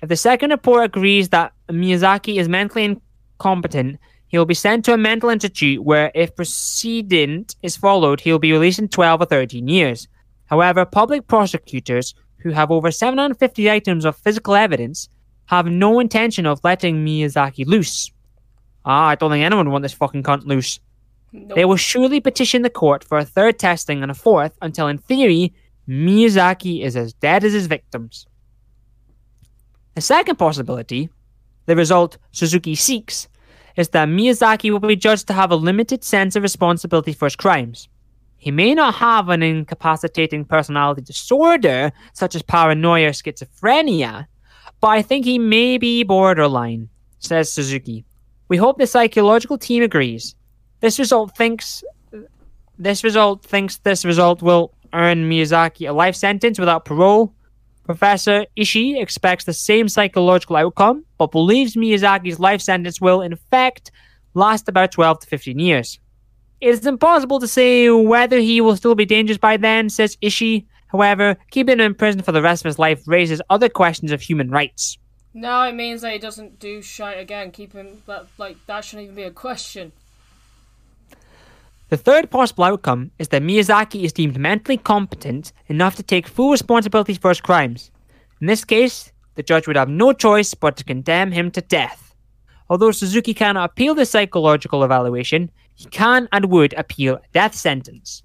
[0.00, 3.00] If the second report agrees that Miyazaki is mentally
[3.40, 3.98] incompetent,
[4.28, 8.38] he will be sent to a mental institute where, if precedent is followed, he will
[8.38, 10.06] be released in 12 or 13 years.
[10.50, 15.08] However, public prosecutors, who have over 750 items of physical evidence,
[15.46, 18.10] have no intention of letting Miyazaki loose.
[18.84, 20.80] Ah, I don't think anyone would want this fucking cunt loose.
[21.32, 21.54] Nope.
[21.54, 24.98] They will surely petition the court for a third testing and a fourth until, in
[24.98, 25.54] theory,
[25.88, 28.26] Miyazaki is as dead as his victims.
[29.94, 31.10] The second possibility,
[31.66, 33.28] the result Suzuki seeks,
[33.76, 37.36] is that Miyazaki will be judged to have a limited sense of responsibility for his
[37.36, 37.88] crimes.
[38.40, 44.26] He may not have an incapacitating personality disorder, such as paranoia or schizophrenia,
[44.80, 46.88] but I think he may be borderline,
[47.18, 48.02] says Suzuki.
[48.48, 50.34] We hope the psychological team agrees.
[50.80, 51.84] This result thinks
[52.78, 57.34] this result thinks this result will earn Miyazaki a life sentence without parole.
[57.84, 63.90] Professor Ishii expects the same psychological outcome, but believes Miyazaki's life sentence will, in fact,
[64.32, 66.00] last about 12 to 15 years.
[66.60, 70.66] It is impossible to say whether he will still be dangerous by then, says Ishii.
[70.88, 74.20] However, keeping him in prison for the rest of his life raises other questions of
[74.20, 74.98] human rights.
[75.32, 77.52] No, it means that he doesn't do shite again.
[77.52, 79.92] Keep him that like that shouldn't even be a question.
[81.88, 86.50] The third possible outcome is that Miyazaki is deemed mentally competent enough to take full
[86.50, 87.90] responsibility for his crimes.
[88.40, 92.14] In this case, the judge would have no choice but to condemn him to death.
[92.68, 95.50] Although Suzuki cannot appeal the psychological evaluation,
[95.80, 98.22] he can and would appeal a death sentence.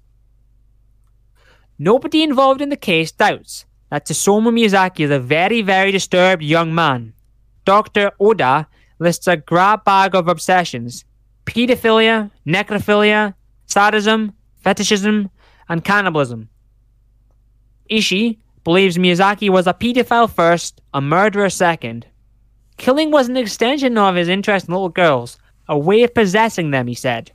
[1.78, 6.74] Nobody involved in the case doubts that Tsutomu Miyazaki is a very, very disturbed young
[6.74, 7.14] man.
[7.64, 8.12] Dr.
[8.20, 8.68] Oda
[8.98, 11.06] lists a grab bag of obsessions
[11.46, 13.32] pedophilia, necrophilia,
[13.64, 15.30] sadism, fetishism,
[15.70, 16.50] and cannibalism.
[17.90, 22.06] Ishii believes Miyazaki was a pedophile first, a murderer second.
[22.76, 25.38] Killing was an extension of his interest in little girls,
[25.68, 27.32] a way of possessing them, he said.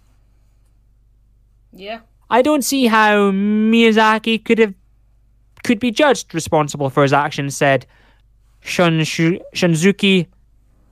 [1.73, 1.99] Yeah.
[2.29, 4.73] I don't see how Miyazaki could have
[5.63, 7.85] could be judged responsible for his actions, said
[8.63, 10.27] Shunshu, Shunzuki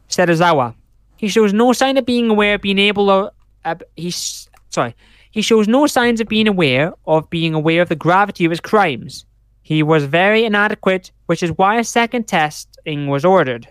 [0.09, 0.75] Serizawa.
[1.17, 3.31] He shows no sign of being aware of being able to.
[3.65, 4.95] Uh, he's sorry.
[5.31, 8.59] He shows no signs of being aware of being aware of the gravity of his
[8.59, 9.25] crimes.
[9.61, 13.67] He was very inadequate, which is why a second testing was ordered.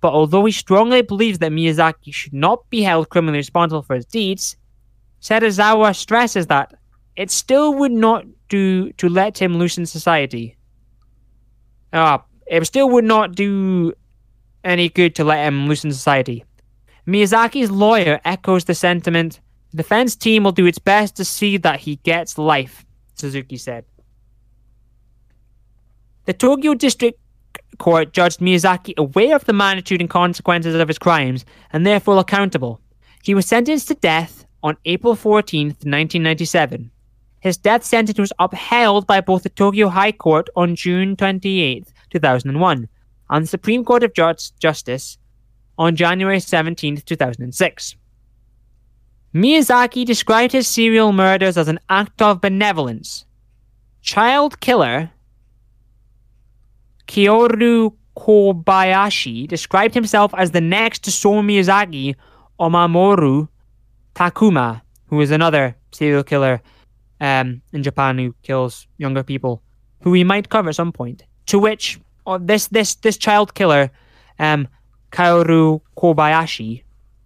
[0.00, 4.04] But although he strongly believes that Miyazaki should not be held criminally responsible for his
[4.04, 4.56] deeds,
[5.20, 6.74] Serizawa stresses that
[7.16, 10.56] it still would not do to let him loose in society.
[11.92, 13.92] Ah, it still would not do
[14.64, 16.44] any good to let him loose in society.
[17.06, 19.40] Miyazaki's lawyer echoes the sentiment
[19.70, 23.84] the defense team will do its best to see that he gets life, Suzuki said.
[26.24, 27.18] The Tokyo District
[27.78, 32.80] Court judged Miyazaki aware of the magnitude and consequences of his crimes and therefore accountable.
[33.22, 36.90] He was sentenced to death on April 14th, 1997.
[37.40, 42.88] his death sentence was upheld by both the Tokyo High Court on June 28, 2001,
[43.30, 45.18] and the Supreme Court of Justice
[45.78, 47.94] on January 17, 2006.
[49.34, 53.24] Miyazaki described his serial murders as an act of benevolence.
[54.02, 55.10] Child killer
[57.06, 62.16] Kaoru Kobayashi described himself as the next Tsutomu Miyazaki
[62.58, 63.48] or Mamoru
[64.18, 66.60] Takuma, who is another serial killer
[67.20, 69.62] um, in Japan who kills younger people,
[70.02, 71.22] who we might cover at some point.
[71.46, 73.92] To which uh, this this this child killer,
[74.40, 74.66] um,
[75.12, 76.82] Kaoru Kobayashi,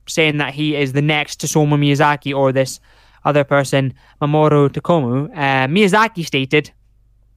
[0.06, 2.78] saying that he is the next Tsutomu Miyazaki or this
[3.24, 6.70] other person, Mamoru Takuma, uh, Miyazaki stated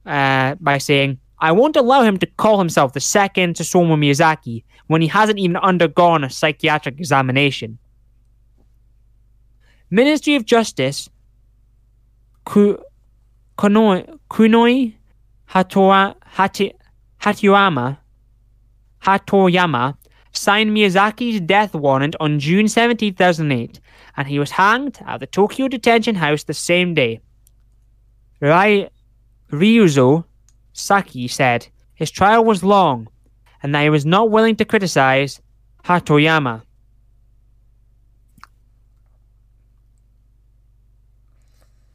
[0.04, 5.00] uh, by saying, I won't allow him to call himself the second Tsutomu Miyazaki when
[5.00, 7.78] he hasn't even undergone a psychiatric examination.
[9.90, 11.08] Ministry of Justice
[12.44, 12.78] Ku,
[13.56, 14.94] Kunio,
[15.48, 16.16] Hatoyama,
[19.02, 19.96] Hatoyama
[20.32, 23.80] signed Miyazaki's death warrant on June 17, 2008,
[24.16, 27.20] and he was hanged at the Tokyo detention house the same day.
[28.40, 28.88] Rai,
[29.52, 30.24] Ryuzo
[30.72, 33.08] Saki said his trial was long
[33.62, 35.40] and that he was not willing to criticize
[35.84, 36.65] Hatoyama.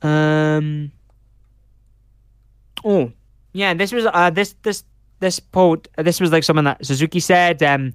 [0.02, 0.92] Um.
[2.84, 3.12] Oh,
[3.54, 3.74] yeah.
[3.74, 4.84] This was uh this this
[5.20, 5.88] this quote.
[5.98, 7.94] Uh, this was like something that Suzuki said um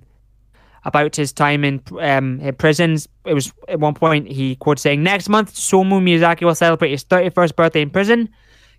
[0.85, 3.09] about his time in um in prisons.
[3.25, 7.03] It was at one point he quote saying, "Next month, Tsutomu Miyazaki will celebrate his
[7.03, 8.29] thirty first birthday in prison.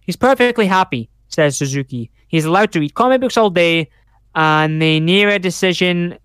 [0.01, 2.09] He's perfectly happy," says Suzuki.
[2.29, 3.89] He's allowed to read comic books all day,
[4.35, 6.17] and they near a decision.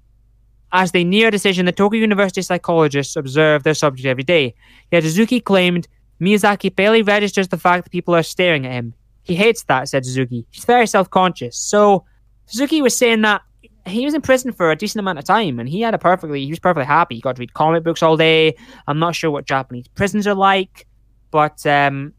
[0.75, 4.55] As they near a decision, the Tokyo University psychologists observe their subject every day.
[4.91, 5.87] Yet Suzuki claimed
[6.23, 8.95] Miyazaki barely registers the fact that people are staring at him.
[9.25, 10.47] He hates that, said Suzuki.
[10.51, 11.57] He's very self conscious.
[11.57, 12.05] So,
[12.47, 13.43] Suzuki was saying that
[13.87, 16.45] he was in prison for a decent amount of time and he had a perfectly,
[16.45, 17.17] he was perfectly happy.
[17.17, 18.55] He got to read comic books all day.
[18.87, 20.87] I'm not sure what Japanese prisons are like,
[21.31, 22.13] but, um,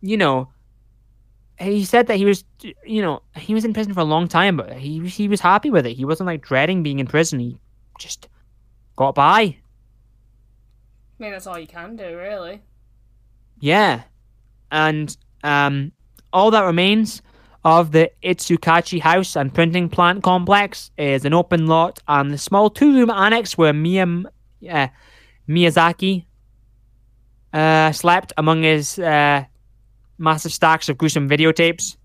[0.00, 0.50] you know,
[1.58, 2.44] he said that he was,
[2.84, 5.70] you know, he was in prison for a long time, but he, he was happy
[5.70, 5.94] with it.
[5.94, 7.38] He wasn't like dreading being in prison.
[7.38, 7.58] He
[7.98, 8.28] just
[8.96, 9.40] got by.
[9.40, 9.56] I
[11.18, 12.62] mean, that's all you can do, really.
[13.64, 14.02] Yeah.
[14.70, 15.92] And um,
[16.34, 17.22] all that remains
[17.64, 22.68] of the Itsukaichi house and printing plant complex is an open lot and the small
[22.68, 24.88] two room annex where uh,
[25.48, 26.26] Miyazaki
[27.54, 29.44] uh, slept among his uh,
[30.18, 31.96] massive stacks of gruesome videotapes.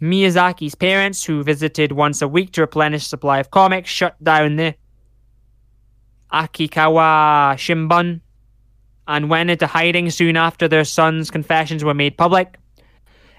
[0.00, 4.74] Miyazaki's parents, who visited once a week to replenish supply of comics, shut down the
[6.32, 8.22] Akikawa Shimbun
[9.12, 12.56] and went into hiding soon after their son's confessions were made public.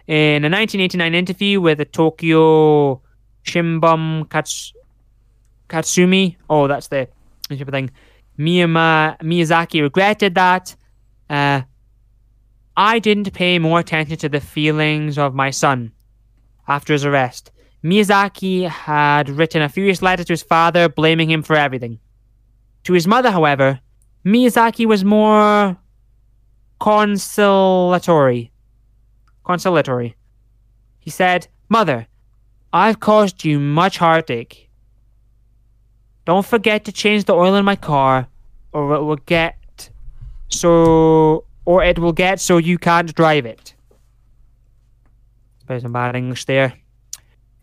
[0.05, 3.01] In a 1989 interview with the Tokyo
[3.43, 4.73] Shimbun Kats-
[5.69, 7.07] Katsumi, oh, that's the
[7.49, 7.89] thing,
[8.37, 10.75] Miyama, Miyazaki regretted that.
[11.27, 11.61] Uh,
[12.77, 15.91] I didn't pay more attention to the feelings of my son
[16.67, 17.51] after his arrest.
[17.83, 21.99] Miyazaki had written a furious letter to his father, blaming him for everything.
[22.83, 23.79] To his mother, however,
[24.25, 25.77] Miyazaki was more
[26.79, 28.51] consolatory.
[29.45, 30.15] Consolatory.
[30.99, 32.07] He said, Mother,
[32.71, 34.69] I've caused you much heartache.
[36.25, 38.27] Don't forget to change the oil in my car,
[38.71, 39.89] or it will get
[40.47, 43.75] so, or it will get so you can't drive it.
[45.67, 46.73] There's some bad English there.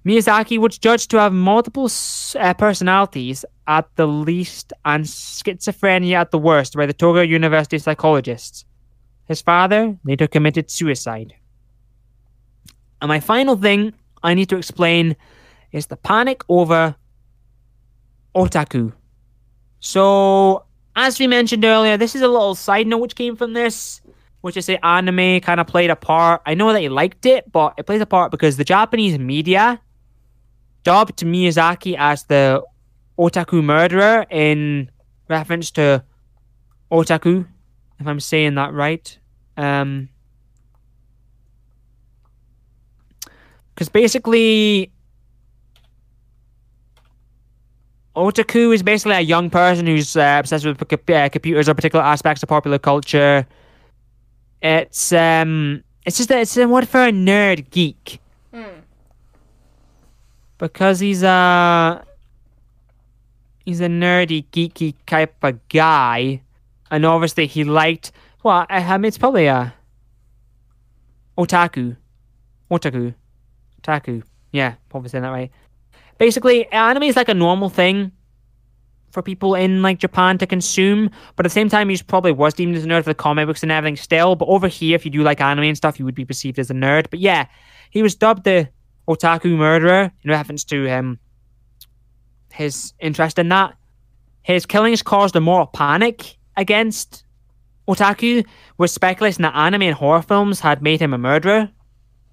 [0.05, 1.91] Miyazaki was judged to have multiple
[2.39, 8.65] uh, personalities at the least and schizophrenia at the worst by the Tokyo University psychologists.
[9.27, 11.35] His father later committed suicide.
[13.01, 13.95] And my final thing
[14.25, 15.15] I need to explain
[15.71, 16.97] is the panic over
[18.35, 18.93] otaku.
[19.79, 20.65] So,
[20.97, 24.01] as we mentioned earlier, this is a little side note which came from this,
[24.41, 26.43] which is the anime kind of played a part.
[26.45, 29.81] I know that he liked it, but it plays a part because the Japanese media
[30.83, 32.65] dubbed Miyazaki as the
[33.21, 34.91] otaku murderer in
[35.29, 36.03] reference to
[36.91, 37.47] otaku,
[37.99, 39.19] if I'm saying that right.
[39.57, 40.09] Um,
[43.75, 44.91] because basically,
[48.17, 52.43] otaku is basically a young person who's uh, obsessed with uh, computers or particular aspects
[52.43, 53.47] of popular culture.
[54.63, 58.21] It's um, it's just a, it's a word for a nerd geek.
[58.53, 58.81] Mm
[60.61, 62.05] because he's a
[63.65, 66.43] he's a nerdy, geeky type of guy,
[66.91, 68.13] and obviously he liked.
[68.43, 69.75] Well, I, mean, it's probably a
[71.37, 71.97] otaku,
[72.71, 73.15] otaku,
[73.83, 74.23] otaku.
[74.53, 75.51] Yeah, probably saying that right.
[76.19, 78.13] Basically, anime is like a normal thing
[79.11, 82.55] for people in like Japan to consume, but at the same time, he probably was
[82.55, 84.37] deemed as a nerd for the comic books and everything still.
[84.37, 86.71] But over here, if you do like anime and stuff, you would be perceived as
[86.71, 87.11] a nerd.
[87.11, 87.47] But yeah,
[87.91, 88.69] he was dubbed the
[89.09, 91.19] otaku murderer in reference to um
[92.53, 93.75] his interest in that.
[94.43, 97.25] His killings caused a moral panic against
[97.89, 98.47] otaku,
[98.79, 101.71] with speculating that anime and horror films had made him a murderer.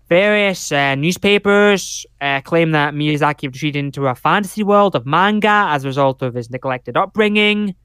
[0.09, 5.83] Various uh, newspapers uh, claim that Miyazaki retreated into a fantasy world of manga as
[5.83, 7.75] a result of his neglected upbringing.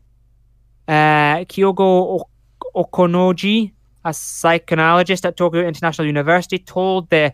[0.86, 2.22] Uh, Kyogo
[2.76, 3.72] Okonoji,
[4.04, 7.32] a psychoanalyst at Tokyo International University, told the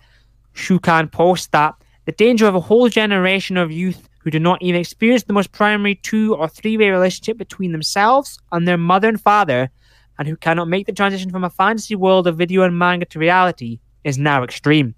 [0.55, 1.75] Shukan Post that
[2.07, 5.53] the danger of a whole generation of youth who do not even experience the most
[5.53, 9.70] primary two or three way relationship between themselves and their mother and father,
[10.19, 13.19] and who cannot make the transition from a fantasy world of video and manga to
[13.19, 14.95] reality, is now extreme.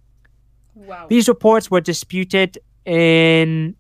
[0.74, 1.06] Wow.
[1.09, 3.76] These reports were disputed in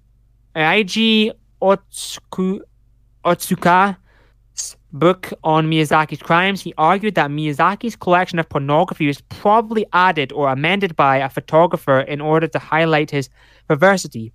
[0.54, 2.60] Eiji Otsuku,
[3.24, 3.96] Otsuka's
[4.92, 6.60] book on Miyazaki's crimes.
[6.60, 12.00] He argued that Miyazaki's collection of pornography was probably added or amended by a photographer
[12.00, 13.30] in order to highlight his
[13.68, 14.32] perversity.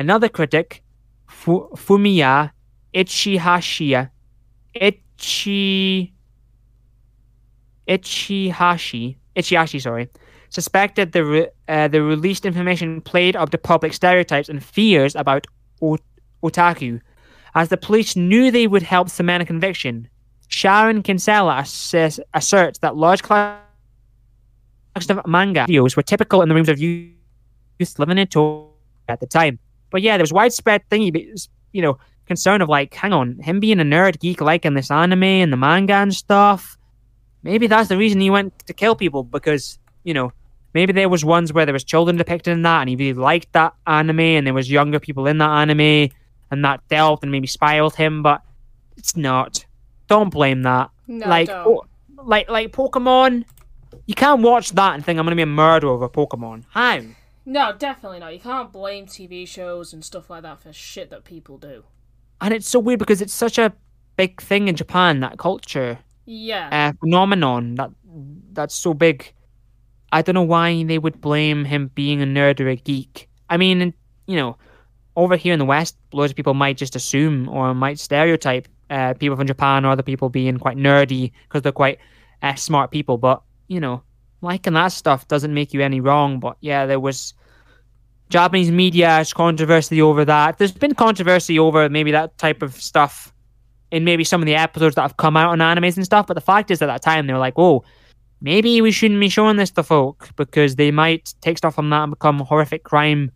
[0.00, 0.82] Another critic,
[1.28, 2.52] Fu- Fumiya
[2.94, 4.08] Ichihashi,
[4.74, 6.14] Ichi,
[7.86, 10.08] Ichihashi, Ichihashi, sorry,
[10.48, 15.46] suspected the re- uh, the released information played up to public stereotypes and fears about
[16.42, 16.98] otaku,
[17.54, 20.08] as the police knew they would help cement a conviction.
[20.48, 23.60] Sharon Kinsella asserts, asserts that large collections
[25.10, 28.72] of manga videos were typical in the rooms of youth living in Tokyo
[29.06, 29.58] at the time.
[29.90, 31.98] But yeah, there was widespread thingy, you know,
[32.30, 35.56] concern of like, hang on, him being a nerd geek liking this anime and the
[35.56, 36.78] manga and stuff.
[37.42, 40.32] Maybe that's the reason he went to kill people because you know
[40.72, 43.52] maybe there was ones where there was children depicted in that and he really liked
[43.54, 46.10] that anime and there was younger people in that anime
[46.52, 48.22] and that delved and maybe spiraled him.
[48.22, 48.42] But
[48.96, 49.64] it's not.
[50.06, 50.90] Don't blame that.
[51.08, 51.84] No, like, oh,
[52.22, 53.44] like, like Pokemon.
[54.06, 56.64] You can't watch that and think I'm gonna be a murderer of a Pokemon.
[56.68, 57.00] How?
[57.50, 58.32] No, definitely not.
[58.32, 61.82] You can't blame TV shows and stuff like that for shit that people do.
[62.40, 63.72] And it's so weird because it's such a
[64.14, 66.68] big thing in Japan that culture Yeah.
[66.70, 67.90] uh, phenomenon that
[68.52, 69.32] that's so big.
[70.12, 73.28] I don't know why they would blame him being a nerd or a geek.
[73.48, 73.94] I mean,
[74.28, 74.56] you know,
[75.16, 79.14] over here in the West, loads of people might just assume or might stereotype uh,
[79.14, 81.98] people from Japan or other people being quite nerdy because they're quite
[82.42, 83.18] uh, smart people.
[83.18, 84.04] But you know,
[84.40, 86.38] liking that stuff doesn't make you any wrong.
[86.38, 87.34] But yeah, there was
[88.30, 90.56] Japanese media has controversy over that.
[90.56, 93.32] There's been controversy over maybe that type of stuff
[93.90, 96.28] in maybe some of the episodes that have come out on animes and stuff.
[96.28, 97.84] But the fact is, at that time, they were like, "Oh,
[98.40, 102.04] maybe we shouldn't be showing this to folk because they might take stuff from that
[102.04, 103.32] and become horrific crime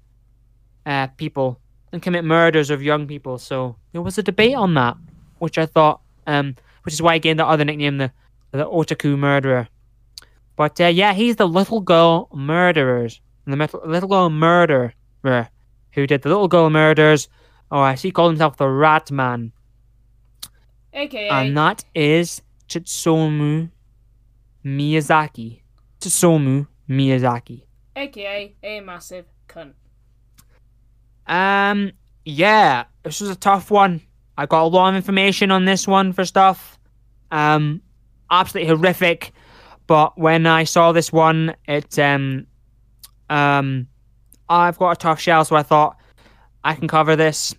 [0.87, 1.61] uh, people
[1.93, 4.97] and commit murders of young people." So there was a debate on that,
[5.39, 6.55] which I thought, um,
[6.85, 8.13] which is why I gained the other nickname, the
[8.53, 9.67] the Otaku Murderer.
[10.55, 14.95] But uh, yeah, he's the little girl murderers, the little, little girl murderer
[15.93, 17.29] who did the little girl murders.
[17.71, 19.53] Or as he called himself, the Rat Man
[20.93, 21.29] AKA.
[21.29, 23.71] and that is Tsutomu
[24.65, 25.61] Miyazaki.
[26.01, 27.63] Tsutomu Miyazaki.
[27.97, 29.73] AKA a massive cunt.
[31.27, 31.93] Um,
[32.25, 34.03] yeah, this was a tough one.
[34.37, 36.79] I got a lot of information on this one for stuff.
[37.31, 37.83] Um,
[38.31, 39.33] absolutely horrific.
[39.87, 42.47] But when I saw this one, it um,
[43.31, 43.87] um,
[44.49, 45.97] I've got a tough shell, so I thought
[46.63, 47.55] I can cover this.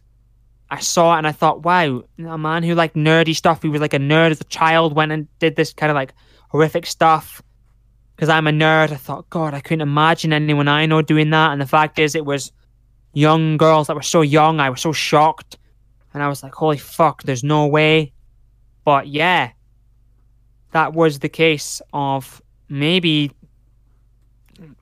[0.70, 3.82] I saw it and I thought, wow, a man who liked nerdy stuff, who was
[3.82, 6.14] like a nerd as a child, went and did this kind of like
[6.50, 7.42] horrific stuff.
[8.16, 11.52] Because I'm a nerd, I thought, God, I couldn't imagine anyone I know doing that.
[11.52, 12.52] And the fact is, it was
[13.14, 14.60] young girls that were so young.
[14.60, 15.58] I was so shocked.
[16.14, 18.14] And I was like, holy fuck, there's no way.
[18.86, 19.52] But yeah,
[20.72, 23.32] that was the case of maybe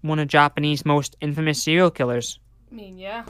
[0.02, 2.40] one of Japanese most infamous serial killers.
[2.72, 3.26] I mean, yeah.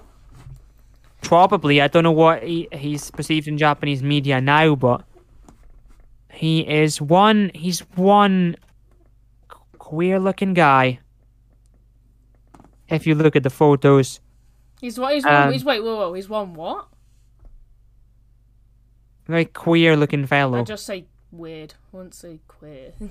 [1.22, 5.03] Probably, I don't know what he, he's perceived in Japanese media now, but
[6.32, 7.52] he is one.
[7.53, 8.57] He's one
[9.78, 10.99] queer-looking guy.
[12.90, 14.20] If you look at the photos,
[14.84, 15.14] He's what?
[15.14, 15.34] He's one.
[15.34, 16.14] Um, he's wait, whoa, whoa.
[16.14, 16.88] He's one what?
[19.28, 20.60] very queer-looking fellow.
[20.60, 21.76] I just say weird.
[21.94, 22.91] I wouldn't say queer.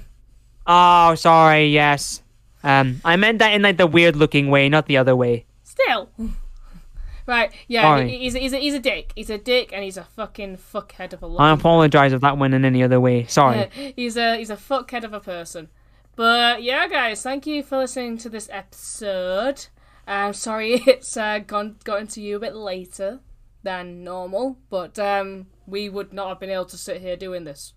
[0.64, 1.70] Oh, sorry.
[1.70, 2.22] Yes.
[2.64, 5.46] Um, I meant that in like the weird-looking way, not the other way.
[5.62, 6.10] Still.
[7.26, 7.52] right.
[7.68, 7.82] Yeah.
[7.82, 8.18] Sorry.
[8.18, 9.12] He's a, he's a he's a dick.
[9.16, 11.26] He's a dick, and he's a fucking fuckhead of a.
[11.26, 11.58] I lot.
[11.58, 13.26] apologize if that went in any other way.
[13.26, 13.68] Sorry.
[13.96, 15.68] he's a he's a fuckhead of a person.
[16.14, 19.66] But yeah, guys, thank you for listening to this episode.
[20.06, 23.20] I'm sorry it's uh, gone gotten to you a bit later
[23.62, 27.72] than normal, but um, we would not have been able to sit here doing this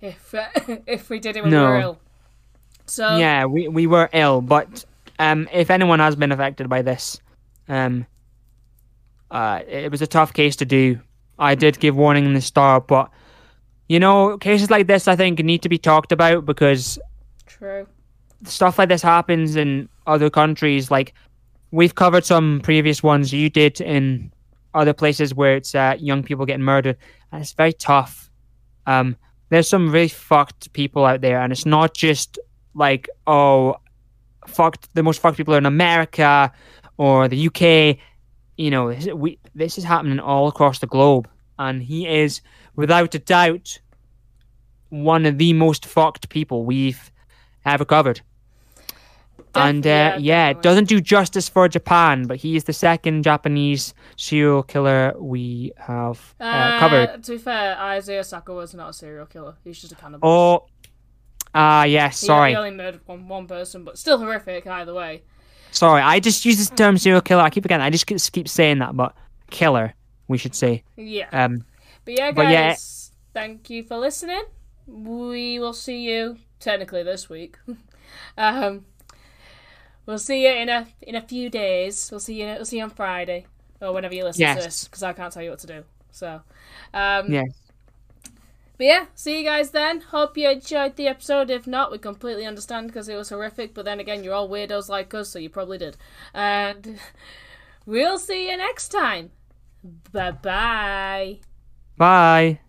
[0.00, 0.46] if uh,
[0.86, 1.66] if we did it when No.
[1.66, 1.98] we were ill.
[2.88, 4.84] So Yeah, we, we were ill, but
[5.18, 7.20] um, if anyone has been affected by this,
[7.68, 8.06] um,
[9.30, 11.00] uh, it was a tough case to do.
[11.38, 13.10] I did give warning in the start, but
[13.88, 16.98] you know, cases like this, I think, need to be talked about because
[17.46, 17.86] true.
[18.44, 20.90] stuff like this happens in other countries.
[20.90, 21.14] Like
[21.70, 24.32] we've covered some previous ones you did in
[24.74, 26.96] other places where it's uh, young people getting murdered,
[27.32, 28.30] and it's very tough.
[28.86, 29.16] Um,
[29.50, 32.38] there's some really fucked people out there, and it's not just
[32.78, 33.76] like oh,
[34.46, 34.88] fucked.
[34.94, 36.52] The most fucked people are in America
[36.96, 37.98] or the UK.
[38.56, 41.28] You know, this, we this is happening all across the globe,
[41.58, 42.40] and he is
[42.76, 43.78] without a doubt
[44.90, 47.10] one of the most fucked people we've
[47.64, 48.20] ever covered.
[49.54, 53.22] and uh, Def- yeah, it doesn't do justice for Japan, but he is the second
[53.22, 57.24] Japanese serial killer we have uh, Uh, covered.
[57.24, 59.54] To be fair, Issei Saka was not a serial killer.
[59.64, 60.28] He's just a cannibal.
[60.28, 60.66] Oh,
[61.58, 62.20] ah, yes.
[62.20, 65.22] He- Sorry, He only murdered one, one person, but still horrific either way.
[65.72, 66.00] sorry.
[66.02, 67.42] I just use this term serial killer.
[67.42, 67.84] I keep forgetting.
[67.84, 69.14] I just keep- saying that, but
[69.50, 69.94] killer,
[70.28, 70.82] we should say.
[70.96, 71.28] Yeah.
[71.32, 71.64] Um,
[72.04, 72.76] But yeah, guys, But yeah.
[73.34, 74.44] thank you for listening.
[74.86, 77.58] We will see you technically this week.
[78.38, 78.86] um,
[80.06, 82.08] we'll see you in a in a few days.
[82.10, 82.46] We'll see you.
[82.46, 83.46] We'll see you on Friday
[83.80, 85.84] or whenever you listen to this, because I can't tell you what to do.
[86.10, 86.40] So,
[86.94, 87.44] um, yeah.
[88.78, 90.00] But yeah, see you guys then.
[90.00, 91.50] Hope you enjoyed the episode.
[91.50, 93.74] If not, we completely understand because it was horrific.
[93.74, 95.96] But then again, you're all weirdos like us, so you probably did.
[96.32, 97.00] And
[97.86, 99.32] we'll see you next time.
[100.12, 101.38] Bye bye.
[101.96, 102.60] Bye.